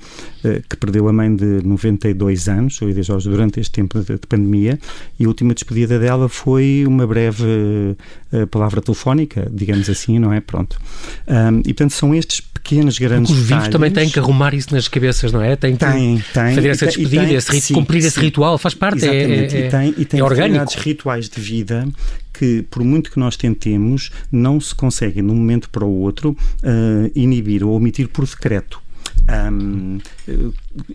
que 0.69 0.77
perdeu 0.77 1.07
a 1.07 1.13
mãe 1.13 1.35
de 1.35 1.61
92 1.63 2.47
anos, 2.47 2.79
a 2.81 2.85
Lídia 2.85 3.03
Jorge, 3.03 3.29
durante 3.29 3.59
este 3.59 3.71
tempo 3.71 3.99
de, 3.99 4.13
de 4.13 4.27
pandemia, 4.27 4.79
e 5.19 5.25
a 5.25 5.27
última 5.27 5.53
despedida 5.53 5.99
dela 5.99 6.27
foi 6.29 6.83
uma 6.87 7.05
breve 7.05 7.43
uh, 7.43 8.47
palavra 8.47 8.81
telefónica, 8.81 9.47
digamos 9.51 9.89
assim, 9.89 10.19
não 10.19 10.33
é? 10.33 10.41
Pronto. 10.41 10.79
Um, 11.27 11.59
e 11.59 11.73
portanto 11.73 11.91
são 11.91 12.13
estes 12.13 12.41
pequenos, 12.41 12.97
grandes. 12.97 13.31
Os 13.31 13.39
vivos 13.39 13.67
também 13.67 13.91
têm 13.91 14.09
que 14.09 14.19
arrumar 14.19 14.53
isso 14.53 14.73
nas 14.73 14.87
cabeças, 14.87 15.31
não 15.31 15.41
é? 15.41 15.55
Têm 15.55 15.73
que 15.75 15.85
tem, 15.85 16.23
tem, 16.33 16.55
fazer 16.55 16.69
essa 16.69 16.85
despedida, 16.85 17.25
tem, 17.25 17.35
esse 17.35 17.61
sim, 17.61 17.73
cumprir 17.73 18.01
sim. 18.01 18.07
esse 18.07 18.19
ritual, 18.19 18.57
faz 18.57 18.73
parte, 18.73 19.05
é, 19.05 19.09
é, 19.09 19.23
é, 19.23 19.45
e 19.45 19.69
tem, 19.69 19.95
e 19.97 20.05
tem 20.05 20.19
é 20.19 20.23
orgânico. 20.23 20.71
rituais 20.79 21.29
de 21.29 21.39
vida 21.39 21.87
que, 22.33 22.63
por 22.69 22.83
muito 22.83 23.11
que 23.11 23.19
nós 23.19 23.35
tentemos, 23.35 24.11
não 24.31 24.59
se 24.59 24.73
conseguem, 24.73 25.23
de 25.23 25.31
um 25.31 25.35
momento 25.35 25.69
para 25.69 25.85
o 25.85 25.99
outro, 25.99 26.31
uh, 26.31 27.11
inibir 27.15 27.63
ou 27.63 27.75
omitir 27.75 28.07
por 28.07 28.25
decreto. 28.25 28.81
Um, 29.29 29.99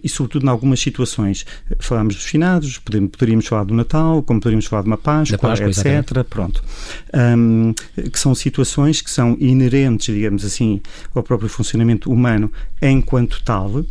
e 0.02 0.08
sobretudo 0.08 0.46
em 0.46 0.48
algumas 0.48 0.80
situações. 0.80 1.46
Falámos 1.78 2.14
dos 2.14 2.24
finados, 2.24 2.78
podemos, 2.78 3.10
poderíamos 3.10 3.46
falar 3.46 3.64
do 3.64 3.74
Natal, 3.74 4.22
como 4.22 4.40
poderíamos 4.40 4.66
falar 4.66 4.82
de 4.82 4.88
uma 4.88 4.98
Páscoa, 4.98 5.38
Páscoa 5.38 5.68
etc. 5.68 5.86
Exatamente. 5.86 6.24
Pronto. 6.28 6.64
Um, 7.14 7.72
que 8.10 8.18
são 8.18 8.34
situações 8.34 9.00
que 9.00 9.10
são 9.10 9.36
inerentes, 9.38 10.14
digamos 10.14 10.44
assim, 10.44 10.80
ao 11.14 11.22
próprio 11.22 11.48
funcionamento 11.48 12.10
humano 12.10 12.50
enquanto 12.82 13.42
tal 13.44 13.84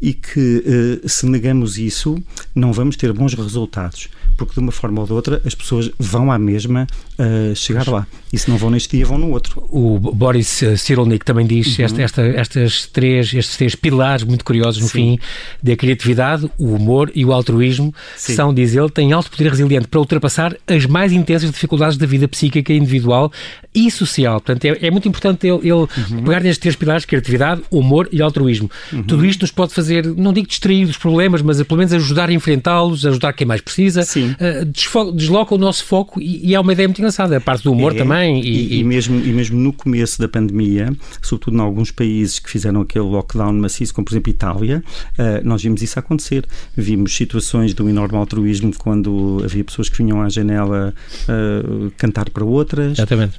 e 0.00 0.14
que, 0.14 1.00
uh, 1.04 1.08
se 1.08 1.26
negamos 1.26 1.76
isso, 1.76 2.22
não 2.54 2.72
vamos 2.72 2.96
ter 2.96 3.12
bons 3.12 3.34
resultados 3.34 4.08
porque 4.40 4.54
de 4.54 4.60
uma 4.60 4.72
forma 4.72 5.02
ou 5.02 5.06
de 5.06 5.12
outra 5.12 5.42
as 5.44 5.54
pessoas 5.54 5.90
vão 5.98 6.32
à 6.32 6.38
mesma 6.38 6.86
uh, 7.18 7.54
chegar 7.54 7.86
lá. 7.88 8.06
E 8.32 8.38
se 8.38 8.48
não 8.48 8.56
vão 8.56 8.70
neste 8.70 8.96
dia, 8.96 9.04
vão 9.04 9.18
no 9.18 9.30
outro. 9.32 9.62
O 9.68 9.98
Boris 9.98 10.62
Cyrulnik 10.78 11.26
também 11.26 11.46
diz 11.46 11.78
uhum. 11.78 11.84
esta, 11.84 12.02
esta, 12.02 12.22
estas 12.22 12.86
três, 12.86 13.34
estes 13.34 13.56
três 13.58 13.74
pilares 13.74 14.24
muito 14.24 14.42
curiosos 14.42 14.80
no 14.80 14.88
Sim. 14.88 14.92
fim 14.92 15.18
da 15.62 15.76
criatividade, 15.76 16.50
o 16.56 16.74
humor 16.74 17.12
e 17.14 17.22
o 17.22 17.34
altruísmo 17.34 17.94
Sim. 18.16 18.34
são, 18.34 18.54
diz 18.54 18.74
ele, 18.74 18.88
têm 18.88 19.12
alto 19.12 19.30
poder 19.30 19.50
resiliente 19.50 19.88
para 19.88 20.00
ultrapassar 20.00 20.56
as 20.66 20.86
mais 20.86 21.12
intensas 21.12 21.50
dificuldades 21.50 21.98
da 21.98 22.06
vida 22.06 22.26
psíquica 22.26 22.72
individual 22.72 23.30
e 23.74 23.90
social. 23.90 24.40
Portanto, 24.40 24.64
é, 24.64 24.86
é 24.86 24.90
muito 24.90 25.06
importante 25.06 25.46
ele, 25.46 25.58
ele 25.58 25.72
uhum. 25.72 26.24
pegar 26.24 26.40
nestes 26.40 26.58
três 26.58 26.76
pilares, 26.76 27.04
criatividade, 27.04 27.60
humor 27.70 28.08
e 28.10 28.22
altruísmo. 28.22 28.70
Uhum. 28.90 29.02
Tudo 29.02 29.26
isto 29.26 29.42
nos 29.42 29.50
pode 29.50 29.74
fazer, 29.74 30.06
não 30.06 30.32
digo 30.32 30.48
distrair 30.48 30.86
dos 30.86 30.96
problemas, 30.96 31.42
mas 31.42 31.62
pelo 31.62 31.76
menos 31.76 31.92
ajudar 31.92 32.30
a 32.30 32.32
enfrentá-los, 32.32 33.04
ajudar 33.04 33.34
quem 33.34 33.46
mais 33.46 33.60
precisa. 33.60 34.02
Sim 34.02 34.29
uh, 34.32 35.12
desloca 35.12 35.54
o 35.54 35.58
nosso 35.58 35.84
foco 35.84 36.20
e, 36.20 36.50
e, 36.50 36.54
é 36.54 36.60
uma 36.60 36.72
ideia 36.72 36.88
muito 36.88 36.98
engraçada. 36.98 37.36
A 37.36 37.40
parte 37.40 37.64
do 37.64 37.72
humor 37.72 37.94
é, 37.94 37.98
também. 37.98 38.42
E, 38.42 38.80
e, 38.80 38.84
mesmo, 38.84 39.18
e 39.18 39.32
mesmo 39.32 39.58
no 39.58 39.72
começo 39.72 40.20
da 40.20 40.28
pandemia, 40.28 40.92
sobretudo 41.22 41.56
em 41.56 41.60
alguns 41.60 41.90
países 41.90 42.38
que 42.38 42.50
fizeram 42.50 42.80
aquele 42.80 43.04
lockdown 43.04 43.52
maciço, 43.52 43.94
como 43.94 44.04
por 44.04 44.12
exemplo 44.12 44.30
Itália, 44.30 44.82
uh, 45.18 45.46
nós 45.46 45.62
vimos 45.62 45.82
isso 45.82 45.98
acontecer. 45.98 46.44
Vimos 46.76 47.14
situações 47.14 47.74
de 47.74 47.82
um 47.82 47.88
enorme 47.88 48.16
altruísmo 48.16 48.72
quando 48.76 49.40
havia 49.44 49.64
pessoas 49.64 49.88
que 49.88 49.98
vinham 49.98 50.20
à 50.22 50.28
janela 50.28 50.94
uh, 51.28 51.90
cantar 51.96 52.30
para 52.30 52.44
outras. 52.44 52.98
Exatamente. 52.98 53.36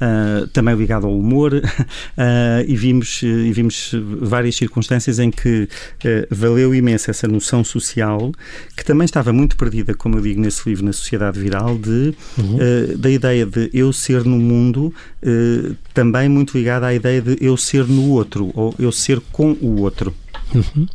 também 0.53 0.75
ligado 0.75 1.07
ao 1.07 1.17
humor. 1.17 1.51
e, 2.67 2.75
vimos, 2.75 3.21
e 3.23 3.51
vimos 3.51 3.93
várias 4.21 4.55
circunstâncias 4.55 5.19
em 5.19 5.31
que 5.31 5.67
valeu 6.29 6.73
imenso 6.73 7.09
essa 7.09 7.27
noção 7.27 7.63
social 7.63 8.31
que 8.75 8.85
também 8.85 9.05
estava 9.05 9.31
muito 9.31 9.55
perdida, 9.55 9.93
como 9.93 10.17
eu 10.17 10.21
digo 10.21 10.41
nesse 10.41 10.67
livro 10.69 10.80
na 10.81 10.93
sociedade 10.93 11.39
viral 11.39 11.77
de, 11.77 12.13
uhum. 12.37 12.55
uh, 12.55 12.97
da 12.97 13.09
ideia 13.09 13.45
de 13.45 13.69
eu 13.73 13.91
ser 13.93 14.23
no 14.23 14.37
mundo, 14.37 14.93
uh, 15.23 15.75
também 15.93 16.29
muito 16.29 16.57
ligada 16.57 16.87
à 16.87 16.93
ideia 16.93 17.21
de 17.21 17.37
eu 17.41 17.55
ser 17.57 17.87
no 17.87 18.09
outro, 18.09 18.51
ou 18.53 18.73
eu 18.79 18.91
ser 18.91 19.21
com 19.31 19.51
o 19.61 19.81
outro. 19.81 20.13
Uhum. 20.53 20.85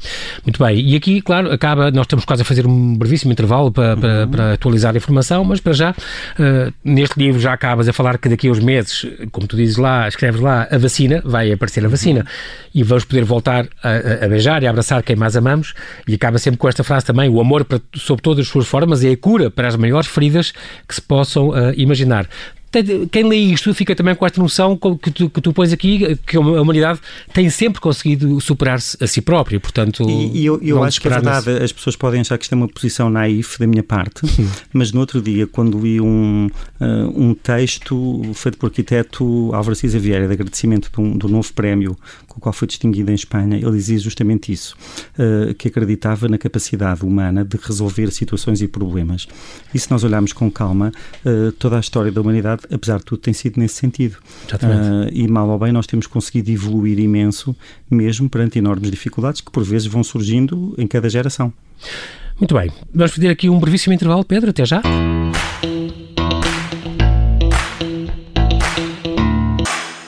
Muito 0.45 0.63
bem, 0.63 0.79
e 0.81 0.97
aqui, 0.97 1.21
claro, 1.21 1.51
acaba, 1.51 1.91
nós 1.91 2.05
estamos 2.05 2.25
quase 2.25 2.43
a 2.43 2.45
fazer 2.45 2.67
um 2.67 2.97
brevíssimo 2.97 3.33
intervalo 3.33 3.73
para, 3.73 3.97
para, 3.97 4.25
uhum. 4.25 4.31
para 4.31 4.53
atualizar 4.53 4.95
a 4.95 4.97
informação, 4.99 5.45
mas 5.45 5.61
para 5.61 5.73
já, 5.73 5.91
uh, 5.93 6.73
neste 6.85 7.19
livro 7.19 7.41
já 7.41 7.53
acabas 7.53 7.89
a 7.89 7.93
falar 7.93 8.19
que 8.19 8.29
daqui 8.29 8.49
a 8.49 8.51
uns 8.51 8.61
meses, 8.61 9.07
como 9.33 9.47
tu 9.47 9.57
dizes 9.57 9.77
lá, 9.77 10.07
escreves 10.09 10.41
lá, 10.41 10.69
a 10.71 10.79
vacina, 10.79 11.23
vai 11.25 11.51
aparecer 11.53 11.85
a 11.85 11.89
vacina, 11.89 12.21
uhum. 12.21 12.27
e 12.75 12.83
vamos 12.83 13.05
poder 13.05 13.25
voltar 13.25 13.67
a, 13.83 14.25
a, 14.25 14.29
beijar 14.29 14.63
e 14.63 14.67
a 14.67 14.71
abraçar 14.71 15.03
quem 15.03 15.17
mais 15.17 15.37
amamos, 15.37 15.75
e 16.07 16.15
acaba 16.15 16.39
sempre 16.39 16.59
com 16.59 16.69
esta 16.69 16.85
frase 16.85 17.07
também, 17.07 17.29
o 17.29 17.41
amor 17.41 17.65
para, 17.65 17.81
sob 17.95 18.21
todas 18.21 18.47
as 18.47 18.53
suas 18.53 18.67
formas 18.67 19.03
é 19.05 19.11
a 19.11 19.17
cura 19.17 19.51
para 19.51 19.69
as 19.69 19.77
maiores 19.77 20.07
feridas 20.07 20.53
que 20.87 20.95
se 20.95 21.03
possam 21.03 21.49
uh, 21.49 21.73
imaginar 21.77 22.29
quem 23.11 23.25
lê 23.25 23.37
isto 23.37 23.73
fica 23.73 23.95
também 23.95 24.15
com 24.15 24.27
esta 24.27 24.41
noção 24.41 24.77
que 24.77 25.11
tu, 25.11 25.31
que 25.31 25.41
tu 25.41 25.53
pões 25.53 25.73
aqui, 25.73 26.17
que 26.27 26.37
a 26.37 26.41
humanidade 26.41 27.01
tem 27.33 27.49
sempre 27.49 27.81
conseguido 27.81 28.41
superar-se 28.41 28.97
a 29.03 29.07
si 29.07 29.21
própria, 29.21 29.59
portanto... 29.59 30.09
E, 30.09 30.43
e 30.43 30.47
eu, 30.47 30.61
eu 30.63 30.83
acho 30.83 31.01
que 31.01 31.07
é 31.07 31.11
verdade, 31.11 31.51
as 31.63 31.73
pessoas 31.73 31.97
podem 31.97 32.21
achar 32.21 32.37
que 32.37 32.45
isto 32.45 32.53
é 32.53 32.57
uma 32.57 32.69
posição 32.69 33.09
naif 33.09 33.59
da 33.59 33.67
minha 33.67 33.83
parte, 33.83 34.27
Sim. 34.27 34.49
mas 34.73 34.93
no 34.93 35.01
outro 35.01 35.23
dia, 35.23 35.47
quando 35.47 35.79
li 35.79 36.01
um, 36.01 36.51
uh, 36.81 37.23
um 37.23 37.35
texto 37.35 38.23
feito 38.35 38.59
por 38.59 38.67
arquiteto 38.67 39.51
Álvaro 39.55 39.75
Cisa 39.75 39.99
Vieira, 39.99 40.27
de 40.27 40.33
agradecimento 40.33 40.91
do, 40.93 41.19
do 41.19 41.29
novo 41.29 41.53
prémio 41.53 41.97
com 42.37 42.41
o 42.41 42.43
qual 42.43 42.53
foi 42.53 42.69
distinguido 42.69 43.11
em 43.11 43.15
Espanha, 43.15 43.57
ele 43.57 43.73
dizia 43.73 43.99
justamente 43.99 44.53
isso, 44.53 44.77
uh, 45.19 45.55
que 45.55 45.69
acreditava 45.69 46.29
na 46.29 46.37
capacidade 46.37 47.03
humana 47.03 47.45
de 47.45 47.57
resolver 47.57 48.11
situações 48.11 48.61
e 48.61 48.69
problemas. 48.69 49.27
E 49.75 49.79
se 49.79 49.91
nós 49.91 50.05
olharmos 50.05 50.33
com 50.33 50.51
calma, 50.51 50.93
uh, 51.25 51.53
toda 51.53 51.77
a 51.77 51.81
história 51.81 52.13
da 52.13 52.21
humanidade 52.21 52.63
apesar 52.71 52.99
de 52.99 53.05
tudo, 53.05 53.21
tem 53.21 53.33
sido 53.33 53.59
nesse 53.59 53.77
sentido. 53.77 54.17
Uh, 54.53 55.09
e 55.13 55.27
mal 55.27 55.49
ou 55.49 55.59
bem 55.59 55.73
nós 55.73 55.87
temos 55.87 56.07
conseguido 56.07 56.51
evoluir 56.51 56.99
imenso, 56.99 57.57
mesmo 57.91 58.29
perante 58.29 58.59
enormes 58.59 58.91
dificuldades 58.91 59.41
que 59.41 59.51
por 59.51 59.65
vezes 59.65 59.87
vão 59.87 60.05
surgindo 60.05 60.75
em 60.77 60.87
cada 60.87 61.09
geração. 61.09 61.53
Muito 62.39 62.55
bem. 62.55 62.71
Vamos 62.95 63.13
fazer 63.13 63.29
aqui 63.29 63.49
um 63.49 63.59
brevíssimo 63.59 63.95
intervalo, 63.95 64.25
Pedro. 64.25 64.51
Até 64.51 64.65
já. 64.67 64.83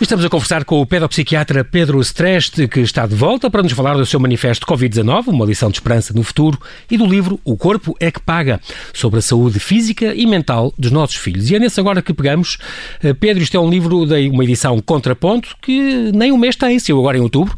Estamos 0.08 0.24
a 0.24 0.30
conversar 0.30 0.64
com 0.64 0.80
o 0.80 0.86
pedopsiquiatra 0.86 1.62
Pedro 1.62 2.00
Streste, 2.00 2.66
que 2.66 2.80
está 2.80 3.06
de 3.06 3.14
volta 3.14 3.50
para 3.50 3.62
nos 3.62 3.72
falar 3.72 3.94
do 3.94 4.06
seu 4.06 4.18
manifesto 4.18 4.66
Covid-19, 4.66 5.26
uma 5.26 5.44
lição 5.44 5.68
de 5.68 5.76
esperança 5.76 6.14
no 6.14 6.22
futuro, 6.22 6.58
e 6.90 6.96
do 6.96 7.04
livro 7.04 7.38
O 7.44 7.58
Corpo 7.58 7.94
é 8.00 8.10
que 8.10 8.18
Paga, 8.18 8.58
sobre 8.94 9.18
a 9.18 9.22
saúde 9.22 9.60
física 9.60 10.14
e 10.14 10.24
mental 10.24 10.72
dos 10.78 10.90
nossos 10.90 11.16
filhos. 11.16 11.50
E 11.50 11.56
é 11.56 11.58
nesse 11.58 11.78
agora 11.78 12.00
que 12.00 12.14
pegamos. 12.14 12.56
Eh, 13.04 13.12
Pedro, 13.12 13.42
isto 13.42 13.54
é 13.54 13.60
um 13.60 13.68
livro 13.68 14.06
de 14.06 14.30
uma 14.30 14.42
edição 14.42 14.80
contraponto 14.80 15.54
que 15.60 16.10
nem 16.14 16.32
um 16.32 16.38
mês 16.38 16.56
tem, 16.56 16.78
saiu 16.78 17.00
agora 17.00 17.18
em 17.18 17.20
outubro. 17.20 17.54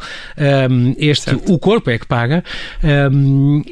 Este 0.98 1.26
certo. 1.26 1.52
O 1.52 1.56
Corpo 1.56 1.88
é 1.88 2.00
que 2.00 2.06
Paga. 2.08 2.42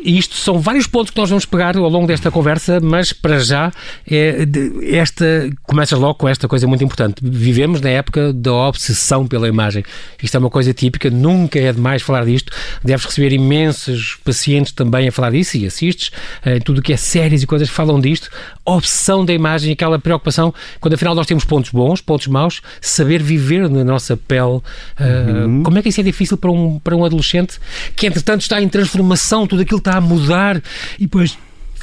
E 0.04 0.18
isto 0.18 0.36
são 0.36 0.60
vários 0.60 0.86
pontos 0.86 1.10
que 1.10 1.18
nós 1.18 1.28
vamos 1.28 1.44
pegar 1.44 1.76
ao 1.76 1.88
longo 1.88 2.06
desta 2.06 2.30
conversa, 2.30 2.78
mas 2.80 3.12
para 3.12 3.40
já 3.40 3.72
é 4.08 4.46
esta 4.92 5.50
começa 5.64 5.96
logo 5.96 6.14
com 6.14 6.28
esta 6.28 6.46
coisa 6.46 6.68
muito 6.68 6.84
importante. 6.84 7.16
Vivemos 7.20 7.80
na 7.80 7.90
época 7.90 8.32
da 8.32 8.67
obsessão 8.68 9.26
pela 9.26 9.48
imagem. 9.48 9.84
Isto 10.22 10.36
é 10.36 10.40
uma 10.40 10.50
coisa 10.50 10.72
típica, 10.72 11.10
nunca 11.10 11.58
é 11.58 11.72
demais 11.72 12.02
falar 12.02 12.24
disto. 12.24 12.52
Deves 12.84 13.04
receber 13.04 13.32
imensos 13.32 14.18
pacientes 14.24 14.72
também 14.72 15.08
a 15.08 15.12
falar 15.12 15.30
disso 15.30 15.56
e 15.56 15.66
assistes 15.66 16.10
em 16.44 16.56
eh, 16.56 16.60
tudo 16.60 16.78
o 16.78 16.82
que 16.82 16.92
é 16.92 16.96
séries 16.96 17.42
e 17.42 17.46
coisas 17.46 17.68
que 17.68 17.74
falam 17.74 18.00
disto. 18.00 18.30
obsessão 18.64 19.24
da 19.24 19.32
imagem, 19.32 19.72
aquela 19.72 19.98
preocupação, 19.98 20.54
quando 20.80 20.94
afinal 20.94 21.14
nós 21.14 21.26
temos 21.26 21.44
pontos 21.44 21.70
bons, 21.70 22.00
pontos 22.00 22.26
maus, 22.26 22.60
saber 22.80 23.22
viver 23.22 23.68
na 23.68 23.84
nossa 23.84 24.16
pele. 24.16 24.60
Uhum. 25.00 25.62
Como 25.62 25.78
é 25.78 25.82
que 25.82 25.88
isso 25.88 26.00
é 26.00 26.04
difícil 26.04 26.36
para 26.36 26.50
um, 26.50 26.78
para 26.78 26.96
um 26.96 27.04
adolescente 27.04 27.58
que, 27.96 28.06
entretanto, 28.06 28.42
está 28.42 28.60
em 28.60 28.68
transformação, 28.68 29.46
tudo 29.46 29.62
aquilo 29.62 29.78
está 29.78 29.96
a 29.96 30.00
mudar 30.00 30.62
e 30.98 31.02
depois 31.02 31.36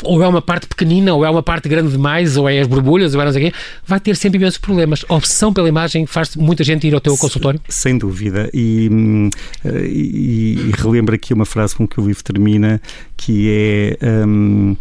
ou 0.03 0.23
é 0.23 0.27
uma 0.27 0.41
parte 0.41 0.67
pequenina, 0.67 1.13
ou 1.13 1.25
é 1.25 1.29
uma 1.29 1.43
parte 1.43 1.69
grande 1.69 1.91
demais, 1.91 2.37
ou 2.37 2.49
é 2.49 2.59
as 2.59 2.67
borbulhas, 2.67 3.15
ou 3.15 3.21
é 3.21 3.25
não 3.25 3.31
sei 3.31 3.47
o 3.47 3.51
quê, 3.51 3.57
vai 3.85 3.99
ter 3.99 4.15
sempre 4.15 4.37
imensos 4.37 4.57
problemas. 4.57 5.05
A 5.07 5.15
obsessão 5.15 5.53
pela 5.53 5.67
imagem 5.67 6.05
faz 6.05 6.35
muita 6.35 6.63
gente 6.63 6.87
ir 6.87 6.93
ao 6.93 7.01
teu 7.01 7.17
consultório? 7.17 7.59
Sem 7.69 7.97
dúvida. 7.97 8.49
E, 8.53 8.89
hum, 8.91 9.29
e, 9.65 10.69
e 10.69 10.71
relembro 10.77 11.15
aqui 11.15 11.33
uma 11.33 11.45
frase 11.45 11.75
com 11.75 11.87
que 11.87 11.99
o 11.99 12.07
livro 12.07 12.23
termina, 12.23 12.81
que 13.17 13.49
é 14.01 14.25
um, 14.27 14.75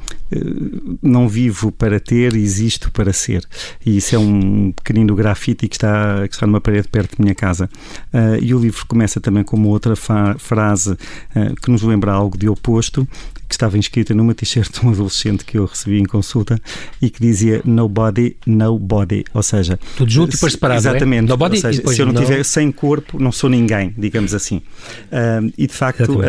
não 1.02 1.28
vivo 1.28 1.70
para 1.70 2.00
ter, 2.00 2.34
existo 2.34 2.90
para 2.90 3.12
ser. 3.12 3.44
E 3.84 3.96
isso 3.96 4.14
é 4.14 4.18
um 4.18 4.72
pequenino 4.72 5.14
grafite 5.14 5.68
que 5.68 5.76
está, 5.76 6.26
que 6.28 6.34
está 6.34 6.46
numa 6.46 6.60
parede 6.60 6.88
perto 6.88 7.16
da 7.16 7.22
minha 7.22 7.34
casa. 7.34 7.68
Uh, 8.12 8.42
e 8.42 8.54
o 8.54 8.58
livro 8.58 8.84
começa 8.86 9.20
também 9.20 9.44
com 9.44 9.56
uma 9.56 9.68
outra 9.68 9.94
frase 9.96 10.92
uh, 10.92 11.54
que 11.60 11.70
nos 11.70 11.82
lembra 11.82 12.12
algo 12.12 12.36
de 12.36 12.48
oposto, 12.48 13.06
que 13.48 13.54
estava 13.54 13.76
inscrita 13.76 14.14
numa 14.14 14.34
t-shirt 14.34 14.72
de 14.72 14.86
um 14.86 14.90
adolescente 14.90 15.44
que 15.44 15.58
eu 15.58 15.66
recebi 15.66 15.98
em 15.98 16.04
consulta 16.04 16.58
e 17.00 17.10
que 17.10 17.20
dizia 17.20 17.60
Nobody, 17.64 18.36
Nobody. 18.46 19.24
Ou 19.34 19.42
seja, 19.42 19.78
tudo 19.96 20.10
junto 20.10 20.30
e 20.30 20.34
depois 20.34 20.54
separado. 20.54 20.86
É? 20.86 20.90
Exatamente. 20.90 21.24
É? 21.24 21.28
Nobody, 21.28 21.60
seja, 21.60 21.82
se 21.86 22.00
eu 22.00 22.06
não 22.06 22.14
estiver 22.14 22.42
sem 22.44 22.72
corpo, 22.72 23.20
não 23.20 23.30
sou 23.30 23.50
ninguém, 23.50 23.94
digamos 23.96 24.34
assim. 24.34 24.56
Uh, 24.56 25.52
e 25.56 25.66
de 25.66 25.74
facto, 25.74 26.20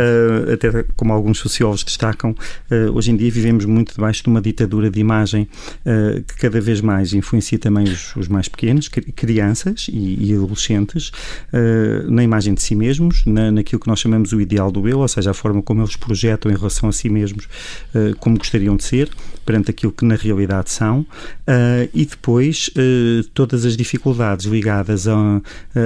até 0.52 0.84
como 0.96 1.14
alguns 1.14 1.40
sociólogos 1.40 1.84
destacam, 1.84 2.36
hoje 2.94 3.12
em 3.12 3.16
dia 3.16 3.32
vivemos 3.32 3.66
muito 3.66 3.95
debaixo 3.96 4.24
de 4.24 4.30
uma 4.30 4.42
ditadura 4.42 4.90
de 4.90 5.00
imagem 5.00 5.48
que 6.28 6.38
cada 6.38 6.60
vez 6.62 6.82
mais 6.82 7.14
influencia 7.14 7.58
também 7.58 7.86
os, 7.86 8.16
os 8.16 8.28
mais 8.28 8.48
pequenos, 8.48 8.88
crianças 8.88 9.88
e, 9.90 10.26
e 10.26 10.34
adolescentes, 10.34 11.12
na 12.08 12.24
imagem 12.24 12.54
de 12.54 12.62
si 12.62 12.76
mesmos, 12.76 13.26
na, 13.26 13.52
naquilo 13.52 13.80
que 13.80 13.88
nós 13.88 14.00
chamamos 14.00 14.32
o 14.32 14.42
ideal 14.42 14.72
do 14.72 14.88
eu, 14.88 15.00
ou 15.00 15.08
seja, 15.08 15.32
a 15.32 15.34
forma 15.34 15.62
como 15.62 15.82
eles 15.82 15.96
projetam 15.96 16.52
em 16.52 16.56
relação 16.56 16.90
a 16.90 16.92
si 16.92 17.10
mesmos 17.10 17.46
uh, 17.94 18.16
como 18.20 18.38
gostariam 18.38 18.76
de 18.76 18.84
ser, 18.84 19.10
perante 19.46 19.72
aquilo 19.72 19.92
que 19.92 20.06
na 20.06 20.16
realidade 20.16 20.72
são, 20.72 21.02
uh, 21.02 21.90
e 21.94 22.06
depois 22.06 22.70
uh, 22.70 23.24
todas 23.34 23.66
as 23.66 23.76
dificuldades 23.78 24.46
ligadas 24.46 25.08
a, 25.08 25.42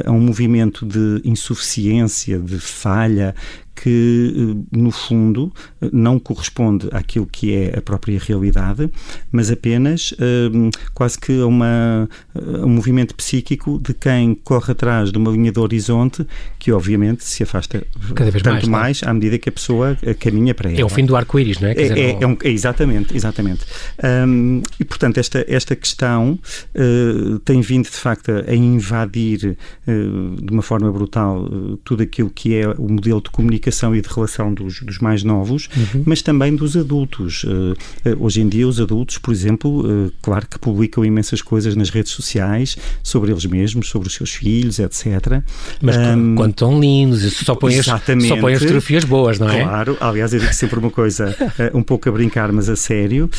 a 0.06 0.12
um 0.12 0.20
movimento 0.20 0.86
de 0.86 1.22
insuficiência, 1.24 2.40
de 2.40 2.60
falha, 2.60 3.36
que, 3.82 4.34
eh, 4.36 4.78
no 4.78 4.92
fundo, 4.92 5.54
eh, 5.82 5.90
não 5.94 6.20
corresponde 6.20 6.90
àquilo 6.92 7.26
que 7.26 7.54
é 7.54 7.78
a 7.78 7.82
própria 7.82 8.20
realidade, 8.20 8.90
mas 9.32 9.50
apenas 9.50 10.14
um, 10.54 10.70
quase 10.94 11.18
que 11.18 11.42
a, 11.42 11.46
uma, 11.46 12.10
a 12.36 12.66
um 12.66 12.70
movimento 12.70 13.16
psíquico 13.16 13.80
de 13.80 13.94
quem 13.94 14.36
corre 14.36 14.74
atrás 14.74 15.12
de 15.12 15.18
uma 15.18 15.32
linha 15.32 15.52
de 15.52 15.60
horizonte 15.60 16.26
que, 16.58 16.72
obviamente, 16.72 17.24
se 17.24 17.44
afasta 17.44 17.86
Cada 18.14 18.32
vez 18.32 18.44
tanto 18.44 18.70
mais, 18.70 19.02
mais 19.02 19.04
à 19.04 19.14
medida 19.14 19.38
que 19.38 19.48
a 19.48 19.52
pessoa 19.52 19.98
caminha 20.20 20.54
para 20.54 20.70
ela. 20.70 20.82
É 20.82 20.86
o 20.86 20.90
fim 20.90 21.06
do 21.06 21.16
arco-íris, 21.16 21.60
não 21.60 21.70
é? 21.70 21.72
é, 21.72 21.76
dizer, 21.76 21.98
é, 21.98 22.18
é, 22.22 22.28
um, 22.28 22.38
é, 22.44 22.50
exatamente, 22.50 23.16
exatamente. 23.16 23.66
Um, 24.04 24.62
e, 24.80 24.84
portanto, 24.84 25.20
esta, 25.20 25.46
esta 25.48 25.76
questão 25.76 26.38
uh, 26.76 27.40
tem 27.40 27.62
vindo, 27.62 27.86
de 27.86 27.92
facto, 27.92 28.32
a 28.46 28.56
invadir 28.56 29.58
uh, 29.88 30.36
de 30.42 30.52
uma 30.52 30.62
forma 30.62 30.92
brutal 30.92 31.46
uh, 31.46 31.78
tudo 31.78 32.04
aquilo 32.04 32.30
que 32.30 32.56
é 32.56 32.68
o 32.68 32.90
modelo 32.90 33.22
de 33.22 33.30
comunicação 33.30 33.69
e 33.96 34.02
de 34.02 34.08
relação 34.08 34.54
dos, 34.54 34.82
dos 34.82 35.00
mais 35.00 35.24
novos, 35.24 35.70
uhum. 35.76 36.04
mas 36.06 36.22
também 36.22 36.56
dos 36.56 36.76
adultos. 36.76 37.44
Uh, 37.44 37.76
hoje 38.20 38.42
em 38.42 38.50
dia, 38.50 38.68
os 38.68 38.80
adultos, 38.80 39.18
por 39.18 39.32
exemplo, 39.32 39.86
uh, 39.86 40.12
claro 40.22 40.48
que 40.48 40.58
publicam 40.60 41.04
imensas 41.06 41.42
coisas 41.42 41.76
nas 41.76 41.90
redes 41.90 42.12
sociais 42.12 42.78
sobre 43.04 43.32
eles 43.32 43.46
mesmos, 43.46 43.90
sobre 43.90 44.08
os 44.08 44.14
seus 44.14 44.32
filhos, 44.32 44.80
etc. 44.80 45.42
Mas 45.82 45.98
um, 45.98 46.36
quando 46.36 46.52
estão 46.52 46.80
lindos, 46.80 47.34
só 47.34 47.56
põem, 47.56 47.80
as, 47.80 47.86
só 47.86 48.00
põem 48.40 48.54
as 48.54 48.60
fotografias 48.60 49.04
boas, 49.04 49.40
não 49.40 49.50
é? 49.50 49.64
Claro, 49.64 49.98
aliás, 50.00 50.34
eu 50.34 50.40
digo 50.40 50.54
sempre 50.54 50.80
uma 50.80 50.92
coisa, 50.92 51.36
um 51.74 51.84
pouco 51.84 52.10
a 52.10 52.12
brincar, 52.12 52.52
mas 52.52 52.70
a 52.70 52.76
sério, 52.76 53.30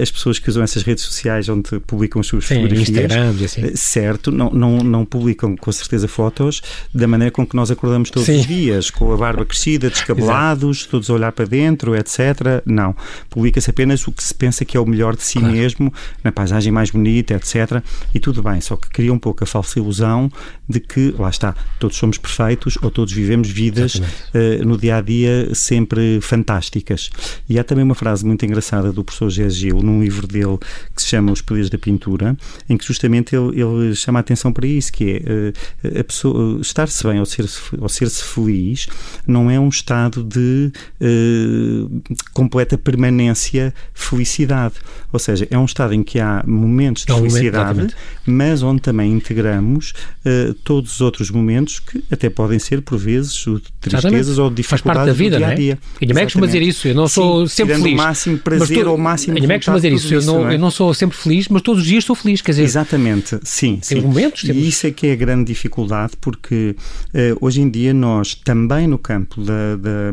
as 0.00 0.10
pessoas 0.10 0.38
que 0.38 0.48
usam 0.48 0.62
essas 0.62 0.82
redes 0.82 1.04
sociais 1.04 1.48
onde 1.48 1.80
publicam 1.80 2.20
as 2.20 2.26
suas 2.26 2.46
Sim, 2.46 2.56
fotografias, 2.56 2.88
Instagram 2.88 3.34
assim. 3.44 3.76
certo, 3.76 4.30
não, 4.30 4.50
não, 4.50 4.78
não 4.78 5.04
publicam 5.04 5.56
com 5.56 5.72
certeza 5.72 6.08
fotos 6.08 6.60
da 6.94 7.06
maneira 7.06 7.30
com 7.30 7.46
que 7.46 7.56
nós 7.56 7.70
acordamos 7.70 8.10
todos 8.10 8.26
Sim. 8.26 8.40
os 8.40 8.46
dias, 8.46 8.90
com 8.90 9.12
a 9.12 9.16
barba 9.16 9.44
crescida 9.44 9.79
descabelados, 9.88 10.78
Exato. 10.78 10.90
todos 10.90 11.10
a 11.10 11.14
olhar 11.14 11.32
para 11.32 11.44
dentro, 11.46 11.94
etc. 11.96 12.62
Não. 12.66 12.94
Publica-se 13.28 13.70
apenas 13.70 14.06
o 14.06 14.12
que 14.12 14.22
se 14.22 14.34
pensa 14.34 14.64
que 14.64 14.76
é 14.76 14.80
o 14.80 14.86
melhor 14.86 15.16
de 15.16 15.22
si 15.22 15.38
claro. 15.38 15.54
mesmo, 15.54 15.94
na 16.22 16.32
paisagem 16.32 16.72
mais 16.72 16.90
bonita, 16.90 17.34
etc. 17.34 17.82
E 18.14 18.18
tudo 18.18 18.42
bem, 18.42 18.60
só 18.60 18.76
que 18.76 18.88
cria 18.90 19.12
um 19.12 19.18
pouco 19.18 19.44
a 19.44 19.46
falsa 19.46 19.78
ilusão 19.78 20.30
de 20.68 20.80
que, 20.80 21.14
lá 21.18 21.30
está, 21.30 21.54
todos 21.78 21.96
somos 21.96 22.18
perfeitos 22.18 22.78
ou 22.82 22.90
todos 22.90 23.12
vivemos 23.12 23.48
vidas 23.48 23.96
uh, 23.96 24.64
no 24.64 24.76
dia 24.76 24.96
a 24.96 25.00
dia 25.00 25.54
sempre 25.54 26.20
fantásticas. 26.20 27.10
E 27.48 27.58
há 27.58 27.64
também 27.64 27.84
uma 27.84 27.94
frase 27.94 28.24
muito 28.24 28.44
engraçada 28.44 28.92
do 28.92 29.02
professor 29.02 29.30
Gé 29.30 29.48
Gil, 29.48 29.82
num 29.82 30.02
livro 30.02 30.26
dele 30.26 30.58
que 30.94 31.02
se 31.02 31.08
chama 31.08 31.32
Os 31.32 31.40
Poderes 31.40 31.70
da 31.70 31.78
Pintura, 31.78 32.36
em 32.68 32.76
que 32.76 32.84
justamente 32.84 33.34
ele, 33.34 33.60
ele 33.60 33.94
chama 33.94 34.18
a 34.18 34.20
atenção 34.20 34.52
para 34.52 34.66
isso, 34.66 34.92
que 34.92 35.22
é 35.24 35.88
uh, 35.88 36.00
a 36.00 36.04
pessoa 36.04 36.60
estar-se 36.60 37.06
bem 37.06 37.18
ou 37.18 37.26
ser-se 37.26 37.60
ou 37.78 37.88
ser-se 37.88 38.22
feliz 38.24 38.86
não 39.26 39.50
é 39.50 39.58
um 39.58 39.69
estado 39.70 40.22
de 40.22 40.70
uh, 41.00 42.02
completa 42.34 42.76
permanência 42.76 43.72
felicidade. 43.94 44.74
Ou 45.12 45.18
seja, 45.18 45.46
é 45.50 45.58
um 45.58 45.64
estado 45.64 45.94
em 45.94 46.02
que 46.02 46.20
há 46.20 46.44
momentos 46.46 47.04
de 47.04 47.12
é 47.12 47.14
um 47.14 47.18
felicidade, 47.18 47.74
momento, 47.74 47.96
mas 48.26 48.62
onde 48.62 48.82
também 48.82 49.12
integramos 49.12 49.92
uh, 50.24 50.54
todos 50.62 50.92
os 50.92 51.00
outros 51.00 51.30
momentos 51.30 51.80
que 51.80 52.04
até 52.10 52.28
podem 52.28 52.58
ser, 52.58 52.82
por 52.82 52.98
vezes, 52.98 53.44
tristezas 53.80 54.38
ou 54.38 54.50
dificuldades 54.50 54.70
Faz 54.70 54.82
parte 54.82 55.06
da 55.06 55.12
vida, 55.12 55.36
do 55.36 55.44
dia 55.44 55.48
a 55.48 55.54
dia. 55.54 55.78
Não 56.00 56.08
é? 56.08 56.10
A 56.10 56.14
minha 56.14 56.24
costuma 56.24 56.46
dizer 56.46 56.62
isso, 56.62 56.88
eu 56.88 56.94
não 56.94 57.08
Sim, 57.08 57.14
sou 57.14 57.46
sempre 57.48 57.74
feliz. 57.76 57.92
o 57.92 57.96
máximo 57.96 58.38
prazer 58.38 58.86
ou 58.86 58.94
o 58.94 58.98
máximo 58.98 59.36
costuma 59.36 59.76
dizer 59.76 59.92
isso, 59.92 60.14
eu 60.14 60.22
não, 60.22 60.48
é? 60.48 60.54
eu 60.54 60.58
não 60.58 60.70
sou 60.70 60.92
sempre 60.94 61.16
feliz, 61.16 61.48
mas 61.48 61.62
todos 61.62 61.82
os 61.82 61.86
dias 61.86 62.04
sou 62.04 62.16
feliz, 62.16 62.40
quer 62.40 62.52
dizer... 62.52 62.62
Exatamente, 62.62 63.38
sim. 63.42 63.80
Tem 63.86 64.00
sim. 64.00 64.06
momentos. 64.06 64.42
Temos... 64.42 64.62
E 64.62 64.68
isso 64.68 64.86
é 64.86 64.90
que 64.90 65.06
é 65.08 65.12
a 65.12 65.16
grande 65.16 65.44
dificuldade, 65.44 66.12
porque 66.20 66.74
uh, 67.14 67.38
hoje 67.40 67.60
em 67.60 67.70
dia 67.70 67.92
nós, 67.92 68.34
também 68.34 68.86
no 68.86 68.98
campo 68.98 69.40
da, 69.50 69.76
da, 69.76 70.12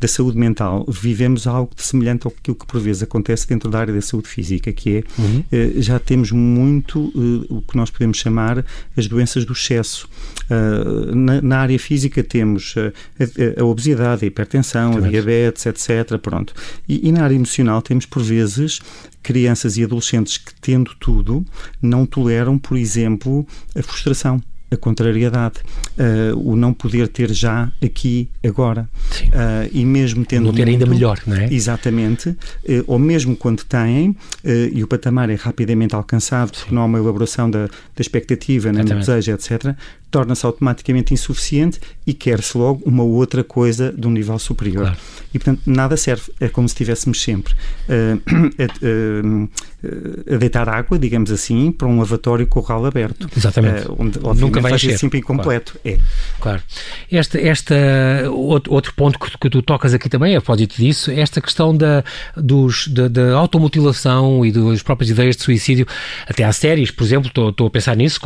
da, 0.00 0.08
saúde 0.08 0.36
mental, 0.36 0.84
vivemos 0.88 1.46
algo 1.46 1.70
semelhante 1.76 2.26
ao 2.26 2.32
que 2.32 2.54
por 2.54 2.80
vezes 2.80 3.02
acontece 3.02 3.46
dentro 3.46 3.70
da 3.70 3.78
área 3.78 3.94
da 3.94 4.00
saúde 4.00 4.28
física, 4.28 4.72
que 4.72 4.98
é, 4.98 5.02
uhum. 5.18 5.44
Eh, 5.52 5.72
já 5.76 5.98
temos 5.98 6.30
muito 6.30 7.12
eh, 7.14 7.46
o 7.48 7.62
que 7.62 7.76
nós 7.76 7.90
podemos 7.90 8.16
chamar 8.16 8.64
as 8.96 9.06
doenças 9.06 9.44
do 9.44 9.52
excesso. 9.52 10.08
Eh, 10.50 11.14
na, 11.14 11.40
na 11.40 11.58
área 11.58 11.78
física 11.78 12.22
temos 12.22 12.74
a, 12.76 13.60
a, 13.60 13.64
obesidade, 13.64 14.24
a 14.24 14.26
hipertensão, 14.28 14.96
a 14.96 15.00
diabetes, 15.00 15.66
etc. 15.66 16.18
Pronto. 16.18 16.54
E, 16.88 17.08
e 17.08 17.12
na 17.12 17.24
área 17.24 17.34
emocional 17.34 17.80
temos, 17.82 18.06
por 18.06 18.22
vezes, 18.22 18.80
crianças 19.22 19.76
e 19.76 19.84
adolescentes 19.84 20.38
que, 20.38 20.52
tendo 20.60 20.94
tudo, 20.98 21.44
não 21.80 22.04
toleram, 22.06 22.58
por 22.58 22.76
exemplo, 22.76 23.46
a 23.74 23.82
frustração 23.82 24.40
a 24.74 24.76
contrariedade, 24.76 25.60
uh, 25.98 26.38
o 26.38 26.56
não 26.56 26.72
poder 26.72 27.08
ter 27.08 27.32
já 27.32 27.70
aqui, 27.82 28.28
agora. 28.44 28.88
Uh, 29.22 29.70
e 29.72 29.84
mesmo 29.84 30.24
tendo. 30.24 30.46
Não 30.46 30.52
ter 30.52 30.66
muito, 30.66 30.70
ainda 30.70 30.86
melhor, 30.86 31.20
não 31.26 31.36
é? 31.36 31.52
Exatamente. 31.52 32.30
Uh, 32.30 32.84
ou 32.86 32.98
mesmo 32.98 33.36
quando 33.36 33.64
têm, 33.64 34.16
e 34.44 34.82
o 34.82 34.86
patamar 34.86 35.30
é 35.30 35.34
rapidamente 35.34 35.94
alcançado, 35.94 36.48
Sim. 36.48 36.60
porque 36.60 36.74
não 36.74 36.82
há 36.82 36.84
uma 36.84 36.98
elaboração 36.98 37.50
da, 37.50 37.66
da 37.66 38.00
expectativa, 38.00 38.72
nem 38.72 38.84
do 38.84 38.94
desejo, 38.94 39.32
etc., 39.32 39.74
torna-se 40.14 40.46
automaticamente 40.46 41.12
insuficiente 41.12 41.80
e 42.06 42.14
quer-se 42.14 42.56
logo 42.56 42.80
uma 42.86 43.02
outra 43.02 43.42
coisa 43.42 43.92
de 43.92 44.06
um 44.06 44.12
nível 44.12 44.38
superior. 44.38 44.84
Claro. 44.84 44.96
E, 45.34 45.38
portanto, 45.40 45.62
nada 45.66 45.96
serve. 45.96 46.22
É 46.38 46.48
como 46.48 46.68
se 46.68 46.74
estivéssemos 46.74 47.20
sempre 47.20 47.52
uh, 47.52 48.20
a, 48.62 50.32
a, 50.32 50.38
deitar 50.38 50.68
água, 50.68 50.96
digamos 50.96 51.32
assim, 51.32 51.72
para 51.72 51.88
um 51.88 51.98
lavatório 51.98 52.46
corral 52.46 52.86
aberto. 52.86 53.28
Exatamente. 53.36 53.88
Uh, 53.88 53.96
onde, 53.98 54.40
Nunca 54.40 54.60
vai 54.60 54.78
ser 54.78 54.96
sempre 54.96 55.18
incompleto. 55.18 55.76
Claro. 55.82 55.98
É. 55.98 56.40
Claro. 56.40 56.62
Esta, 57.10 57.40
esta, 57.40 57.74
outro, 58.30 58.94
ponto 58.94 59.18
que, 59.18 59.36
que, 59.36 59.50
tu 59.50 59.60
tocas 59.60 59.92
aqui 59.92 60.08
também, 60.08 60.36
a 60.36 60.40
propósito 60.40 60.76
disso, 60.76 61.10
esta 61.10 61.40
questão 61.40 61.76
da, 61.76 62.04
dos, 62.36 62.86
da, 62.86 63.08
da 63.08 63.34
automutilação 63.34 64.46
e 64.46 64.52
das 64.52 64.80
próprias 64.80 65.10
ideias 65.10 65.36
de 65.36 65.42
suicídio. 65.42 65.88
Até 66.28 66.44
há 66.44 66.52
séries, 66.52 66.92
por 66.92 67.02
exemplo, 67.02 67.26
estou, 67.26 67.48
estou 67.48 67.66
a 67.66 67.70
pensar 67.70 67.96
nisso 67.96 68.20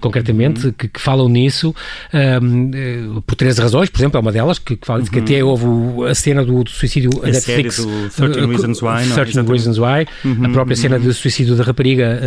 concretamente, 0.00 0.66
uhum. 0.66 0.72
que, 0.72 0.86
que 0.86 1.00
falam 1.00 1.28
nisso 1.32 1.74
um, 2.14 2.70
eh, 2.74 3.20
por 3.26 3.34
três 3.34 3.58
razões. 3.58 3.90
Por 3.90 4.00
exemplo, 4.00 4.18
é 4.18 4.20
uma 4.20 4.32
delas 4.32 4.58
que, 4.58 4.76
que 4.76 4.86
fala 4.86 5.00
uhum. 5.00 5.06
que 5.06 5.18
até 5.18 5.42
houve 5.42 5.66
a 6.08 6.14
cena 6.14 6.44
do, 6.44 6.62
do 6.64 6.70
suicídio 6.70 7.10
a 7.22 7.26
Netflix. 7.26 7.78
do 7.78 8.08
13 8.10 8.40
uh, 8.40 8.48
Reasons 8.48 8.82
Why. 8.82 9.14
13 9.14 9.36
não, 9.36 9.44
Reasons 9.44 9.78
Why. 9.78 10.06
Uhum, 10.24 10.46
a 10.46 10.48
própria 10.50 10.76
cena 10.76 10.96
uhum. 10.96 11.02
do 11.02 11.12
suicídio 11.12 11.56
da 11.56 11.64
rapariga 11.64 12.20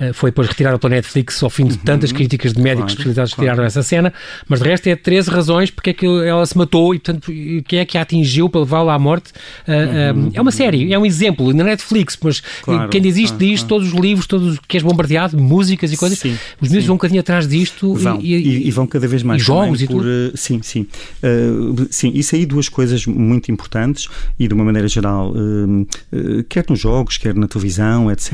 uh, 0.00 0.14
foi 0.14 0.30
depois 0.30 0.48
retirada 0.48 0.78
pela 0.78 0.94
Netflix 0.94 1.42
ao 1.42 1.50
fim 1.50 1.66
de 1.66 1.74
uhum. 1.74 1.84
tantas 1.84 2.12
críticas 2.12 2.52
de 2.52 2.60
médicos 2.60 2.94
claro, 2.94 3.10
especializados 3.10 3.34
que 3.34 3.40
tiraram 3.40 3.64
essa 3.64 3.82
cena. 3.82 4.12
Mas 4.48 4.60
de 4.60 4.68
resto 4.68 4.86
é 4.88 4.96
13 4.96 5.30
razões 5.30 5.70
porque 5.70 5.90
é 5.90 5.92
que 5.92 6.06
ela 6.06 6.44
se 6.44 6.56
matou 6.56 6.94
e, 6.94 6.98
portanto, 6.98 7.32
quem 7.66 7.78
é 7.78 7.84
que 7.84 7.96
a 7.96 8.04
atingiu 8.10 8.48
para 8.48 8.60
levá-la 8.60 8.94
à 8.94 8.98
morte. 8.98 9.30
Uh, 9.66 10.30
é 10.34 10.40
uma 10.40 10.50
série, 10.50 10.92
é 10.92 10.98
um 10.98 11.06
exemplo 11.06 11.52
na 11.52 11.64
Netflix, 11.64 12.18
mas 12.20 12.40
claro, 12.62 12.88
quem 12.88 13.00
diz 13.00 13.16
isto 13.16 13.38
diz 13.38 13.62
todos 13.62 13.92
os 13.92 13.98
livros, 13.98 14.26
todos 14.26 14.58
que 14.66 14.76
és 14.76 14.82
bombardeado, 14.82 15.38
músicas 15.38 15.92
e 15.92 15.96
coisas. 15.96 16.18
Sim, 16.18 16.36
os 16.60 16.68
meus 16.68 16.84
vão 16.84 16.94
um 16.94 16.96
bocadinho 16.96 17.20
atrás 17.20 17.46
disto 17.46 17.96
e, 18.20 18.29
e, 18.36 18.48
e, 18.48 18.68
e, 18.68 18.70
vão 18.70 18.86
cada 18.86 19.06
vez 19.06 19.22
mais. 19.22 19.42
E 19.42 19.44
jogos 19.44 19.82
e 19.82 19.86
por, 19.86 20.02
tudo? 20.02 20.36
sim, 20.36 20.60
sim. 20.62 20.86
Uh, 21.22 21.86
sim, 21.90 22.12
isso 22.14 22.34
aí 22.34 22.46
duas 22.46 22.68
coisas 22.68 23.06
muito 23.06 23.50
importantes 23.50 24.08
e 24.38 24.46
de 24.46 24.54
uma 24.54 24.64
maneira 24.64 24.88
geral, 24.88 25.32
uh, 25.32 25.82
uh, 25.82 26.44
quer 26.48 26.64
nos 26.68 26.78
jogos, 26.78 27.16
quer 27.18 27.34
na 27.34 27.48
televisão, 27.48 28.10
etc. 28.10 28.30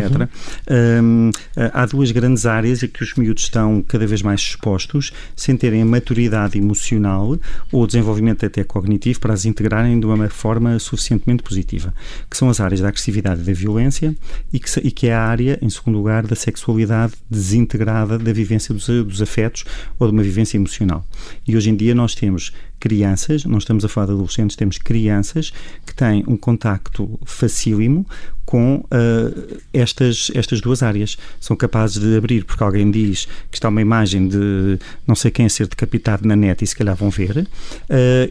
Uhum. 0.68 1.30
há 1.72 1.86
duas 1.86 2.10
grandes 2.10 2.46
áreas 2.46 2.82
em 2.82 2.88
que 2.88 3.02
os 3.02 3.14
miúdos 3.14 3.44
estão 3.44 3.82
cada 3.86 4.06
vez 4.06 4.22
mais 4.22 4.40
expostos, 4.40 5.12
sem 5.34 5.56
terem 5.56 5.82
a 5.82 5.84
maturidade 5.84 6.58
emocional 6.58 7.38
ou 7.72 7.86
desenvolvimento 7.86 8.44
até 8.44 8.64
cognitivo 8.64 9.20
para 9.20 9.34
as 9.34 9.44
integrarem 9.44 9.98
de 9.98 10.06
uma 10.06 10.28
forma 10.28 10.78
suficientemente 10.78 11.42
positiva, 11.42 11.92
que 12.30 12.36
são 12.36 12.48
as 12.48 12.60
áreas 12.60 12.80
da 12.80 12.88
agressividade 12.88 13.40
e 13.42 13.44
da 13.44 13.52
violência 13.52 14.14
e 14.52 14.58
que, 14.58 14.80
e 14.80 14.90
que 14.90 15.06
é 15.08 15.14
a 15.14 15.22
área, 15.22 15.58
em 15.62 15.70
segundo 15.70 15.96
lugar, 15.96 16.26
da 16.26 16.34
sexualidade 16.34 17.14
desintegrada 17.30 18.18
da 18.18 18.32
vivência 18.32 18.74
dos, 18.74 18.86
dos 18.86 19.22
afetos 19.22 19.64
ou 19.98 20.06
de 20.06 20.12
uma 20.12 20.22
vivência 20.22 20.56
emocional. 20.56 21.06
E 21.46 21.56
hoje 21.56 21.70
em 21.70 21.76
dia 21.76 21.94
nós 21.94 22.14
temos 22.14 22.52
crianças, 22.78 23.44
não 23.44 23.58
estamos 23.58 23.84
a 23.84 23.88
falar 23.88 24.06
de 24.06 24.12
adolescentes, 24.12 24.56
temos 24.56 24.78
crianças 24.78 25.52
que 25.84 25.94
têm 25.94 26.24
um 26.26 26.36
contacto 26.36 27.18
facílimo 27.24 28.06
com 28.46 28.76
uh, 28.76 29.60
estas, 29.74 30.30
estas 30.34 30.60
duas 30.60 30.82
áreas. 30.82 31.18
São 31.40 31.56
capazes 31.56 31.98
de 31.98 32.16
abrir, 32.16 32.44
porque 32.44 32.62
alguém 32.62 32.88
diz 32.90 33.26
que 33.50 33.56
está 33.56 33.68
uma 33.68 33.82
imagem 33.82 34.28
de 34.28 34.78
não 35.06 35.16
sei 35.16 35.32
quem 35.32 35.46
a 35.46 35.48
ser 35.50 35.66
decapitado 35.66 36.26
na 36.26 36.36
net 36.36 36.62
e 36.62 36.66
se 36.66 36.76
calhar 36.76 36.94
vão 36.94 37.10
ver, 37.10 37.38
uh, 37.38 37.46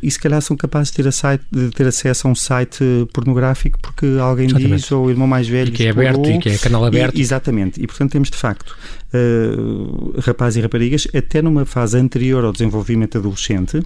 e 0.02 0.10
se 0.10 0.18
calhar 0.18 0.42
são 0.42 0.56
capazes 0.56 0.92
de 0.92 1.04
ter, 1.04 1.12
site, 1.12 1.44
de 1.52 1.70
ter 1.72 1.86
acesso 1.86 2.28
a 2.28 2.32
um 2.32 2.36
site 2.36 2.84
pornográfico 3.14 3.78
porque 3.82 4.06
alguém 4.20 4.46
exatamente. 4.46 4.82
diz, 4.82 4.92
ou 4.92 5.06
o 5.06 5.10
irmão 5.10 5.28
mais 5.28 5.48
velho. 5.48 5.68
E 5.68 5.72
que 5.72 5.86
é 5.86 5.90
aberto 5.90 6.26
e 6.30 6.40
que 6.40 6.50
é 6.50 6.58
canal 6.58 6.86
aberto. 6.86 7.18
E, 7.18 7.22
exatamente. 7.22 7.84
E 7.84 7.86
portanto 7.86 8.12
temos 8.14 8.30
de 8.30 8.38
facto 8.38 8.76
uh, 9.14 10.20
rapazes 10.22 10.58
e 10.58 10.62
raparigas, 10.62 11.08
até 11.14 11.42
numa 11.42 11.66
fase 11.66 11.98
anterior 11.98 12.46
ao 12.46 12.54
desenvolvimento 12.54 13.18
adolescente, 13.18 13.82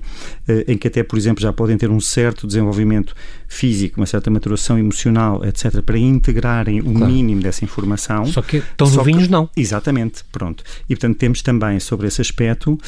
em 0.68 0.78
que 0.78 0.88
até, 0.88 1.04
por 1.04 1.18
exemplo, 1.18 1.42
já 1.42 1.52
podem 1.54 1.78
ter 1.78 1.90
um 1.90 2.00
certo 2.00 2.48
desenvolvimento 2.48 3.16
físico, 3.48 4.00
uma 4.00 4.06
certa 4.06 4.30
maturação 4.30 4.78
emocional, 4.78 5.44
etc., 5.44 5.82
para 5.82 5.98
integrarem 5.98 6.80
o 6.80 6.94
claro. 6.94 7.12
mínimo 7.12 7.42
dessa 7.42 7.66
informação. 7.66 8.26
Só 8.28 8.42
que 8.42 8.62
tão 8.78 8.88
novinhos 8.90 9.28
não. 9.28 9.50
Exatamente, 9.58 10.24
pronto. 10.32 10.64
E 10.88 10.96
portanto 10.96 11.18
temos 11.18 11.42
também 11.42 11.80
sobre 11.80 12.08
esse 12.08 12.22
aspecto 12.22 12.74
uh, 12.74 12.80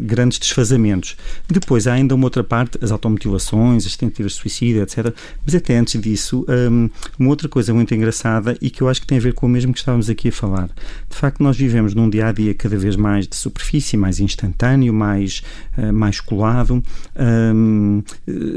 grandes 0.00 0.38
desfazamentos. 0.38 1.16
Depois 1.48 1.86
há 1.86 1.92
ainda 1.92 2.14
uma 2.14 2.24
outra 2.24 2.42
parte, 2.42 2.76
as 2.82 2.90
automutilações, 2.90 3.86
as 3.86 3.96
tentativas 3.96 4.32
de 4.32 4.38
suicídio, 4.38 4.82
etc. 4.82 5.14
Mas 5.44 5.54
até 5.54 5.76
antes 5.76 6.00
disso, 6.00 6.44
um, 6.48 6.90
uma 7.18 7.30
outra 7.30 7.48
coisa 7.48 7.72
muito 7.72 7.94
engraçada 7.94 8.56
e 8.60 8.70
que 8.70 8.82
eu 8.82 8.88
acho 8.88 9.00
que 9.00 9.06
tem 9.06 9.18
a 9.18 9.20
ver 9.20 9.32
com 9.32 9.46
o 9.46 9.48
mesmo 9.48 9.72
que 9.72 9.78
estávamos 9.78 10.10
aqui 10.10 10.28
a 10.28 10.32
falar. 10.32 10.68
De 11.08 11.16
facto, 11.16 11.40
nós 11.42 11.56
vivemos 11.56 11.94
num 11.94 12.10
dia 12.10 12.26
a 12.26 12.32
dia 12.32 12.52
cada 12.52 12.76
vez 12.76 12.96
mais 12.96 13.28
de 13.28 13.36
superfície, 13.36 13.96
mais 13.96 14.18
instantâneo, 14.18 14.92
mais, 14.92 15.42
uh, 15.76 15.92
mais 15.92 16.20
colado, 16.20 16.67
um, 16.74 18.02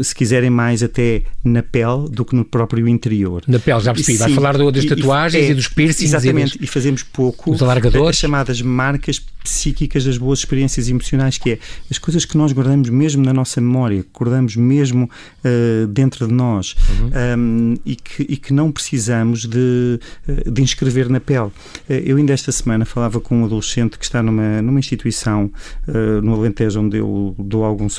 se 0.01 0.13
quiserem 0.13 0.49
mais 0.49 0.83
até 0.83 1.23
na 1.43 1.63
pele 1.63 2.09
do 2.09 2.25
que 2.25 2.35
no 2.35 2.45
próprio 2.45 2.87
interior. 2.87 3.43
Na 3.47 3.59
pele, 3.59 3.79
já 3.79 3.93
percebi. 3.93 4.17
Vai 4.17 4.33
falar 4.33 4.57
do, 4.57 4.71
das 4.71 4.85
tatuagens 4.85 5.43
e, 5.43 5.47
é, 5.47 5.51
e 5.51 5.53
dos 5.53 5.67
piercings. 5.67 6.13
Exatamente, 6.13 6.57
e, 6.59 6.65
e 6.65 6.67
fazemos 6.67 7.03
pouco 7.03 7.51
os 7.51 7.61
alargadores. 7.61 8.09
as 8.09 8.17
chamadas 8.17 8.61
marcas 8.61 9.19
psíquicas 9.43 10.05
das 10.05 10.17
boas 10.17 10.39
experiências 10.39 10.87
emocionais, 10.89 11.37
que 11.37 11.51
é 11.51 11.59
as 11.89 11.97
coisas 11.97 12.25
que 12.25 12.37
nós 12.37 12.51
guardamos 12.51 12.89
mesmo 12.89 13.23
na 13.23 13.33
nossa 13.33 13.59
memória, 13.59 14.03
que 14.03 14.09
guardamos 14.13 14.55
mesmo 14.55 15.09
uh, 15.43 15.87
dentro 15.87 16.27
de 16.27 16.33
nós 16.33 16.75
uhum. 16.89 17.39
um, 17.39 17.77
e, 17.85 17.95
que, 17.95 18.23
e 18.23 18.37
que 18.37 18.53
não 18.53 18.71
precisamos 18.71 19.45
de, 19.45 19.99
de 20.51 20.61
inscrever 20.61 21.09
na 21.09 21.19
pele. 21.19 21.51
Eu 21.89 22.17
ainda 22.17 22.33
esta 22.33 22.51
semana 22.51 22.85
falava 22.85 23.19
com 23.19 23.41
um 23.41 23.45
adolescente 23.45 23.97
que 23.97 24.05
está 24.05 24.21
numa, 24.21 24.61
numa 24.61 24.79
instituição 24.79 25.51
uh, 25.87 26.21
no 26.21 26.33
Alentejo 26.33 26.81
onde 26.81 26.97
eu 26.97 27.35
dou 27.37 27.63
algum 27.63 27.89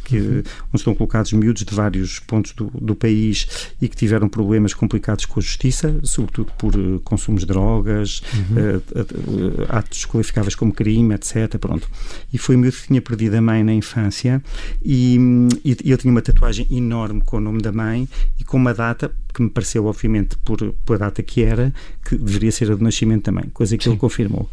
que, 0.00 0.18
uhum. 0.18 0.42
onde 0.68 0.76
estão 0.76 0.94
colocados 0.94 1.32
miúdos 1.32 1.64
de 1.64 1.74
vários 1.74 2.18
pontos 2.20 2.52
do, 2.52 2.70
do 2.74 2.94
país 2.94 3.46
e 3.80 3.88
que 3.88 3.96
tiveram 3.96 4.28
problemas 4.28 4.74
complicados 4.74 5.24
com 5.26 5.40
a 5.40 5.42
justiça, 5.42 5.98
sobretudo 6.02 6.52
por 6.58 6.72
consumos 7.04 7.42
de 7.42 7.46
drogas, 7.46 8.22
uhum. 8.34 9.64
atos 9.68 10.06
qualificáveis 10.06 10.54
como 10.54 10.72
crime 10.72 11.14
etc. 11.14 11.58
Pronto. 11.58 11.88
E 12.32 12.38
foi 12.38 12.56
um 12.56 12.60
miúdo 12.60 12.76
que 12.76 12.86
tinha 12.86 13.02
perdido 13.02 13.34
a 13.34 13.40
mãe 13.40 13.62
na 13.62 13.72
infância 13.72 14.42
e, 14.84 15.18
e, 15.64 15.90
eu 15.90 15.98
tinha 15.98 16.10
uma 16.10 16.22
tatuagem 16.22 16.66
enorme 16.70 17.20
com 17.24 17.36
o 17.36 17.40
nome 17.40 17.60
da 17.60 17.72
mãe 17.72 18.08
e 18.38 18.44
com 18.44 18.56
uma 18.56 18.74
data 18.74 19.10
que 19.32 19.42
me 19.42 19.50
pareceu, 19.50 19.86
obviamente, 19.86 20.36
por, 20.38 20.58
pela 20.84 20.98
data 20.98 21.22
que 21.22 21.42
era, 21.42 21.72
que 22.04 22.16
deveria 22.16 22.50
ser 22.50 22.70
a 22.72 22.74
do 22.74 22.82
nascimento 22.82 23.24
também, 23.24 23.44
coisa 23.50 23.76
que 23.76 23.84
Sim. 23.84 23.90
ele 23.90 23.98
confirmou. 23.98 24.48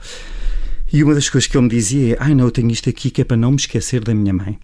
E 0.91 1.03
uma 1.03 1.15
das 1.15 1.29
coisas 1.29 1.47
que 1.47 1.57
ele 1.57 1.63
me 1.63 1.69
dizia 1.69 2.13
é: 2.13 2.17
Ai, 2.19 2.35
não, 2.35 2.45
eu 2.45 2.51
tenho 2.51 2.69
isto 2.69 2.89
aqui 2.89 3.09
que 3.09 3.21
é 3.21 3.23
para 3.23 3.35
não 3.35 3.51
me 3.51 3.57
esquecer 3.57 4.03
da 4.03 4.13
minha 4.13 4.33
mãe. 4.33 4.59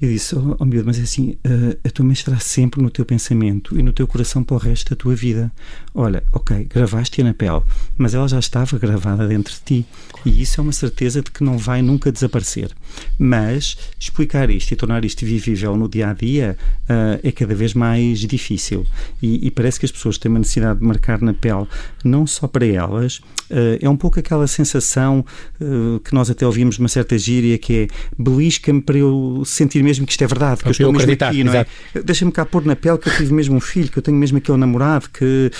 Eu 0.00 0.10
disse: 0.10 0.36
Oh, 0.36 0.56
oh 0.58 0.64
miúdo, 0.64 0.86
mas 0.86 0.98
é 0.98 1.02
assim, 1.02 1.36
uh, 1.46 1.78
a 1.84 1.90
tua 1.90 2.04
mãe 2.04 2.12
estará 2.12 2.38
sempre 2.38 2.82
no 2.82 2.90
teu 2.90 3.04
pensamento 3.04 3.78
e 3.78 3.82
no 3.82 3.92
teu 3.92 4.06
coração 4.06 4.42
para 4.42 4.56
o 4.56 4.58
resto 4.58 4.90
da 4.90 4.96
tua 4.96 5.14
vida. 5.14 5.50
Olha, 5.94 6.22
ok, 6.32 6.64
gravaste-a 6.64 7.24
na 7.24 7.32
pele, 7.32 7.62
mas 7.96 8.14
ela 8.14 8.28
já 8.28 8.38
estava 8.38 8.78
gravada 8.78 9.26
dentro 9.26 9.54
de 9.54 9.60
ti. 9.60 9.86
E 10.24 10.42
isso 10.42 10.60
é 10.60 10.62
uma 10.62 10.72
certeza 10.72 11.22
de 11.22 11.30
que 11.30 11.44
não 11.44 11.56
vai 11.56 11.80
nunca 11.80 12.10
desaparecer. 12.10 12.70
Mas 13.18 13.76
explicar 13.98 14.50
isto 14.50 14.72
e 14.72 14.76
tornar 14.76 15.04
isto 15.04 15.24
vivível 15.24 15.76
no 15.76 15.88
dia 15.88 16.10
a 16.10 16.12
dia 16.12 16.56
uh, 16.84 17.20
é 17.22 17.30
cada 17.30 17.54
vez 17.54 17.74
mais 17.74 18.20
difícil. 18.20 18.86
E, 19.22 19.46
e, 19.46 19.50
parece 19.50 19.78
que 19.78 19.86
as 19.86 19.92
pessoas 19.92 20.18
têm 20.18 20.30
uma 20.30 20.38
necessidade 20.38 20.80
de 20.80 20.84
marcar 20.84 21.20
na 21.20 21.34
pele, 21.34 21.66
não 22.02 22.26
só 22.26 22.46
para 22.46 22.66
elas, 22.66 23.18
uh, 23.50 23.78
é 23.80 23.88
um 23.88 23.96
pouco 23.96 24.18
aquela 24.18 24.46
sensação 24.46 25.24
uh, 25.60 26.00
que 26.00 26.14
nós 26.14 26.30
até 26.30 26.46
ouvimos 26.46 26.78
uma 26.78 26.88
certa 26.88 27.16
gíria 27.18 27.56
que 27.58 27.74
é 27.74 27.86
belisca-me 28.18 28.80
para 28.80 28.98
eu 28.98 29.42
sentir 29.44 29.63
mesmo 29.82 30.06
que 30.06 30.12
isto 30.12 30.22
é 30.22 30.26
verdade, 30.26 30.62
que 30.62 30.68
eu 30.68 30.72
estou 30.72 30.92
mesmo 30.92 31.12
aqui, 31.12 31.44
não 31.44 31.52
é? 31.52 31.66
Deixa-me 32.04 32.32
cá 32.32 32.44
pôr 32.44 32.64
na 32.64 32.76
pele 32.76 32.98
que 32.98 33.08
eu 33.08 33.16
tive 33.16 33.32
mesmo 33.32 33.56
um 33.56 33.60
filho, 33.60 33.88
que 33.88 33.98
eu 33.98 34.02
tenho 34.02 34.16
mesmo 34.16 34.38
aquele 34.38 34.58
namorado, 34.58 35.08
que 35.10 35.50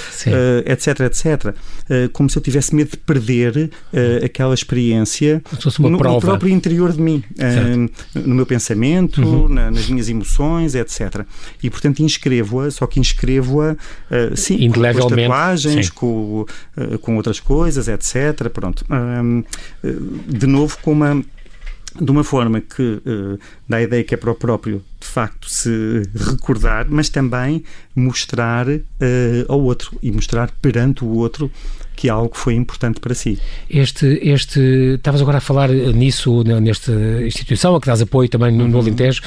etc, 0.67 1.01
etc. 1.01 1.55
como 2.13 2.29
se 2.29 2.39
eu 2.39 2.43
tivesse 2.43 2.75
medo 2.75 2.91
de 2.91 2.97
perder 2.99 3.71
aquela 4.25 4.55
experiência 4.55 5.43
no, 5.79 5.91
no, 5.91 5.99
próprio 6.21 6.51
interior 6.51 6.93
de 6.93 7.01
mim, 7.01 7.23
no 8.15 8.35
meu 8.35 8.47
pensamento, 8.47 9.23
uhum. 9.23 9.49
na, 9.49 9.71
nas 9.71 9.89
minhas 9.89 10.09
emoções, 10.09 10.75
etc. 10.75 11.25
E 11.63 11.71
portanto 11.71 12.01
inscrevo-a, 12.01 12.71
só 12.71 12.87
que 12.87 13.01
inscrevo-a 13.01 13.73
uh, 13.73 14.37
sim, 14.37 14.71
com 14.71 14.85
as 14.85 14.97
tatuagens, 14.97 15.91
com, 15.91 16.47
uh, 16.77 16.99
com 16.99 17.17
outras 17.17 17.41
coisas, 17.41 17.89
etc. 17.89 18.49
Pronto. 18.53 18.85
de 20.29 20.47
novo, 20.47 20.77
com 20.83 20.93
uma 20.93 21.23
de 22.01 22.11
uma 22.11 22.25
forma 22.25 22.61
que 22.61 22.83
uh, 22.83 23.39
dá 23.69 23.77
a 23.79 23.83
ideia 23.83 24.03
que 24.03 24.15
é 24.15 24.17
para 24.17 24.31
o 24.31 24.35
próprio, 24.35 24.83
de 25.01 25.07
facto, 25.07 25.49
se 25.49 26.03
recordar, 26.15 26.87
mas 26.89 27.09
também 27.09 27.63
mostrar 27.95 28.69
uh, 28.69 28.83
ao 29.49 29.61
outro 29.61 29.97
e 30.03 30.11
mostrar 30.11 30.51
perante 30.61 31.05
o 31.05 31.09
outro 31.09 31.51
que 31.95 32.09
algo 32.09 32.37
foi 32.37 32.55
importante 32.55 33.01
para 33.01 33.15
si. 33.15 33.39
Este, 33.69 34.19
este, 34.23 34.61
estavas 34.95 35.21
agora 35.21 35.39
a 35.39 35.41
falar 35.41 35.69
nisso, 35.71 36.43
nesta 36.45 36.93
instituição, 37.25 37.75
a 37.75 37.81
que 37.81 37.87
dás 37.87 38.03
apoio 38.03 38.29
também 38.29 38.53
no, 38.53 38.67
no 38.69 38.75
uhum. 38.75 38.81
Alentejo, 38.83 39.23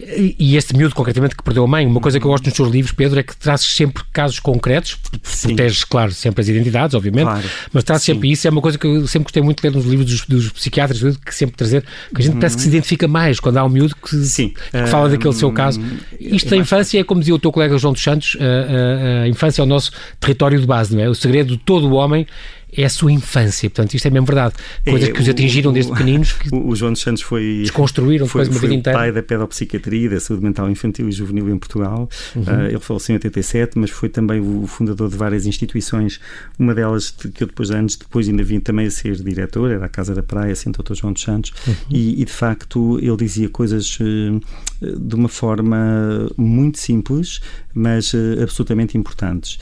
e 0.00 0.56
este 0.56 0.76
miúdo, 0.76 0.94
concretamente, 0.94 1.34
que 1.34 1.42
perdeu 1.42 1.64
a 1.64 1.66
mãe. 1.66 1.84
Uma 1.84 2.00
coisa 2.00 2.20
que 2.20 2.26
eu 2.26 2.30
gosto 2.30 2.44
nos 2.44 2.54
teus 2.54 2.70
livros, 2.70 2.92
Pedro, 2.92 3.18
é 3.18 3.22
que 3.22 3.36
trazes 3.36 3.66
sempre 3.66 4.04
casos 4.12 4.38
concretos, 4.38 4.96
Sim. 5.22 5.48
proteges, 5.48 5.82
claro, 5.82 6.12
sempre 6.12 6.40
as 6.40 6.48
identidades, 6.48 6.94
obviamente, 6.94 7.24
claro. 7.24 7.48
mas 7.72 7.82
trazes 7.82 8.04
sempre 8.04 8.30
isso. 8.30 8.46
É 8.46 8.50
uma 8.50 8.60
coisa 8.60 8.78
que 8.78 8.86
eu 8.86 9.06
sempre 9.08 9.24
gostei 9.24 9.42
muito 9.42 9.60
de 9.60 9.68
ler 9.68 9.74
nos 9.74 9.84
livros 9.86 10.06
dos, 10.06 10.26
dos 10.26 10.52
psiquiatras, 10.52 11.16
que 11.16 11.34
sempre 11.34 11.56
trazer, 11.56 11.82
que 12.14 12.20
a 12.20 12.24
gente 12.24 12.34
uhum. 12.34 12.40
parece 12.40 12.56
que 12.56 12.62
se 12.62 12.68
identifica 12.68 13.08
mais 13.08 13.40
quando 13.40 13.56
há 13.56 13.64
um 13.64 13.68
miúdo 13.68 13.96
que, 13.96 14.16
Sim. 14.24 14.54
que 14.70 14.86
fala 14.86 15.08
daquele 15.08 15.34
seu 15.34 15.50
caso. 15.50 15.80
Isto 16.20 16.50
da 16.50 16.56
infância 16.56 17.00
é 17.00 17.02
como 17.02 17.20
dizia 17.20 17.34
o 17.34 17.38
teu 17.38 17.50
colega 17.50 17.76
João 17.76 17.92
dos 17.92 18.02
Santos, 18.02 18.36
a, 18.40 19.20
a, 19.20 19.22
a 19.22 19.28
infância 19.28 19.62
é 19.62 19.64
o 19.64 19.66
nosso 19.66 19.90
território 20.20 20.60
de 20.60 20.66
base, 20.66 20.94
não 20.94 21.02
é? 21.02 21.08
O 21.08 21.14
segredo 21.14 21.56
de 21.56 21.58
todo 21.58 21.88
o 21.88 21.94
homem 21.94 22.07
me 22.08 22.26
é 22.72 22.84
a 22.84 22.90
sua 22.90 23.10
infância. 23.10 23.68
Portanto, 23.70 23.94
isto 23.94 24.06
é 24.06 24.10
mesmo 24.10 24.26
verdade. 24.26 24.54
Coisas 24.84 25.08
é, 25.08 25.12
que 25.12 25.20
os 25.20 25.28
atingiram 25.28 25.70
o, 25.70 25.74
desde 25.74 25.90
pequeninos. 25.90 26.32
Que 26.32 26.54
o, 26.54 26.68
o 26.68 26.76
João 26.76 26.92
dos 26.92 27.00
Santos 27.00 27.22
foi. 27.22 27.60
Desconstruíram 27.62 28.26
foi, 28.26 28.42
depois 28.42 28.56
uma 28.56 28.60
vida 28.60 28.74
inteira. 28.78 28.98
pai 28.98 29.12
da 29.12 29.22
pedopsiquiatria, 29.22 30.10
da 30.10 30.20
saúde 30.20 30.44
mental 30.44 30.70
infantil 30.70 31.08
e 31.08 31.12
juvenil 31.12 31.48
em 31.48 31.58
Portugal. 31.58 32.08
Uhum. 32.34 32.42
Uh, 32.42 32.66
ele 32.68 32.80
faleceu 32.80 33.14
em 33.14 33.16
87, 33.16 33.78
mas 33.78 33.90
foi 33.90 34.08
também 34.08 34.40
o 34.40 34.66
fundador 34.66 35.08
de 35.08 35.16
várias 35.16 35.46
instituições. 35.46 36.20
Uma 36.58 36.74
delas 36.74 37.10
que 37.10 37.42
eu 37.42 37.46
depois, 37.46 37.70
anos 37.70 37.96
depois, 37.96 38.28
ainda 38.28 38.42
vim 38.42 38.60
também 38.60 38.86
a 38.86 38.90
ser 38.90 39.16
diretor, 39.16 39.70
era 39.70 39.86
a 39.86 39.88
Casa 39.88 40.14
da 40.14 40.22
Praia, 40.22 40.52
assim, 40.52 40.70
Dr. 40.70 40.94
João 40.94 41.12
dos 41.12 41.22
Santos. 41.22 41.52
Uhum. 41.66 41.74
E, 41.90 42.22
e, 42.22 42.24
de 42.24 42.32
facto, 42.32 42.98
ele 42.98 43.16
dizia 43.16 43.48
coisas 43.48 43.98
uh, 44.00 44.40
de 44.80 45.14
uma 45.14 45.28
forma 45.28 46.30
muito 46.36 46.78
simples, 46.78 47.40
mas 47.74 48.12
uh, 48.12 48.42
absolutamente 48.42 48.96
importantes. 48.96 49.58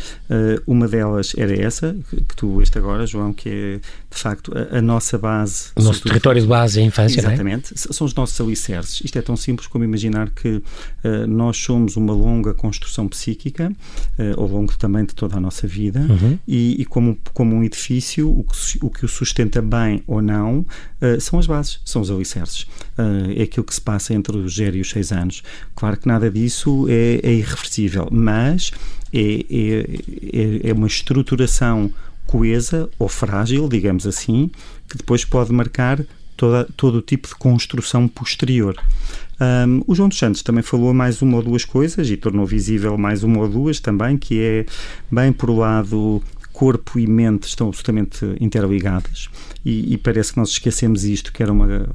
uma 0.66 0.88
delas 0.88 1.34
era 1.36 1.54
essa, 1.54 1.96
que 2.10 2.36
tu, 2.36 2.60
este 2.60 2.78
agora 2.78 2.95
agora, 2.96 3.06
João, 3.06 3.32
que 3.32 3.48
é 3.48 3.78
de 3.78 4.20
facto 4.22 4.52
a, 4.56 4.78
a 4.78 4.82
nossa 4.82 5.18
base. 5.18 5.70
O 5.76 5.82
nosso 5.82 6.02
território 6.02 6.40
de 6.40 6.48
base 6.48 6.80
é 6.80 6.82
a 6.82 6.86
infância, 6.86 7.20
Exatamente. 7.20 7.74
É? 7.74 7.76
São 7.76 8.06
os 8.06 8.14
nossos 8.14 8.40
alicerces. 8.40 9.02
Isto 9.04 9.18
é 9.18 9.22
tão 9.22 9.36
simples 9.36 9.68
como 9.68 9.84
imaginar 9.84 10.30
que 10.30 10.48
uh, 10.56 10.62
nós 11.28 11.56
somos 11.58 11.96
uma 11.96 12.12
longa 12.12 12.54
construção 12.54 13.06
psíquica, 13.06 13.70
uh, 14.18 14.40
ao 14.40 14.48
longo 14.48 14.76
também 14.76 15.04
de 15.04 15.14
toda 15.14 15.36
a 15.36 15.40
nossa 15.40 15.66
vida, 15.66 16.00
uhum. 16.00 16.38
e, 16.48 16.80
e, 16.80 16.84
como, 16.84 17.18
como 17.32 17.54
um 17.54 17.62
edifício, 17.62 18.28
o 18.28 18.44
que, 18.44 18.78
o 18.80 18.90
que 18.90 19.04
o 19.04 19.08
sustenta 19.08 19.60
bem 19.60 20.02
ou 20.06 20.22
não 20.22 20.60
uh, 20.60 21.20
são 21.20 21.38
as 21.38 21.46
bases, 21.46 21.80
são 21.84 22.00
os 22.00 22.10
alicerces. 22.10 22.66
é 23.36 23.42
aquilo 23.42 23.64
que 23.64 23.74
se 23.74 23.80
passa 23.80 24.14
entre 24.14 24.36
os 24.36 24.54
0 24.54 24.76
e 24.76 24.80
os 24.80 24.90
6 24.90 25.12
anos. 25.12 25.42
Claro 25.74 25.96
que 25.96 26.08
nada 26.08 26.30
disso 26.30 26.86
é, 26.88 27.20
é 27.22 27.32
irreversível, 27.32 28.08
mas 28.10 28.70
é, 29.12 29.44
é, 29.50 30.70
é 30.70 30.72
uma 30.72 30.86
estruturação 30.86 31.92
coesa 32.26 32.88
ou 32.98 33.08
frágil, 33.08 33.68
digamos 33.68 34.06
assim, 34.06 34.50
que 34.88 34.96
depois 34.96 35.24
pode 35.24 35.52
marcar 35.52 36.04
toda, 36.36 36.68
todo 36.76 36.96
o 36.98 37.02
tipo 37.02 37.28
de 37.28 37.34
construção 37.34 38.06
posterior. 38.08 38.76
Um, 39.40 39.82
o 39.86 39.94
João 39.94 40.08
dos 40.08 40.18
Santos 40.18 40.42
também 40.42 40.62
falou 40.62 40.94
mais 40.94 41.20
uma 41.20 41.36
ou 41.36 41.42
duas 41.42 41.64
coisas 41.64 42.08
e 42.10 42.16
tornou 42.16 42.46
visível 42.46 42.96
mais 42.96 43.22
uma 43.22 43.40
ou 43.40 43.48
duas 43.48 43.80
também, 43.80 44.16
que 44.16 44.40
é 44.40 44.66
bem 45.10 45.32
por 45.32 45.50
o 45.50 45.56
lado 45.56 46.22
corpo 46.52 46.98
e 46.98 47.06
mente 47.06 47.46
estão 47.46 47.68
absolutamente 47.68 48.24
interligadas 48.40 49.28
e, 49.66 49.92
e, 49.92 49.98
parece 49.98 50.32
que 50.32 50.38
nós 50.38 50.50
esquecemos 50.50 51.04
isto, 51.04 51.32
que 51.32 51.42
era 51.42 51.52
uma 51.52 51.86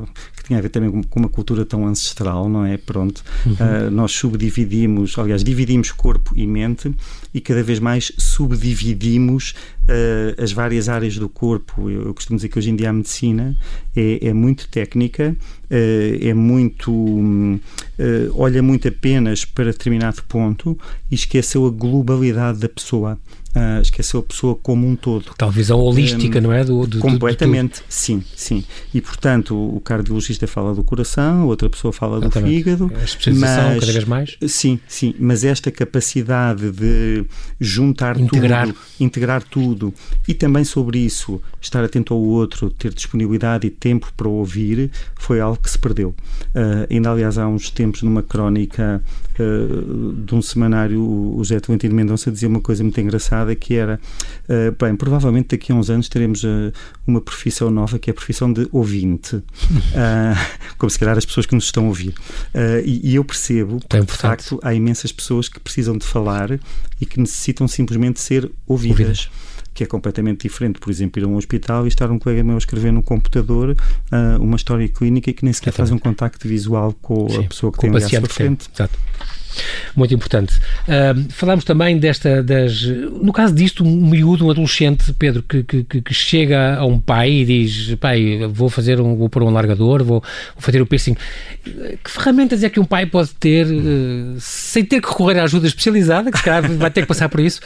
tinha 0.52 0.60
a 0.60 0.62
ver 0.62 0.70
também 0.70 0.92
com, 0.92 1.02
com 1.02 1.20
uma 1.20 1.30
cultura 1.30 1.66
tão 1.66 1.88
ancestral, 1.88 2.50
não 2.50 2.66
é? 2.66 2.76
Pronto, 2.76 3.24
uhum. 3.46 3.54
uh, 3.54 3.92
nós 3.92 4.12
subdividimos, 4.12 5.18
aliás, 5.18 5.44
dividimos 5.44 5.92
corpo 5.92 6.34
e 6.36 6.46
mente 6.46 6.94
e 7.34 7.40
cada 7.40 7.64
vez 7.64 7.80
mais 7.80 8.12
subdividimos 8.18 9.54
uh, 9.84 10.44
as 10.44 10.52
várias 10.52 10.90
áreas 10.90 11.16
do 11.16 11.30
corpo. 11.30 11.90
Eu, 11.90 12.08
eu, 12.08 12.14
costumo 12.14 12.38
dizer 12.38 12.50
que 12.50 12.60
hoje 12.60 12.70
em 12.70 12.76
dia 12.76 12.90
a 12.90 12.94
medicina 12.94 13.56
é, 13.96 14.28
é 14.28 14.34
muito 14.34 14.68
técnica, 14.68 15.36
uh, 15.70 16.28
é 16.28 16.34
muito 16.34 16.92
olha 18.34 18.64
muito 18.64 18.88
apenas 18.88 19.46
para 19.46 19.66
determinado 19.66 20.24
ponto 20.24 20.78
e 21.10 21.14
esqueceu 21.14 21.68
a 21.68 21.70
globalidade 21.70 22.58
da 22.58 22.68
pessoa 22.68 23.18
uh, 23.56 23.82
esqueceu 23.82 24.20
a 24.20 24.24
pessoa 24.24 24.56
como 24.56 24.88
um 24.88 24.96
todo. 24.96 25.34
Tal 25.38 25.52
visão 25.52 25.80
holística, 25.80 26.40
um, 26.40 26.42
não 26.42 26.54
é? 26.54 26.64
Do, 26.64 26.86
do 26.88 27.00
completamente, 27.00 27.82
do, 27.82 27.86
sim, 27.90 28.24
sim. 28.36 28.64
E, 28.94 29.02
portanto, 29.02 29.56
o 29.56 29.80
cardiologista 29.80 30.41
fala 30.48 30.74
do 30.74 30.84
coração, 30.84 31.48
outra 31.48 31.70
pessoa 31.70 31.92
fala 31.92 32.20
do 32.20 32.32
fígado. 32.32 32.92
A 33.00 33.04
especialização 33.04 33.70
mas, 33.70 33.80
cada 33.80 33.92
vez 33.92 34.06
mais? 34.06 34.38
Sim, 34.48 34.80
sim. 34.88 35.14
Mas 35.20 35.44
esta 35.44 35.72
capacidade 35.72 36.72
de 36.72 37.26
juntar 37.60 38.20
integrar. 38.20 38.68
tudo, 38.68 38.80
integrar 39.00 39.44
tudo 39.44 39.94
e 40.28 40.34
também 40.34 40.64
sobre 40.64 41.00
isso 41.00 41.42
estar 41.62 41.84
atento 41.84 42.14
ao 42.14 42.20
outro, 42.20 42.70
ter 42.70 42.94
disponibilidade 42.94 43.68
e 43.68 43.70
tempo 43.70 44.12
para 44.16 44.28
ouvir, 44.28 44.92
foi 45.16 45.40
algo 45.40 45.62
que 45.62 45.70
se 45.70 45.78
perdeu. 45.78 46.10
Uh, 46.56 46.88
ainda, 46.90 47.12
aliás, 47.12 47.38
há 47.38 47.48
uns 47.48 47.70
tempos, 47.70 48.02
numa 48.04 48.24
crónica 48.24 49.02
uh, 49.42 50.14
de 50.14 50.36
um 50.36 50.42
semanário, 50.42 51.02
o 51.02 51.38
José 51.40 51.60
Tolentino 51.60 51.96
Mendonça 51.96 52.32
dizia 52.32 52.48
uma 52.48 52.62
coisa 52.62 52.84
muito 52.84 53.00
engraçada 53.00 53.56
que 53.56 53.76
era, 53.76 54.00
uh, 54.48 54.76
bem, 54.80 54.96
provavelmente 54.96 55.50
daqui 55.50 55.72
a 55.72 55.76
uns 55.76 55.90
anos 55.90 56.08
teremos 56.08 56.44
uh, 56.44 56.72
uma 57.06 57.20
profissão 57.20 57.72
nova 57.72 57.98
que 57.98 58.10
é 58.10 58.12
a 58.12 58.14
profissão 58.14 58.52
de 58.52 58.68
ouvinte, 58.72 59.42
como 60.78 60.90
se 60.90 61.00
calhar 61.00 61.18
as 61.18 61.26
pessoas 61.26 61.46
que 61.46 61.56
nos 61.56 61.66
estão 61.66 61.86
a 61.86 61.88
ouvir. 61.88 62.14
E, 62.86 63.12
e, 63.12 63.16
eu 63.16 63.24
percebo 63.24 63.80
que, 63.88 64.00
de 64.00 64.12
facto, 64.14 64.60
há 64.64 64.74
imensas 64.74 65.12
pessoas 65.12 65.50
que 65.50 65.60
precisam 65.60 65.98
de 65.98 66.06
falar 66.06 66.60
e 67.00 67.06
que 67.06 67.20
necessitam 67.20 67.68
simplesmente 67.68 68.20
ser 68.20 68.50
ouvidas. 68.68 69.00
ouvidas 69.00 69.51
que 69.74 69.84
é 69.84 69.88
completamente 69.88 70.42
diferente, 70.42 70.80
por 70.80 70.90
exemplo, 70.90 71.22
ir 71.22 71.26
a 71.26 71.28
um 71.28 71.36
hospital 71.36 71.86
e 71.86 71.88
estar 71.88 72.12
um 72.12 72.20
colega 72.20 72.44
meu 72.44 72.56
a 72.56 72.58
escrever 72.58 72.92
no 72.92 73.02
computador 73.02 73.72
uh, 73.72 74.42
uma 74.42 74.56
história 74.56 74.88
clínica 74.88 75.30
e 75.30 75.34
que 75.34 75.44
nem 75.44 75.54
sequer 75.54 75.72
faz 75.72 75.92
um 75.92 75.98
contacto 75.98 76.48
visual 76.48 76.94
com 77.02 77.30
Sim, 77.30 77.46
a 77.46 77.48
pessoa 77.48 77.72
que 77.72 77.80
tem 77.80 77.90
ali 77.90 78.04
à 78.04 78.10
sua 78.10 78.28
frente. 78.28 78.70
Exato 78.74 79.00
muito 79.96 80.14
importante. 80.14 80.58
Uh, 80.88 81.28
falámos 81.30 81.64
também 81.64 81.98
desta, 81.98 82.42
das, 82.42 82.82
no 82.84 83.34
caso 83.34 83.54
disto, 83.54 83.84
um 83.84 84.10
miúdo, 84.10 84.46
um 84.46 84.52
adolescente, 84.52 85.14
Pedro, 85.18 85.44
que, 85.44 85.64
que, 85.64 85.84
que, 85.84 86.14
chega 86.14 86.78
a 86.78 86.86
um 86.86 87.00
pai 87.00 87.32
e 87.32 87.46
diz, 87.46 87.96
pai, 87.96 88.48
vou 88.52 88.70
fazer 88.70 89.00
um, 89.00 89.16
vou 89.16 89.30
pôr 89.30 89.44
um 89.44 89.50
largador, 89.50 90.04
vou, 90.04 90.22
vou 90.22 90.62
fazer 90.62 90.82
o 90.82 90.86
piercing. 90.86 91.16
Que 92.04 92.10
ferramentas 92.10 92.64
é 92.64 92.70
que 92.70 92.80
um 92.80 92.86
pai 92.86 93.06
pode 93.06 93.30
ter, 93.36 93.66
uh, 93.68 94.36
sem 94.40 94.84
ter 94.84 95.02
que 95.02 95.08
recorrer 95.08 95.40
à 95.40 95.44
ajuda 95.44 95.68
especializada, 95.68 96.32
que 96.32 96.38
se 96.38 96.44
calhar 96.44 96.70
vai 96.72 96.90
ter 96.90 97.02
que 97.02 97.08
passar 97.08 97.30
por 97.30 97.40
isso, 97.40 97.60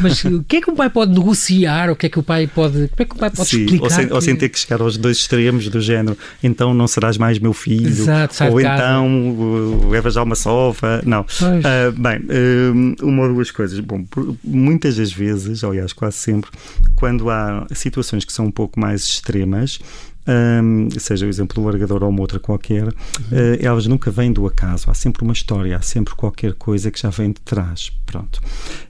mas 0.00 0.24
o 0.24 0.42
que 0.44 0.56
é 0.56 0.60
que 0.60 0.70
um 0.70 0.74
pai 0.74 0.90
pode 0.90 1.12
negociar, 1.12 1.90
o 1.90 1.96
que 1.96 2.06
é 2.06 2.08
que 2.08 2.18
o 2.18 2.22
pai 2.22 2.46
pode, 2.46 2.88
como 2.88 2.98
é 2.98 3.04
que 3.04 3.14
o 3.14 3.18
pai 3.18 3.30
pode 3.30 3.48
Sim, 3.48 3.64
explicar? 3.64 3.84
Ou 3.84 3.90
sem, 3.90 4.06
que... 4.06 4.12
ou 4.14 4.20
sem 4.20 4.36
ter 4.36 4.48
que 4.48 4.58
chegar 4.58 4.80
aos 4.80 4.96
dois 4.96 5.18
extremos 5.18 5.68
do 5.68 5.80
género, 5.80 6.16
então 6.42 6.72
não 6.72 6.86
serás 6.86 7.18
mais 7.18 7.38
meu 7.38 7.52
filho, 7.52 7.88
Exato, 7.88 8.44
ou 8.44 8.60
então 8.60 9.88
levas 9.90 10.14
já 10.14 10.22
uma 10.22 10.34
sofa, 10.34 11.02
não. 11.04 11.25
Uh, 11.26 11.92
bem, 11.92 12.18
uh, 12.20 13.06
uma 13.06 13.24
ou 13.24 13.34
duas 13.34 13.50
coisas. 13.50 13.78
Bom, 13.80 14.04
muitas 14.44 14.96
das 14.96 15.12
vezes, 15.12 15.64
aliás, 15.64 15.92
quase 15.92 16.16
sempre, 16.16 16.50
quando 16.94 17.28
há 17.30 17.66
situações 17.74 18.24
que 18.24 18.32
são 18.32 18.46
um 18.46 18.50
pouco 18.50 18.78
mais 18.78 19.02
extremas, 19.02 19.78
um, 20.26 20.88
seja 20.98 21.26
o 21.26 21.28
exemplo 21.28 21.54
do 21.54 21.64
largador 21.64 22.02
ou 22.02 22.10
uma 22.10 22.20
outra 22.20 22.38
qualquer, 22.38 22.88
uh, 22.88 22.94
elas 23.60 23.86
nunca 23.86 24.10
vêm 24.10 24.32
do 24.32 24.46
acaso. 24.46 24.90
Há 24.90 24.94
sempre 24.94 25.22
uma 25.22 25.32
história, 25.32 25.76
há 25.76 25.82
sempre 25.82 26.14
qualquer 26.14 26.54
coisa 26.54 26.90
que 26.90 27.00
já 27.00 27.10
vem 27.10 27.28
de 27.28 27.40
trás. 27.40 27.92
Pronto. 28.04 28.40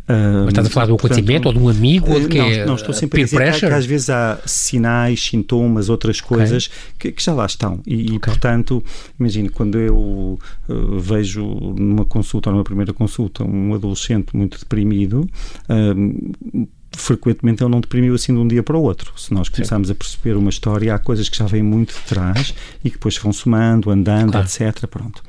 Um, 0.08 0.44
Mas 0.44 0.48
estás 0.48 0.66
a 0.66 0.70
falar 0.70 0.86
de 0.86 0.92
um 0.92 0.94
acontecimento 0.96 1.48
ou 1.48 1.54
de 1.54 1.58
um 1.58 1.68
amigo? 1.68 2.12
Ou 2.12 2.20
de 2.20 2.28
que 2.28 2.38
não, 2.38 2.46
é 2.46 2.66
não, 2.66 2.74
estou 2.74 2.94
sempre 2.94 3.22
a 3.22 3.24
dizer 3.24 3.52
que, 3.52 3.60
que, 3.60 3.66
às 3.66 3.84
vezes 3.84 4.10
há 4.10 4.38
sinais, 4.46 5.24
sintomas, 5.24 5.88
outras 5.88 6.20
coisas 6.20 6.66
okay. 6.66 7.10
que, 7.10 7.12
que, 7.12 7.22
já 7.22 7.34
lá 7.34 7.46
estão. 7.46 7.80
E, 7.86 8.04
okay. 8.04 8.16
e 8.16 8.18
portanto, 8.18 8.84
imagine, 9.18 9.48
quando 9.48 9.78
eu 9.78 10.38
uh, 10.68 10.98
vejo 11.00 11.44
numa 11.44 12.04
consulta, 12.04 12.50
ou 12.50 12.54
numa 12.54 12.64
primeira 12.64 12.92
consulta, 12.92 13.42
um 13.42 13.74
adolescente 13.74 14.36
muito 14.36 14.58
deprimido, 14.58 15.28
uh, 15.68 16.68
frequentemente 16.96 17.62
ele 17.62 17.70
não 17.70 17.80
deprimiu 17.80 18.14
assim 18.14 18.32
de 18.32 18.38
um 18.38 18.48
dia 18.48 18.62
para 18.62 18.76
o 18.76 18.82
outro. 18.82 19.12
Se 19.16 19.32
nós 19.32 19.48
começarmos 19.48 19.88
Sim. 19.88 19.92
a 19.92 19.94
perceber 19.94 20.36
uma 20.36 20.50
história, 20.50 20.94
há 20.94 20.98
coisas 20.98 21.28
que 21.28 21.36
já 21.36 21.46
vêm 21.46 21.62
muito 21.62 21.94
de 21.94 22.00
trás 22.00 22.54
e 22.84 22.90
que 22.90 22.96
depois 22.96 23.16
vão 23.18 23.32
somando, 23.32 23.90
andando, 23.90 24.32
claro. 24.32 24.46
etc. 24.46 24.86
Pronto. 24.86 25.22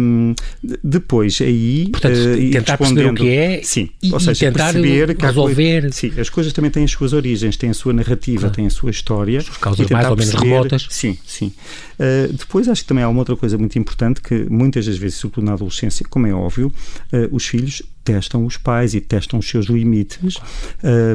Um, 0.00 0.34
depois, 0.82 1.40
aí. 1.40 1.88
Portanto, 1.90 2.14
uh, 2.14 2.50
tentar 2.52 2.78
perceber 2.78 3.06
o 3.06 3.14
que 3.14 3.28
é 3.28 3.62
sim, 3.62 3.90
e, 4.02 4.12
ou 4.12 4.20
seja, 4.20 4.46
tentar 4.46 4.72
perceber 4.72 5.16
que 5.16 5.26
resolver. 5.26 5.80
Coisa, 5.82 5.96
sim, 5.96 6.12
as 6.20 6.28
coisas 6.28 6.52
também 6.52 6.70
têm 6.70 6.84
as 6.84 6.90
suas 6.90 7.12
origens, 7.12 7.56
têm 7.56 7.70
a 7.70 7.74
sua 7.74 7.92
narrativa, 7.92 8.40
claro. 8.40 8.54
têm 8.54 8.66
a 8.66 8.70
sua 8.70 8.90
história. 8.90 9.38
As 9.38 9.48
causas 9.48 9.88
mais 9.88 10.08
ou 10.08 10.16
menos 10.16 10.32
perceber, 10.32 10.52
remotas. 10.52 10.86
Sim, 10.90 11.18
sim. 11.26 11.52
Uh, 11.98 12.32
depois, 12.32 12.68
acho 12.68 12.82
que 12.82 12.88
também 12.88 13.02
há 13.02 13.08
uma 13.08 13.20
outra 13.20 13.36
coisa 13.36 13.56
muito 13.56 13.78
importante 13.78 14.20
que 14.20 14.46
muitas 14.50 14.86
das 14.86 14.96
vezes, 14.96 15.18
sobretudo 15.18 15.44
na 15.46 15.52
adolescência, 15.54 16.06
como 16.08 16.26
é 16.26 16.34
óbvio, 16.34 16.72
uh, 17.12 17.34
os 17.34 17.46
filhos 17.46 17.82
testam 18.04 18.44
os 18.44 18.56
pais 18.56 18.94
e 18.94 19.00
testam 19.00 19.38
os 19.38 19.48
seus 19.48 19.66
limites 19.66 20.36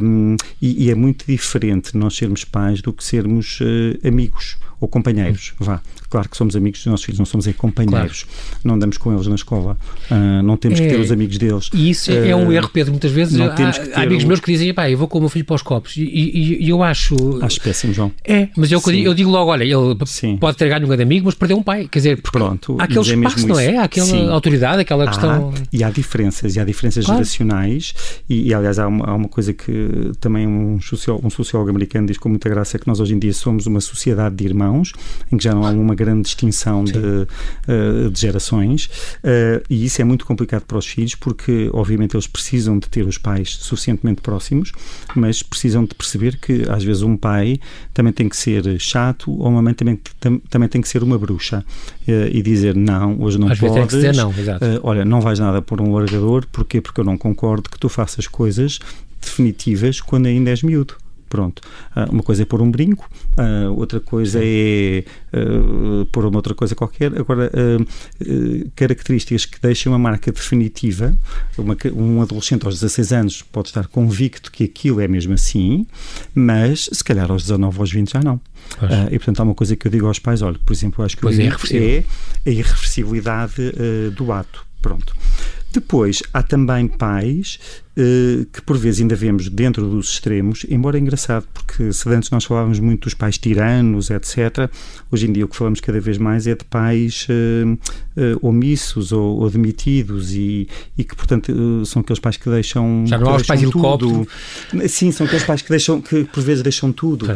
um, 0.02 0.36
e, 0.60 0.86
e, 0.86 0.90
é 0.90 0.94
muito 0.94 1.24
diferente 1.26 1.96
nós 1.96 2.16
sermos 2.16 2.44
pais 2.44 2.82
do 2.82 2.92
que 2.92 3.04
sermos 3.04 3.60
uh, 3.60 4.06
amigos 4.06 4.58
ou 4.80 4.88
companheiros, 4.88 5.52
vá. 5.58 5.80
Claro 6.08 6.28
que 6.28 6.36
somos 6.36 6.56
amigos 6.56 6.80
dos 6.80 6.86
nossos 6.86 7.06
filhos, 7.06 7.20
não 7.20 7.26
somos 7.26 7.46
aí 7.46 7.52
companheiros. 7.52 8.24
Claro. 8.24 8.60
Não 8.64 8.74
andamos 8.74 8.98
com 8.98 9.12
eles 9.14 9.28
na 9.28 9.36
escola. 9.36 9.76
Uh, 10.10 10.42
não 10.42 10.56
temos 10.56 10.80
é, 10.80 10.82
que 10.82 10.94
ter 10.94 11.00
os 11.00 11.12
amigos 11.12 11.38
deles. 11.38 11.70
E 11.72 11.88
isso 11.88 12.10
uh, 12.10 12.24
é 12.24 12.34
um 12.34 12.50
ah, 12.50 12.54
erro, 12.54 12.68
Pedro. 12.68 12.90
Muitas 12.90 13.12
vezes 13.12 13.38
há, 13.40 13.54
há, 13.94 14.02
amigos 14.02 14.24
meus 14.24 14.40
que 14.40 14.50
dizem, 14.50 14.74
pá, 14.74 14.90
eu 14.90 14.98
vou 14.98 15.06
com 15.06 15.18
o 15.18 15.20
meu 15.20 15.30
filho 15.30 15.44
para 15.44 15.54
os 15.54 15.62
copos. 15.62 15.96
E, 15.96 16.02
e, 16.02 16.64
e 16.64 16.68
eu 16.68 16.82
acho... 16.82 17.14
Acho 17.40 17.60
péssimo, 17.60 17.94
João. 17.94 18.10
É, 18.24 18.48
mas 18.56 18.72
eu, 18.72 18.80
eu 18.88 19.14
digo 19.14 19.30
logo, 19.30 19.52
olha, 19.52 19.62
ele 19.62 19.96
Sim. 20.06 20.36
pode 20.36 20.56
ter 20.56 20.68
ganho 20.68 20.84
um 20.84 20.88
grande 20.88 21.04
amigo, 21.04 21.26
mas 21.26 21.34
perdeu 21.36 21.56
um 21.56 21.62
pai. 21.62 21.86
Quer 21.88 21.98
dizer, 22.00 22.22
Pronto, 22.22 22.76
há 22.80 22.84
aquele 22.84 22.98
é 22.98 23.14
espaço, 23.14 23.46
não 23.46 23.60
é? 23.60 23.76
Há 23.76 23.84
aquela 23.84 24.06
Sim. 24.06 24.28
autoridade, 24.30 24.80
aquela 24.80 25.06
questão... 25.06 25.54
e 25.72 25.84
há 25.84 25.90
diferenças, 25.90 26.56
e 26.56 26.60
há 26.60 26.64
diferenças 26.64 27.04
claro. 27.04 27.18
geracionais. 27.18 27.94
E, 28.28 28.48
e 28.48 28.54
aliás, 28.54 28.80
há 28.80 28.88
uma, 28.88 29.06
há 29.06 29.14
uma, 29.14 29.28
coisa 29.28 29.52
que 29.52 30.10
também 30.18 30.44
um 30.44 30.80
sociólogo, 30.80 31.24
um 31.26 31.30
sociólogo 31.30 31.70
americano 31.70 32.08
diz 32.08 32.18
com 32.18 32.28
muita 32.28 32.48
graça, 32.48 32.80
que 32.80 32.88
nós 32.88 32.98
hoje 32.98 33.14
em 33.14 33.18
dia 33.18 33.32
somos 33.32 33.66
uma 33.66 33.80
sociedade 33.80 34.34
de 34.34 34.44
irmãos, 34.44 34.69
em 35.32 35.36
que 35.36 35.44
já 35.44 35.54
não 35.54 35.64
há 35.64 35.70
uma 35.70 35.94
grande 35.94 36.22
distinção 36.22 36.84
de, 36.84 36.98
uh, 36.98 38.10
de, 38.10 38.20
gerações 38.20 38.86
uh, 39.24 39.62
e 39.68 39.84
isso 39.84 40.00
é 40.00 40.04
muito 40.04 40.24
complicado 40.24 40.64
para 40.64 40.78
os 40.78 40.86
filhos 40.86 41.14
porque 41.14 41.70
obviamente 41.72 42.14
eles 42.14 42.26
precisam 42.26 42.78
de 42.78 42.88
ter 42.88 43.06
os 43.06 43.18
pais 43.18 43.56
suficientemente 43.56 44.20
próximos 44.20 44.72
mas 45.14 45.42
precisam 45.42 45.84
de 45.84 45.94
perceber 45.94 46.38
que 46.38 46.64
às 46.68 46.84
vezes 46.84 47.02
um 47.02 47.16
pai 47.16 47.58
também 47.92 48.12
tem 48.12 48.28
que 48.28 48.36
ser 48.36 48.78
chato 48.78 49.30
ou 49.30 49.48
uma 49.48 49.62
mãe 49.62 49.74
também, 49.74 49.98
tam, 50.18 50.38
também 50.50 50.68
tem 50.68 50.80
que 50.80 50.88
ser 50.88 51.02
uma 51.02 51.18
bruxa 51.18 51.64
uh, 52.06 52.12
e 52.30 52.42
dizer 52.42 52.74
não, 52.74 53.20
hoje 53.20 53.38
não 53.38 53.48
às 53.48 53.58
podes 53.58 53.74
vezes 53.74 53.74
tem 53.74 53.86
que 53.86 54.08
dizer 54.08 54.22
não, 54.22 54.30
exato. 54.30 54.64
olha, 54.82 55.04
não 55.04 55.20
vais 55.20 55.38
nada 55.38 55.60
por 55.60 55.80
um 55.80 55.94
largador, 55.94 56.46
porquê? 56.50 56.80
Porque 56.80 57.00
eu 57.00 57.04
não 57.04 57.16
concordo 57.16 57.68
que 57.68 57.78
tu 57.78 57.88
faças 57.88 58.26
coisas 58.26 58.78
definitivas 59.20 60.00
quando 60.00 60.26
ainda 60.26 60.50
és 60.50 60.62
miúdo 60.62 60.94
Pronto. 61.30 61.62
Uh, 61.96 62.12
uma 62.12 62.22
coisa 62.24 62.42
é 62.42 62.44
pôr 62.44 62.60
um 62.60 62.70
brinco, 62.70 63.08
uh, 63.38 63.72
outra 63.78 64.00
coisa 64.00 64.40
é 64.42 65.04
uh, 65.32 66.04
pôr 66.06 66.26
uma 66.26 66.36
outra 66.36 66.54
coisa 66.56 66.74
qualquer. 66.74 67.16
Agora, 67.16 67.50
características 68.74 69.46
que 69.46 69.60
deixem 69.60 69.90
uma 69.90 69.98
marca 69.98 70.32
definitiva, 70.32 71.16
uma, 71.56 71.76
um 71.94 72.20
adolescente 72.20 72.66
aos 72.66 72.80
16 72.80 73.12
anos 73.12 73.42
pode 73.42 73.68
estar 73.68 73.86
convicto 73.86 74.50
que 74.50 74.64
aquilo 74.64 75.00
é 75.00 75.06
mesmo 75.06 75.32
assim, 75.32 75.86
mas 76.34 76.90
se 76.92 77.04
calhar 77.04 77.30
aos 77.30 77.42
19 77.44 77.76
ou 77.76 77.82
aos 77.82 77.92
20 77.92 78.10
já 78.10 78.20
não. 78.20 78.34
Uh, 78.34 79.06
e 79.12 79.18
portanto 79.18 79.40
há 79.40 79.42
uma 79.44 79.54
coisa 79.54 79.76
que 79.76 79.86
eu 79.86 79.92
digo 79.92 80.08
aos 80.08 80.18
pais: 80.18 80.42
olha, 80.42 80.58
por 80.66 80.72
exemplo, 80.72 81.00
eu 81.00 81.06
acho 81.06 81.16
que 81.16 81.22
pois 81.22 81.38
o 81.38 81.42
é, 81.42 81.46
é 81.46 82.04
a 82.44 82.50
irreversibilidade 82.50 83.54
uh, 83.60 84.10
do 84.10 84.32
ato. 84.32 84.66
Pronto. 84.82 85.14
Depois, 85.72 86.22
há 86.32 86.42
também 86.42 86.88
pais 86.88 87.58
que 88.52 88.62
por 88.62 88.76
vezes 88.76 89.00
ainda 89.00 89.14
vemos 89.14 89.48
dentro 89.48 89.88
dos 89.88 90.12
extremos, 90.12 90.64
embora 90.68 90.96
é 90.96 91.00
engraçado, 91.00 91.46
porque 91.52 91.92
se 91.92 92.08
antes 92.08 92.30
nós 92.30 92.44
falávamos 92.44 92.78
muito 92.78 93.04
dos 93.04 93.14
pais 93.14 93.38
tiranos, 93.38 94.10
etc., 94.10 94.70
hoje 95.10 95.26
em 95.26 95.32
dia 95.32 95.44
o 95.44 95.48
que 95.48 95.56
falamos 95.56 95.80
cada 95.80 96.00
vez 96.00 96.18
mais 96.18 96.46
é 96.46 96.54
de 96.54 96.64
pais 96.64 97.26
uh, 97.28 97.72
uh, 97.72 98.48
omissos 98.48 99.12
ou, 99.12 99.40
ou 99.40 99.50
demitidos 99.50 100.32
e, 100.32 100.68
e, 100.96 101.04
que, 101.04 101.14
portanto, 101.14 101.52
uh, 101.52 101.84
são 101.84 102.00
aqueles 102.00 102.20
pais 102.20 102.36
que 102.36 102.48
deixam. 102.48 103.04
Já 103.06 103.18
não 103.18 103.30
há 103.30 103.36
os 103.36 103.42
pais 103.42 103.62
helicóptero. 103.62 104.26
Sim, 104.88 105.10
são 105.12 105.26
aqueles 105.26 105.44
pais 105.44 105.62
que 105.62 105.70
deixam, 105.70 106.00
que 106.00 106.24
por 106.24 106.42
vezes 106.42 106.62
deixam 106.62 106.92
tudo, 106.92 107.26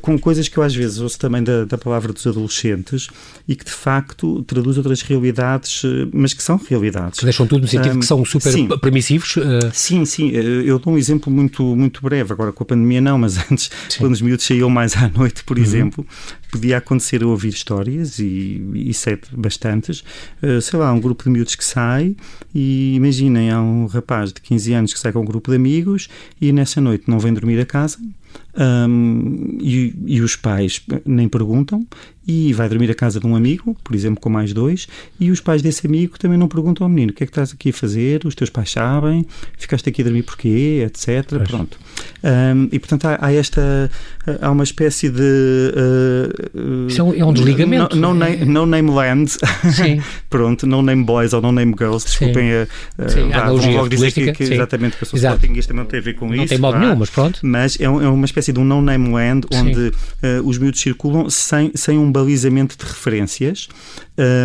com 0.00 0.18
coisas 0.18 0.48
que 0.48 0.58
eu 0.58 0.62
às 0.62 0.74
vezes 0.74 0.98
ouço 0.98 1.18
também 1.18 1.42
da, 1.42 1.64
da 1.64 1.78
palavra 1.78 2.12
dos 2.12 2.26
adolescentes 2.26 3.08
e 3.48 3.54
que 3.54 3.64
de 3.64 3.70
facto 3.70 4.42
traduz 4.42 4.76
outras 4.76 5.02
realidades, 5.02 5.82
mas 6.12 6.34
que 6.34 6.42
são 6.42 6.56
realidades. 6.56 7.18
Que 7.18 7.24
deixam 7.24 7.46
tudo 7.46 7.62
no 7.62 7.68
sentido 7.68 7.96
um, 7.96 8.00
que 8.00 8.06
são 8.06 8.24
super 8.24 8.52
sim, 8.52 8.68
permissivos. 8.78 9.34
Sim, 9.72 9.95
sim. 10.04 10.30
Eh, 10.34 10.62
eu 10.64 10.78
dou 10.78 10.94
um 10.94 10.98
exemplo 10.98 11.32
muito, 11.32 11.62
muito 11.76 12.02
breve. 12.02 12.32
Agora, 12.32 12.52
com 12.52 12.62
a 12.62 12.66
pandemia, 12.66 13.00
não, 13.00 13.18
mas 13.18 13.38
antes, 13.50 13.70
sim. 13.88 13.98
quando 13.98 14.12
os 14.12 14.20
miúdos 14.20 14.44
saíam 14.44 14.68
mais 14.68 14.96
à 14.96 15.08
noite, 15.08 15.44
por 15.44 15.56
uhum. 15.56 15.62
exemplo, 15.62 16.06
podia 16.50 16.78
acontecer 16.78 17.22
eu 17.22 17.30
ouvir 17.30 17.48
histórias, 17.48 18.18
e, 18.18 18.62
e 18.74 18.94
sei 18.94 19.18
bastantes. 19.32 20.04
Uh, 20.42 20.60
sei 20.60 20.78
lá, 20.78 20.92
um 20.92 21.00
grupo 21.00 21.24
de 21.24 21.30
miúdos 21.30 21.54
que 21.54 21.64
sai, 21.64 22.16
e 22.54 22.94
imaginem, 22.94 23.50
há 23.50 23.60
um 23.60 23.86
rapaz 23.86 24.32
de 24.32 24.40
15 24.40 24.72
anos 24.72 24.92
que 24.92 24.98
sai 24.98 25.12
com 25.12 25.20
um 25.20 25.24
grupo 25.24 25.50
de 25.50 25.56
amigos 25.56 26.08
e 26.40 26.52
nessa 26.52 26.80
noite 26.80 27.04
não 27.06 27.18
vem 27.18 27.32
dormir 27.32 27.60
a 27.60 27.66
casa. 27.66 27.98
Um, 28.58 29.58
e, 29.60 29.94
e, 30.06 30.20
os 30.22 30.34
pais 30.34 30.80
nem 31.04 31.28
perguntam 31.28 31.86
e 32.26 32.52
vai 32.54 32.68
dormir 32.68 32.90
a 32.90 32.94
casa 32.94 33.20
de 33.20 33.26
um 33.26 33.36
amigo, 33.36 33.76
por 33.84 33.94
exemplo, 33.94 34.20
com 34.20 34.28
mais 34.28 34.52
dois, 34.52 34.88
e 35.20 35.30
os 35.30 35.40
pais 35.40 35.62
desse 35.62 35.86
amigo 35.86 36.18
também 36.18 36.36
não 36.36 36.48
perguntam 36.48 36.84
ao 36.84 36.88
menino 36.88 37.12
o 37.12 37.14
que 37.14 37.22
é 37.22 37.26
que 37.26 37.30
estás 37.30 37.52
aqui 37.52 37.68
a 37.70 37.72
fazer, 37.72 38.24
os 38.24 38.34
teus 38.34 38.50
pais 38.50 38.72
sabem, 38.72 39.24
ficaste 39.56 39.88
aqui 39.88 40.00
a 40.00 40.04
dormir 40.04 40.22
porquê, 40.22 40.84
etc. 40.86 41.24
Pois. 41.28 41.48
Pronto. 41.48 41.78
Um, 42.24 42.68
e 42.72 42.78
portanto 42.78 43.04
há, 43.04 43.18
há, 43.20 43.32
esta 43.32 43.90
há 44.40 44.50
uma 44.50 44.64
espécie 44.64 45.08
de 45.08 45.22
uh, 45.22 46.86
Isso 46.88 47.00
é 47.00 47.24
um 47.24 47.32
desligamento. 47.32 47.94
No, 47.94 48.12
no, 48.12 48.14
name, 48.14 48.44
no 48.44 48.66
name 48.66 48.90
land. 48.90 49.30
Sim. 49.30 50.02
Pronto, 50.28 50.66
no 50.66 50.82
name 50.82 51.04
boys 51.04 51.32
ou 51.32 51.40
no 51.40 51.52
name 51.52 51.74
girls, 51.78 52.04
desculpem 52.04 52.52
a, 52.52 52.66
a, 52.98 53.08
Sim, 53.08 53.32
a 53.32 53.44
vão 53.44 53.72
logo 53.72 53.88
dizer 53.88 54.10
que, 54.12 54.32
que 54.32 54.42
exatamente 54.44 54.96
que 54.96 55.04
eu 55.04 55.08
sou 55.08 55.18
sportinguista 55.18 55.72
não 55.72 55.84
tem 55.84 56.00
a 56.00 56.02
ver 56.02 56.14
com 56.14 56.26
não 56.26 56.34
isso. 56.34 56.42
Não 56.42 56.48
tem 56.48 56.58
modo 56.58 56.78
nenhum, 56.78 56.96
mas 56.96 57.10
pronto. 57.10 57.40
Mas 57.42 57.78
é, 57.80 57.88
um, 57.88 58.02
é, 58.02 58.08
uma 58.26 58.28
espécie 58.28 58.52
de 58.52 58.58
um 58.58 58.64
no 58.64 58.82
name 58.82 59.10
land 59.10 59.46
onde 59.52 59.88
uh, 59.88 59.92
os 60.44 60.58
miúdos 60.58 60.80
circulam 60.80 61.30
sem, 61.30 61.70
sem 61.74 61.96
um 61.96 62.10
balizamento 62.10 62.76
de 62.76 62.84
referências 62.84 63.68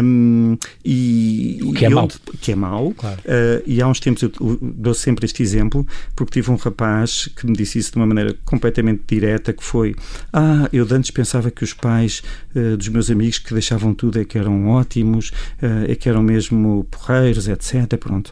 um, 0.03 0.57
e, 0.83 1.59
o 1.63 1.73
que 1.73 1.85
é 1.85 1.89
mau. 1.89 2.07
Que 2.41 2.51
é 2.51 2.55
mau. 2.55 2.91
Claro. 2.91 3.19
Uh, 3.21 3.63
e 3.65 3.81
há 3.81 3.87
uns 3.87 3.99
tempos 3.99 4.21
eu 4.21 4.31
dou 4.61 4.93
sempre 4.93 5.25
este 5.25 5.41
exemplo 5.41 5.87
porque 6.15 6.33
tive 6.33 6.51
um 6.51 6.55
rapaz 6.55 7.29
que 7.35 7.47
me 7.47 7.53
disse 7.53 7.79
isso 7.79 7.91
de 7.91 7.97
uma 7.97 8.05
maneira 8.05 8.35
completamente 8.45 9.01
direta 9.07 9.53
que 9.53 9.63
foi 9.63 9.95
ah, 10.33 10.69
eu 10.73 10.87
antes 10.91 11.09
pensava 11.09 11.49
que 11.49 11.63
os 11.63 11.73
pais 11.73 12.21
uh, 12.55 12.77
dos 12.77 12.89
meus 12.89 13.09
amigos 13.09 13.39
que 13.39 13.53
deixavam 13.53 13.93
tudo 13.93 14.19
é 14.19 14.25
que 14.25 14.37
eram 14.37 14.67
ótimos, 14.67 15.31
é 15.87 15.95
que 15.95 16.09
eram 16.09 16.21
mesmo 16.21 16.85
porreiros, 16.91 17.47
etc. 17.47 17.97
Pronto. 17.97 18.31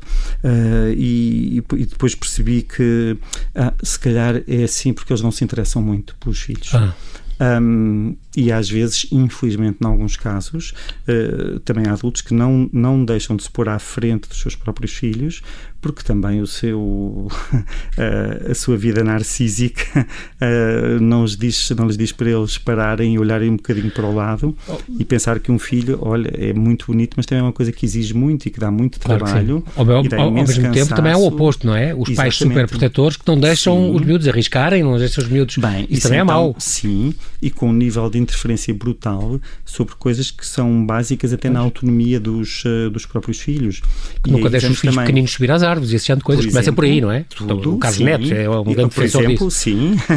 E, 0.96 1.64
e, 1.74 1.86
depois 1.86 2.16
percebi 2.16 2.64
que 2.64 3.18
ah, 3.56 3.74
se 3.82 3.98
calhar 4.00 4.42
é 4.48 4.64
assim 4.64 4.94
porque 4.94 5.14
eles 5.14 5.22
não 5.22 5.32
se 5.40 5.44
interessam 5.44 5.82
muito 5.82 6.16
pelos 6.18 6.40
filhos. 6.40 6.74
Ah. 6.74 6.94
Um, 7.42 8.18
e 8.36 8.52
às 8.52 8.70
vezes, 8.70 9.08
infelizmente, 9.12 9.78
em 9.82 9.88
alguns 9.88 10.18
casos, 10.18 10.74
uh, 11.08 11.60
também 11.62 11.88
há 11.88 11.94
adultos 11.94 12.22
que 12.22 12.34
não, 12.34 12.70
não 12.74 13.04
deixam 13.04 13.36
de 13.36 13.44
se 13.44 13.50
pôr 13.50 13.70
à 13.70 13.80
frente 13.80 14.28
dos 14.28 14.42
seus 14.42 14.56
próprios 14.56 14.92
filhos, 14.92 15.42
porque 15.82 16.04
também 16.04 16.42
o 16.42 16.48
seu, 16.48 16.80
uh, 16.80 17.30
a 18.52 18.56
sua 18.56 18.78
vida 18.78 19.04
narcísica 19.04 20.06
uh, 20.42 21.00
não, 21.02 21.24
lhes 21.24 21.38
diz, 21.38 21.70
não 21.72 21.88
lhes 21.88 21.98
diz 21.98 22.12
para 22.12 22.30
eles 22.30 22.58
pararem 22.58 23.14
e 23.14 23.20
olharem 23.20 23.50
um 23.50 23.56
bocadinho 23.56 23.92
para 23.92 24.06
o 24.06 24.14
lado 24.14 24.56
oh. 24.68 24.78
e 24.98 25.06
pensar 25.06 25.40
que 25.40 25.52
um 25.52 25.60
filho, 25.60 26.00
olha, 26.02 26.32
é 26.36 26.54
muito 26.54 26.88
bonito, 26.88 27.14
mas 27.16 27.26
também 27.26 27.42
é 27.42 27.44
uma 27.44 27.54
coisa 27.54 27.72
que 27.72 27.86
exige 27.86 28.14
muito 28.14 28.46
e 28.48 28.50
que 28.50 28.60
dá 28.60 28.72
muito 28.72 29.00
claro 29.00 29.24
trabalho. 29.24 29.64
Ao, 29.76 29.90
ao, 29.90 29.98
ao 29.98 30.32
mesmo 30.32 30.56
cansaço. 30.56 30.72
tempo 30.72 30.96
também 30.96 31.12
é 31.12 31.18
o 31.18 31.26
oposto, 31.26 31.66
não 31.66 31.76
é? 31.76 31.94
Os 31.94 32.10
Exatamente. 32.10 32.16
pais 32.16 32.36
super 32.36 32.68
protetores 32.68 33.18
que 33.18 33.28
não 33.28 33.40
deixam 33.40 33.76
sim. 33.76 33.96
os 33.96 34.02
miúdos 34.02 34.28
arriscarem, 34.28 34.84
não 34.84 34.98
deixam 34.98 35.24
os 35.24 35.30
miúdos. 35.30 35.58
Bem, 35.58 35.84
isso, 35.84 35.94
isso 35.94 36.02
também 36.04 36.20
é 36.20 36.24
então, 36.24 36.36
é 36.36 36.38
mau. 36.38 36.56
Sim, 36.60 37.14
e 37.42 37.50
com 37.50 37.70
um 37.70 37.74
nível 37.74 38.10
de 38.10 38.18
interferência 38.18 38.74
brutal 38.74 39.40
sobre 39.66 39.96
coisas 39.96 40.32
que 40.32 40.46
são 40.46 40.86
básicas 40.86 41.34
até 41.34 41.48
pois. 41.48 41.54
na 41.54 41.60
autonomia 41.60 42.20
dos, 42.20 42.64
uh, 42.66 42.90
dos 42.90 43.06
próprios 43.06 43.40
filhos. 43.40 43.82
Que 44.24 44.32
nunca 44.32 44.50
deixam 44.50 44.72
os 44.72 44.80
filhos 44.80 44.96
também... 44.96 45.06
pequeninos 45.06 45.32
subir 45.32 45.52
às 45.52 45.64
árvores 45.70 45.92
e 45.92 45.96
esse 45.96 46.06
tipo 46.06 46.18
de 46.18 46.24
coisas. 46.24 46.46
Por 46.46 46.52
Começa 46.52 46.74
por 46.74 46.84
aí, 46.86 47.02
não 47.02 47.12
é? 47.12 47.26
Tudo, 47.30 47.76
o 47.76 47.78
caso 47.78 48.04
Neto 48.04 48.34
é 48.34 48.50
um 48.50 48.64
grande 48.64 48.96
Por 48.96 49.04
exemplo, 49.04 49.48
disso. 49.48 49.52
sim. 49.52 49.96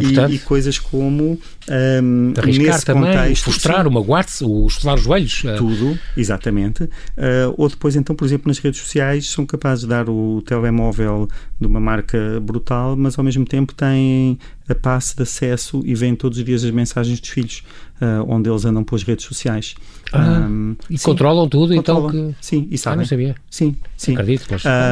E, 0.00 0.34
e, 0.34 0.38
coisas 0.38 0.78
como 0.78 1.38
um, 1.68 2.32
arriscar 2.36 2.82
também, 2.82 3.12
contexto, 3.12 3.44
frustrar, 3.44 3.86
o 3.86 3.90
magoar-se, 3.90 4.44
o 4.44 4.66
estalar 4.66 4.96
os 4.96 5.04
joelhos. 5.04 5.42
Eh. 5.44 5.56
Tudo, 5.56 5.98
exatamente. 6.16 6.84
Uh, 6.84 7.54
ou 7.56 7.68
depois, 7.68 7.96
então, 7.96 8.14
por 8.14 8.24
exemplo, 8.24 8.48
nas 8.48 8.58
redes 8.58 8.80
sociais 8.80 9.28
são 9.28 9.44
capazes 9.44 9.82
de 9.82 9.90
dar 9.90 10.08
o 10.08 10.42
telemóvel 10.42 11.28
de 11.60 11.66
uma 11.66 11.80
marca 11.80 12.40
brutal, 12.40 12.96
mas 12.96 13.18
ao 13.18 13.24
mesmo 13.24 13.44
tempo 13.44 13.74
têm 13.74 14.38
a 14.68 14.74
passe 14.74 15.16
de 15.16 15.22
acesso 15.22 15.82
e 15.84 15.94
veem 15.94 16.14
todos 16.14 16.38
os 16.38 16.44
dias 16.44 16.64
as 16.64 16.70
mensagens 16.70 17.20
dos 17.20 17.28
filhos, 17.28 17.62
uh, 18.00 18.24
onde 18.28 18.48
eles 18.48 18.64
andam 18.64 18.82
pelas 18.82 19.02
redes 19.02 19.24
sociais. 19.24 19.74
Ah, 20.12 20.40
um, 20.40 20.76
e 20.88 20.98
sim, 20.98 21.04
controlam 21.04 21.48
tudo, 21.48 21.74
então 21.74 22.02
controlam. 22.02 22.26
então? 22.26 22.32
Que... 22.40 22.44
Sim, 22.44 22.68
e 22.70 22.78
sabem. 22.78 22.94
Ah, 22.94 22.96
não 22.98 23.04
sabia. 23.04 23.34
Sim, 23.50 23.76
sim. 23.96 24.12
Acredito. 24.12 24.46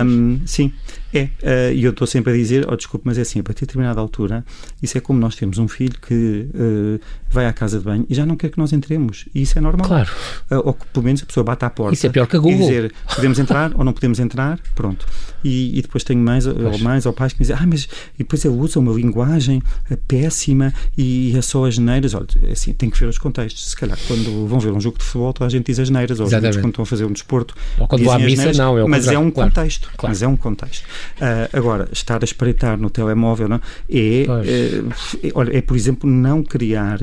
Um, 0.04 0.40
sim, 0.46 0.72
é. 1.18 1.70
Uh, 1.70 1.74
e 1.74 1.84
eu 1.84 1.90
estou 1.90 2.06
sempre 2.06 2.32
a 2.32 2.36
dizer, 2.36 2.66
oh, 2.70 2.76
desculpe, 2.76 3.06
mas 3.06 3.18
é 3.18 3.22
assim, 3.22 3.40
a 3.40 3.42
partir 3.42 3.60
de 3.60 3.66
determinada 3.66 4.00
altura, 4.00 4.44
isso 4.82 4.96
é 4.96 5.00
como 5.00 5.18
nós 5.18 5.34
temos 5.36 5.58
um 5.58 5.68
filho 5.68 5.98
que 6.00 6.46
uh, 6.54 7.00
vai 7.30 7.46
à 7.46 7.52
casa 7.52 7.78
de 7.78 7.84
banho 7.84 8.06
e 8.08 8.14
já 8.14 8.24
não 8.24 8.36
quer 8.36 8.50
que 8.50 8.58
nós 8.58 8.72
entremos. 8.72 9.26
E 9.34 9.42
isso 9.42 9.58
é 9.58 9.60
normal. 9.60 9.86
Claro. 9.86 10.10
Uh, 10.50 10.62
ou 10.64 10.74
que 10.74 10.86
pelo 10.86 11.04
menos 11.04 11.22
a 11.22 11.26
pessoa 11.26 11.44
bate 11.44 11.64
à 11.64 11.70
porta. 11.70 11.94
Isso 11.94 12.06
é 12.06 12.10
pior 12.10 12.26
que 12.26 12.36
a 12.36 12.38
Google. 12.38 12.58
E 12.58 12.62
dizer, 12.62 12.92
podemos 13.14 13.38
entrar 13.38 13.72
ou 13.74 13.84
não 13.84 13.92
podemos 13.92 14.18
entrar, 14.18 14.58
pronto. 14.74 15.06
E, 15.42 15.78
e 15.78 15.82
depois 15.82 16.02
tenho 16.04 16.20
mais 16.20 16.46
ou 16.46 16.78
mais 16.78 17.06
ou 17.06 17.12
pais 17.12 17.32
que 17.32 17.40
me 17.40 17.44
dizem, 17.46 17.56
ah, 17.60 17.66
mas 17.66 17.88
e 18.14 18.18
depois 18.18 18.44
ele 18.44 18.54
usa 18.54 18.78
uma 18.78 18.92
linguagem 18.92 19.62
péssima 20.06 20.72
e 20.96 21.32
é 21.36 21.42
só 21.42 21.66
as 21.66 21.74
geneiras. 21.74 22.14
Olha, 22.14 22.26
é 22.42 22.52
assim, 22.52 22.72
tem 22.72 22.90
que 22.90 22.98
ver 22.98 23.06
os 23.06 23.18
contextos. 23.18 23.70
Se 23.70 23.76
calhar, 23.76 23.98
quando 24.06 24.46
vão 24.46 24.58
ver 24.58 24.72
um 24.72 24.80
jogo 24.80 24.98
de 24.98 25.04
futebol, 25.04 25.32
toda 25.32 25.46
a 25.46 25.50
gente 25.50 25.66
diz 25.66 25.78
as 25.78 25.88
geneiras, 25.88 26.20
ou 26.20 26.28
quando 26.28 26.68
estão 26.68 26.82
a 26.82 26.86
fazer 26.86 27.04
um 27.04 27.12
desporto. 27.12 27.54
Ou 27.78 27.86
quando 27.86 28.10
à 28.10 28.18
missa, 28.18 28.52
não, 28.52 28.78
é 28.78 28.86
Mas 28.86 29.06
é 29.06 29.18
um 29.18 29.30
claro. 29.30 29.50
contexto. 29.50 29.90
Claro. 29.96 30.12
Mas 30.12 30.22
é 30.22 30.28
um 30.28 30.36
contexto. 30.36 30.86
Uh, 31.16 31.56
agora, 31.56 31.88
estar 31.92 32.22
a 32.22 32.24
espreitar 32.24 32.78
no 32.78 32.90
telemóvel 32.90 33.48
não, 33.48 33.60
é, 33.88 34.22
é, 34.22 35.32
olha, 35.34 35.56
é, 35.56 35.60
por 35.60 35.76
exemplo, 35.76 36.08
não 36.08 36.42
criar 36.42 37.00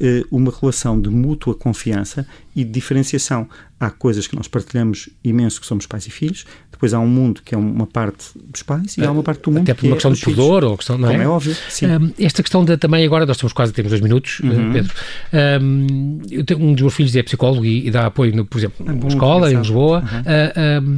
eh, 0.00 0.24
uma 0.28 0.52
relação 0.60 1.00
de 1.00 1.08
mútua 1.08 1.54
confiança 1.54 2.26
e 2.54 2.64
de 2.64 2.70
diferenciação. 2.70 3.48
Há 3.78 3.90
coisas 3.90 4.26
que 4.26 4.34
nós 4.34 4.48
partilhamos 4.48 5.08
imenso, 5.22 5.60
que 5.60 5.66
somos 5.66 5.86
pais 5.86 6.04
e 6.08 6.10
filhos, 6.10 6.44
depois 6.72 6.92
há 6.92 6.98
um 6.98 7.06
mundo 7.06 7.40
que 7.44 7.54
é 7.54 7.58
uma 7.58 7.86
parte 7.86 8.26
dos 8.34 8.64
pais 8.64 8.98
e 8.98 9.04
há 9.04 9.12
uma 9.12 9.22
parte 9.22 9.42
do 9.42 9.52
mundo 9.52 9.62
Até 9.62 9.72
por 9.74 9.86
uma 9.86 9.92
é 9.92 9.94
questão 9.94 10.12
de 10.12 10.20
pudor 10.20 10.64
ou 10.64 10.76
questão, 10.76 10.98
não 10.98 11.08
Como 11.08 11.20
é? 11.20 11.24
é 11.24 11.28
óbvio, 11.28 11.56
sim. 11.68 11.86
Esta 12.18 12.42
questão 12.42 12.64
de, 12.64 12.76
também 12.76 13.04
agora, 13.04 13.24
nós 13.24 13.36
estamos 13.36 13.52
quase, 13.52 13.72
temos 13.72 13.90
dois 13.90 14.02
minutos, 14.02 14.40
eh, 14.42 14.46
uhum. 14.48 14.72
Pedro. 14.72 14.94
Um, 15.62 16.18
um 16.58 16.72
dos 16.72 16.82
meus 16.82 16.94
filhos 16.94 17.14
é 17.14 17.22
psicólogo 17.22 17.64
e, 17.64 17.86
e 17.86 17.90
dá 17.92 18.06
apoio, 18.06 18.34
no, 18.34 18.44
por 18.44 18.58
exemplo, 18.58 18.84
numa 18.84 19.06
escola 19.06 19.52
em 19.52 19.56
Lisboa. 19.56 20.00
Uhum. 20.00 20.82
Uh, 20.82 20.90
um, 20.90 20.96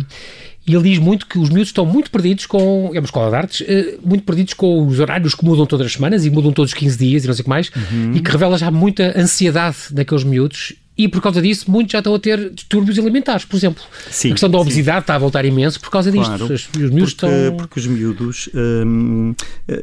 e 0.67 0.75
ele 0.75 0.91
diz 0.91 0.99
muito 0.99 1.27
que 1.27 1.39
os 1.39 1.49
miúdos 1.49 1.69
estão 1.69 1.87
muito 1.87 2.11
perdidos 2.11 2.47
com, 2.47 2.91
é 2.93 2.99
uma 2.99 3.05
escola 3.05 3.31
de 3.31 3.37
artes, 3.37 3.61
uh, 3.61 4.01
muito 4.05 4.25
perdidos 4.25 4.55
com 4.55 4.87
os 4.87 4.99
horários 4.99 5.35
que 5.35 5.45
mudam 5.45 5.65
todas 5.65 5.87
as 5.87 5.93
semanas 5.93 6.25
e 6.25 6.31
mudam 6.31 6.53
todos 6.53 6.73
os 6.73 6.79
15 6.79 6.99
dias 6.99 7.25
e 7.25 7.27
não 7.27 7.35
sei 7.35 7.43
o 7.43 7.45
que 7.45 7.51
mais, 7.51 7.71
uhum. 7.75 8.13
e 8.15 8.21
que 8.21 8.31
revela 8.31 8.59
já 8.59 8.71
muita 8.71 9.19
ansiedade 9.19 9.77
naqueles 9.93 10.25
miúdos 10.25 10.75
e 10.99 11.09
por 11.09 11.21
causa 11.21 11.43
disso 11.43 11.71
muitos 11.71 11.93
já 11.93 11.99
estão 11.99 12.15
a 12.15 12.19
ter 12.19 12.51
distúrbios 12.51 12.99
alimentares, 12.99 13.45
por 13.45 13.57
exemplo. 13.57 13.83
Sim, 14.11 14.29
a 14.29 14.31
questão 14.33 14.51
da 14.51 14.59
obesidade 14.59 14.99
sim. 14.99 15.03
está 15.03 15.15
a 15.15 15.19
voltar 15.19 15.45
imenso 15.45 15.79
por 15.81 15.91
causa 15.91 16.11
disto. 16.11 16.27
Claro, 16.27 16.45
os, 16.47 16.69
os 16.69 16.91
miúdos 16.91 17.15
porque, 17.15 17.35
estão... 17.35 17.57
porque 17.57 17.81
os 17.81 17.87
miúdos, 17.87 18.49
hum, 18.55 19.35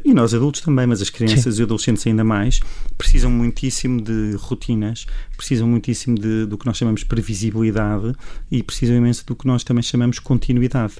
e 0.04 0.12
nós 0.12 0.34
adultos 0.34 0.60
também, 0.60 0.86
mas 0.86 1.00
as 1.00 1.10
crianças 1.10 1.54
sim. 1.54 1.60
e 1.60 1.64
adolescentes 1.64 2.06
ainda 2.06 2.24
mais, 2.24 2.60
precisam 2.98 3.30
muitíssimo 3.30 4.00
de 4.00 4.36
rotinas, 4.38 5.06
precisam 5.36 5.68
muitíssimo 5.68 6.18
de, 6.18 6.46
do 6.46 6.58
que 6.58 6.66
nós 6.66 6.76
chamamos 6.76 7.02
de 7.02 7.06
previsibilidade 7.06 8.12
e 8.50 8.62
precisam 8.62 8.96
imenso 8.96 9.24
do 9.26 9.36
que 9.36 9.46
nós 9.46 9.62
também 9.62 9.82
chamamos 9.82 10.18
continuidade. 10.18 10.94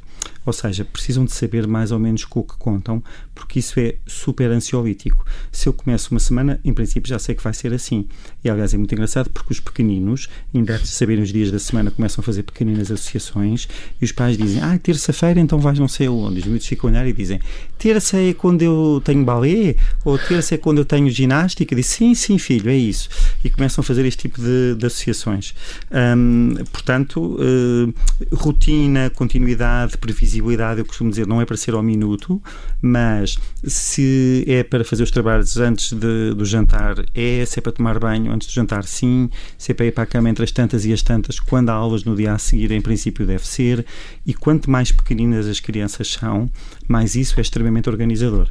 Ou 0.47 0.53
seja, 0.53 0.85
precisam 0.85 1.25
de 1.25 1.33
saber 1.33 1.67
mais 1.67 1.91
ou 1.91 1.99
menos 1.99 2.25
com 2.25 2.41
o 2.41 2.45
que 2.45 2.57
contam, 2.57 3.03
porque 3.35 3.59
isso 3.59 3.79
é 3.81 3.97
super 4.07 4.51
ansiolítico. 4.51 5.25
Se 5.51 5.69
eu 5.69 5.73
começo 5.73 6.11
uma 6.11 6.21
semana, 6.21 6.61
em 6.65 6.73
princípio 6.73 7.09
já 7.09 7.19
sei 7.19 7.35
que 7.35 7.43
vai 7.43 7.53
ser 7.53 7.73
assim. 7.73 8.07
E 8.43 8.51
aliás 8.51 8.73
é 8.75 8.77
muito 8.77 8.93
engraçado 8.93 9.31
porque 9.31 9.53
os 9.53 9.61
pequeninos, 9.61 10.29
ainda 10.55 10.79
de 10.79 10.87
saberem 10.87 11.23
os 11.23 11.33
dias 11.33 11.51
da 11.51 11.59
semana, 11.59 11.91
começam 11.91 12.23
a 12.23 12.25
fazer 12.25 12.43
pequeninas 12.43 12.91
associações 12.91 13.69
e 14.01 14.05
os 14.05 14.13
pais 14.13 14.37
dizem: 14.37 14.63
Ah, 14.63 14.79
terça-feira 14.79 15.41
então 15.41 15.59
vais 15.59 15.79
não 15.79 15.89
sei 15.89 16.09
onde. 16.09 16.41
Os 16.41 16.47
miúdos 16.47 16.67
ficam 16.67 16.89
a 16.89 16.93
olhar 16.93 17.07
e 17.07 17.13
dizem: 17.13 17.41
Terça 17.79 18.19
é 18.19 18.33
quando 18.33 18.63
eu 18.63 19.03
tenho 19.05 19.25
balé? 19.25 19.77
Ou 20.05 20.19
terça 20.19 20.55
é 20.55 20.59
quando 20.59 20.79
eu 20.79 20.85
tenho 20.85 21.11
ginástica? 21.11 21.75
Diz: 21.75 21.87
Sim, 21.87 22.15
sim, 22.15 22.39
filho, 22.39 22.71
é 22.71 22.77
isso. 22.77 23.09
E 23.43 23.51
começam 23.51 23.83
a 23.83 23.85
fazer 23.85 24.05
este 24.07 24.29
tipo 24.29 24.41
de, 24.41 24.75
de 24.77 24.87
associações. 24.87 25.55
Hum, 25.93 26.55
portanto, 26.73 27.37
uh, 27.41 27.95
rotina, 28.33 29.11
continuidade, 29.11 29.99
previsibilidade, 29.99 30.81
eu 30.81 30.85
costumo 30.85 31.11
dizer, 31.11 31.27
não 31.27 31.41
é 31.41 31.47
para 31.47 31.57
ser 31.57 31.75
ao 31.75 31.83
minuto, 31.83 32.43
mas 32.81 33.24
se 33.63 34.45
é 34.47 34.63
para 34.63 34.85
fazer 34.85 35.03
os 35.03 35.11
trabalhos 35.11 35.57
antes 35.57 35.93
de, 35.93 36.35
do 36.35 36.45
jantar, 36.45 37.05
é. 37.15 37.45
Se 37.45 37.59
é 37.59 37.63
para 37.63 37.73
tomar 37.73 37.99
banho 37.99 38.33
antes 38.33 38.49
do 38.49 38.53
jantar, 38.53 38.85
sim. 38.85 39.29
Se 39.59 39.73
é 39.73 39.75
para 39.75 39.87
ir 39.87 39.93
para 39.93 40.05
a 40.05 40.07
cama 40.07 40.31
entre 40.31 40.45
as 40.45 40.51
tantas 40.51 40.85
e 40.85 40.93
as 40.93 41.03
tantas, 41.03 41.39
quando 41.39 41.71
há 41.71 41.73
aulas 41.73 42.05
no 42.05 42.15
dia 42.17 42.33
a 42.33 42.39
seguir, 42.39 42.71
em 42.71 42.81
princípio 42.81 43.27
deve 43.27 43.47
ser. 43.47 43.85
E 44.27 44.35
quanto 44.35 44.71
mais 44.71 44.93
pequeninas 44.93 45.47
as 45.47 45.61
crianças 45.61 46.09
são, 46.13 46.51
mais 46.89 47.15
isso 47.15 47.39
é 47.39 47.43
extremamente 47.43 47.89
organizador. 47.89 48.49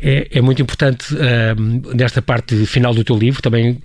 É, 0.00 0.28
é, 0.30 0.40
muito 0.40 0.62
importante 0.62 1.12
uh, 1.12 1.96
nesta 1.96 2.22
parte 2.22 2.54
final 2.66 2.94
do 2.94 3.02
teu 3.02 3.18
livro 3.18 3.42
também 3.42 3.78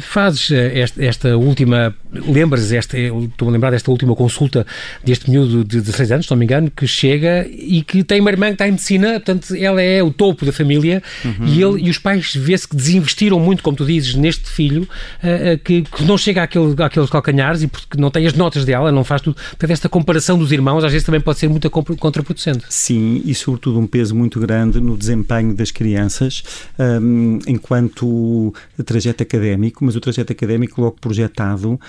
fazes 0.00 0.50
uh, 0.50 0.54
esta, 0.54 1.04
esta, 1.04 1.36
última 1.36 1.94
lembras 2.12 2.72
esta 2.72 2.98
estou 2.98 3.48
a 3.48 3.52
lembrar 3.52 3.70
desta 3.70 3.88
última 3.88 4.16
consulta 4.16 4.66
deste 5.04 5.30
miúdo 5.30 5.64
de 5.64 5.80
16 5.80 6.10
anos, 6.10 6.26
se 6.26 6.32
não 6.32 6.38
me 6.38 6.44
engano 6.44 6.72
que 6.72 6.88
chega 6.88 7.46
e 7.48 7.84
que 7.84 8.02
tem 8.02 8.20
uma 8.20 8.30
irmã 8.30 8.48
que 8.48 8.54
está 8.54 8.66
em 8.66 8.72
medicina 8.72 9.12
portanto 9.12 9.54
ela 9.54 9.80
é 9.80 10.02
o 10.02 10.10
topo 10.10 10.44
da 10.44 10.50
família 10.50 11.00
uhum. 11.24 11.46
e, 11.46 11.62
ele, 11.62 11.86
e 11.86 11.90
os 11.90 11.98
pais 11.98 12.34
vê-se 12.34 12.66
que 12.66 12.74
desinvestiram 12.74 13.38
muito 13.38 13.62
como 13.62 13.76
tu 13.76 13.86
dizes 13.86 14.16
neste 14.16 14.50
filho 14.50 14.82
uh, 14.82 15.56
que, 15.62 15.82
que, 15.82 16.04
não 16.04 16.18
chega 16.18 16.42
àquele, 16.42 16.74
àqueles 16.82 17.08
calcanhares 17.08 17.62
e 17.62 17.68
porque 17.68 17.96
não 17.96 18.10
tem 18.10 18.26
as 18.26 18.34
notas 18.34 18.64
dela, 18.64 18.90
não 18.90 19.04
faz 19.04 19.22
tudo 19.22 19.36
portanto 19.36 19.70
esta 19.70 19.88
comparação 19.88 20.36
dos 20.36 20.50
irmãos 20.50 20.82
às 20.82 20.90
vezes 20.90 21.06
também 21.06 21.20
pode 21.20 21.38
ser 21.38 21.48
muito 21.48 21.70
contraproducente 21.70 22.64
Sim, 22.68 23.22
e 23.24 23.32
sobretudo 23.36 23.78
um 23.78 23.86
peso 23.86 24.16
muito 24.16 24.40
grande 24.40 24.80
no 24.80 24.96
desempenho 25.04 25.54
das 25.54 25.70
crianças 25.70 26.42
um, 26.78 27.38
enquanto 27.46 28.52
trajeto 28.84 29.22
académico, 29.22 29.84
mas 29.84 29.96
o 29.96 30.00
trajeto 30.00 30.32
académico 30.32 30.80
logo 30.80 30.96
projetado 31.00 31.72
uh, 31.72 31.80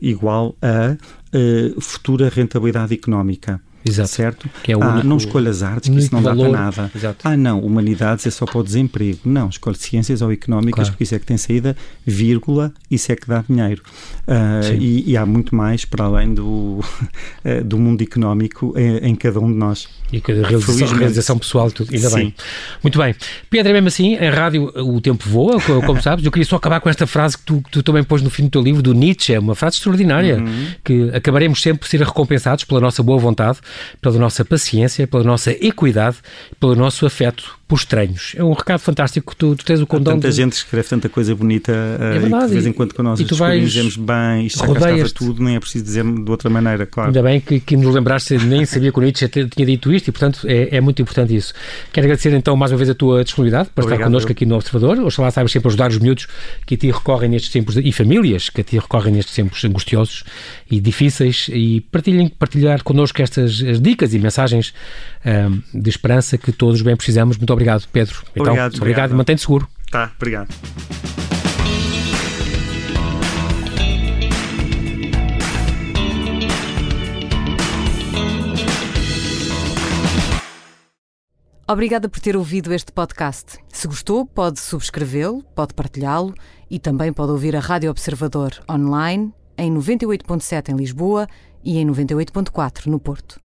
igual 0.00 0.56
a 0.62 0.96
uh, 0.96 1.80
futura 1.80 2.28
rentabilidade 2.28 2.94
económica. 2.94 3.60
Exato. 3.84 4.08
Certo? 4.08 4.50
Que 4.62 4.72
é 4.72 4.76
o 4.76 4.82
ah, 4.82 4.94
único, 4.94 5.06
não 5.06 5.16
escolhas 5.16 5.62
artes, 5.62 5.88
que 5.88 5.98
isso 5.98 6.12
não 6.12 6.20
valor. 6.20 6.44
dá 6.44 6.50
para 6.50 6.60
nada. 6.64 6.92
Exato. 6.94 7.28
Ah, 7.28 7.36
não, 7.36 7.60
humanidades 7.60 8.26
é 8.26 8.30
só 8.30 8.44
para 8.44 8.58
o 8.58 8.64
desemprego. 8.64 9.20
Não, 9.24 9.48
escolhe 9.48 9.76
ciências 9.76 10.20
ou 10.20 10.32
económicas, 10.32 10.74
claro. 10.74 10.90
porque 10.90 11.04
isso 11.04 11.14
é 11.14 11.18
que 11.18 11.26
tem 11.26 11.36
saída, 11.36 11.76
vírgula, 12.04 12.72
isso 12.90 13.10
é 13.12 13.16
que 13.16 13.26
dá 13.26 13.44
dinheiro. 13.48 13.82
Uh, 14.28 14.74
e, 14.78 15.12
e, 15.12 15.16
há 15.16 15.24
muito 15.24 15.54
mais 15.54 15.86
para 15.86 16.04
além 16.04 16.34
do, 16.34 16.80
do 17.64 17.78
mundo 17.78 18.02
económico 18.02 18.74
em, 18.76 18.98
em, 18.98 19.14
cada 19.14 19.40
um 19.40 19.50
de 19.50 19.58
nós. 19.58 19.88
E 20.12 20.18
a 20.18 20.46
realização, 20.46 20.98
realização 20.98 21.38
pessoal, 21.38 21.70
tudo. 21.70 21.94
ainda 21.94 22.10
Sim. 22.10 22.16
bem. 22.16 22.34
Muito 22.82 22.98
bem. 22.98 23.14
Pedro, 23.48 23.70
é 23.70 23.72
mesmo 23.72 23.88
assim, 23.88 24.16
em 24.16 24.30
rádio 24.30 24.70
o 24.76 25.00
tempo 25.00 25.26
voa, 25.26 25.58
como 25.60 26.02
sabes. 26.02 26.24
Eu 26.26 26.30
queria 26.30 26.44
só 26.44 26.56
acabar 26.56 26.78
com 26.80 26.90
esta 26.90 27.06
frase 27.06 27.38
que 27.38 27.44
tu, 27.44 27.62
que 27.62 27.70
tu 27.70 27.82
também 27.82 28.04
pôs 28.04 28.20
no 28.20 28.28
fim 28.28 28.44
do 28.44 28.50
teu 28.50 28.60
livro, 28.62 28.82
do 28.82 28.92
Nietzsche, 28.92 29.32
é 29.32 29.38
uma 29.38 29.54
frase 29.54 29.76
extraordinária, 29.76 30.36
uhum. 30.36 30.66
que 30.84 31.10
acabaremos 31.14 31.62
sempre 31.62 31.80
por 31.80 31.88
ser 31.88 32.00
recompensados 32.00 32.64
pela 32.64 32.80
nossa 32.80 33.02
boa 33.02 33.18
vontade 33.18 33.58
pela 34.00 34.18
nossa 34.18 34.44
paciência, 34.44 35.06
pela 35.06 35.24
nossa 35.24 35.50
equidade, 35.52 36.16
pelo 36.58 36.74
nosso 36.74 37.06
afeto 37.06 37.57
por 37.68 37.76
estranhos. 37.76 38.34
É 38.34 38.42
um 38.42 38.54
recado 38.54 38.80
fantástico 38.80 39.30
que 39.30 39.36
tu, 39.36 39.54
tu 39.54 39.62
tens 39.62 39.80
o 39.80 39.86
condão. 39.86 40.14
Há 40.14 40.16
tanta 40.16 40.30
de... 40.30 40.34
gente 40.34 40.54
escreve 40.54 40.88
tanta 40.88 41.08
coisa 41.08 41.34
bonita 41.34 41.70
é 41.70 42.18
verdade, 42.18 42.26
e 42.26 42.40
que 42.40 42.46
de 42.46 42.52
vez 42.54 42.66
em 42.66 42.72
quando 42.72 42.94
com 42.94 43.02
nós 43.02 43.18
dizemos 43.18 43.96
bem, 43.98 44.46
isto 44.46 44.58
já 44.58 44.72
estava 44.72 45.08
tudo, 45.10 45.42
nem 45.42 45.56
é 45.56 45.60
preciso 45.60 45.84
dizer 45.84 46.02
de 46.02 46.30
outra 46.30 46.48
maneira, 46.48 46.86
claro. 46.86 47.10
Ainda 47.10 47.22
bem 47.22 47.40
que, 47.40 47.60
que 47.60 47.76
nos 47.76 47.94
lembraste, 47.94 48.38
nem 48.38 48.64
sabia 48.64 48.90
que 48.90 48.98
o 48.98 49.02
Nietzsche 49.02 49.28
tinha 49.28 49.66
dito 49.66 49.92
isto 49.92 50.08
e, 50.08 50.12
portanto, 50.12 50.46
é, 50.48 50.76
é, 50.76 50.80
muito 50.80 51.02
importante 51.02 51.36
isso. 51.36 51.52
Quero 51.92 52.06
agradecer 52.06 52.32
então 52.32 52.56
mais 52.56 52.72
uma 52.72 52.78
vez 52.78 52.88
a 52.88 52.94
tua 52.94 53.22
disponibilidade 53.22 53.68
para 53.74 53.84
Obrigado, 53.84 54.00
estar 54.00 54.10
connosco 54.10 54.32
aqui 54.32 54.46
no 54.46 54.54
Observador. 54.56 54.98
Oxalá 55.00 55.30
saibas 55.30 55.52
sempre 55.52 55.68
ajudar 55.68 55.90
os 55.90 55.98
miúdos 55.98 56.26
que 56.64 56.74
a 56.74 56.78
ti 56.78 56.90
recorrem 56.90 57.28
nestes 57.28 57.50
tempos, 57.50 57.76
e 57.76 57.92
famílias 57.92 58.48
que 58.48 58.62
a 58.62 58.64
ti 58.64 58.78
recorrem 58.78 59.12
nestes 59.12 59.34
tempos 59.34 59.62
angustiosos 59.62 60.24
e 60.70 60.80
difíceis 60.80 61.50
e 61.52 61.82
partilhem, 61.92 62.28
partilhar 62.28 62.82
connosco 62.82 63.20
estas 63.20 63.56
dicas 63.80 64.14
e 64.14 64.18
mensagens 64.18 64.72
um, 65.24 65.60
de 65.78 65.90
esperança 65.90 66.38
que 66.38 66.50
todos 66.50 66.80
bem 66.80 66.96
precisamos. 66.96 67.36
Muito 67.36 67.52
obrigado, 67.58 67.88
Pedro. 67.90 68.22
Então, 68.30 68.44
obrigado, 68.44 68.76
obrigado 68.76 69.10
e 69.10 69.14
mantém-te 69.14 69.42
seguro. 69.42 69.68
Tá, 69.90 70.12
obrigado. 70.16 70.48
Obrigada 81.70 82.08
por 82.08 82.20
ter 82.20 82.34
ouvido 82.34 82.72
este 82.72 82.92
podcast. 82.92 83.58
Se 83.68 83.86
gostou, 83.86 84.24
pode 84.24 84.58
subscrevê-lo, 84.58 85.42
pode 85.54 85.74
partilhá-lo 85.74 86.32
e 86.70 86.78
também 86.78 87.12
pode 87.12 87.32
ouvir 87.32 87.54
a 87.54 87.60
Rádio 87.60 87.90
Observador 87.90 88.52
online 88.70 89.34
em 89.56 89.74
98.7 89.74 90.70
em 90.70 90.76
Lisboa 90.76 91.26
e 91.62 91.76
em 91.76 91.86
98.4 91.86 92.86
no 92.86 92.98
Porto. 92.98 93.36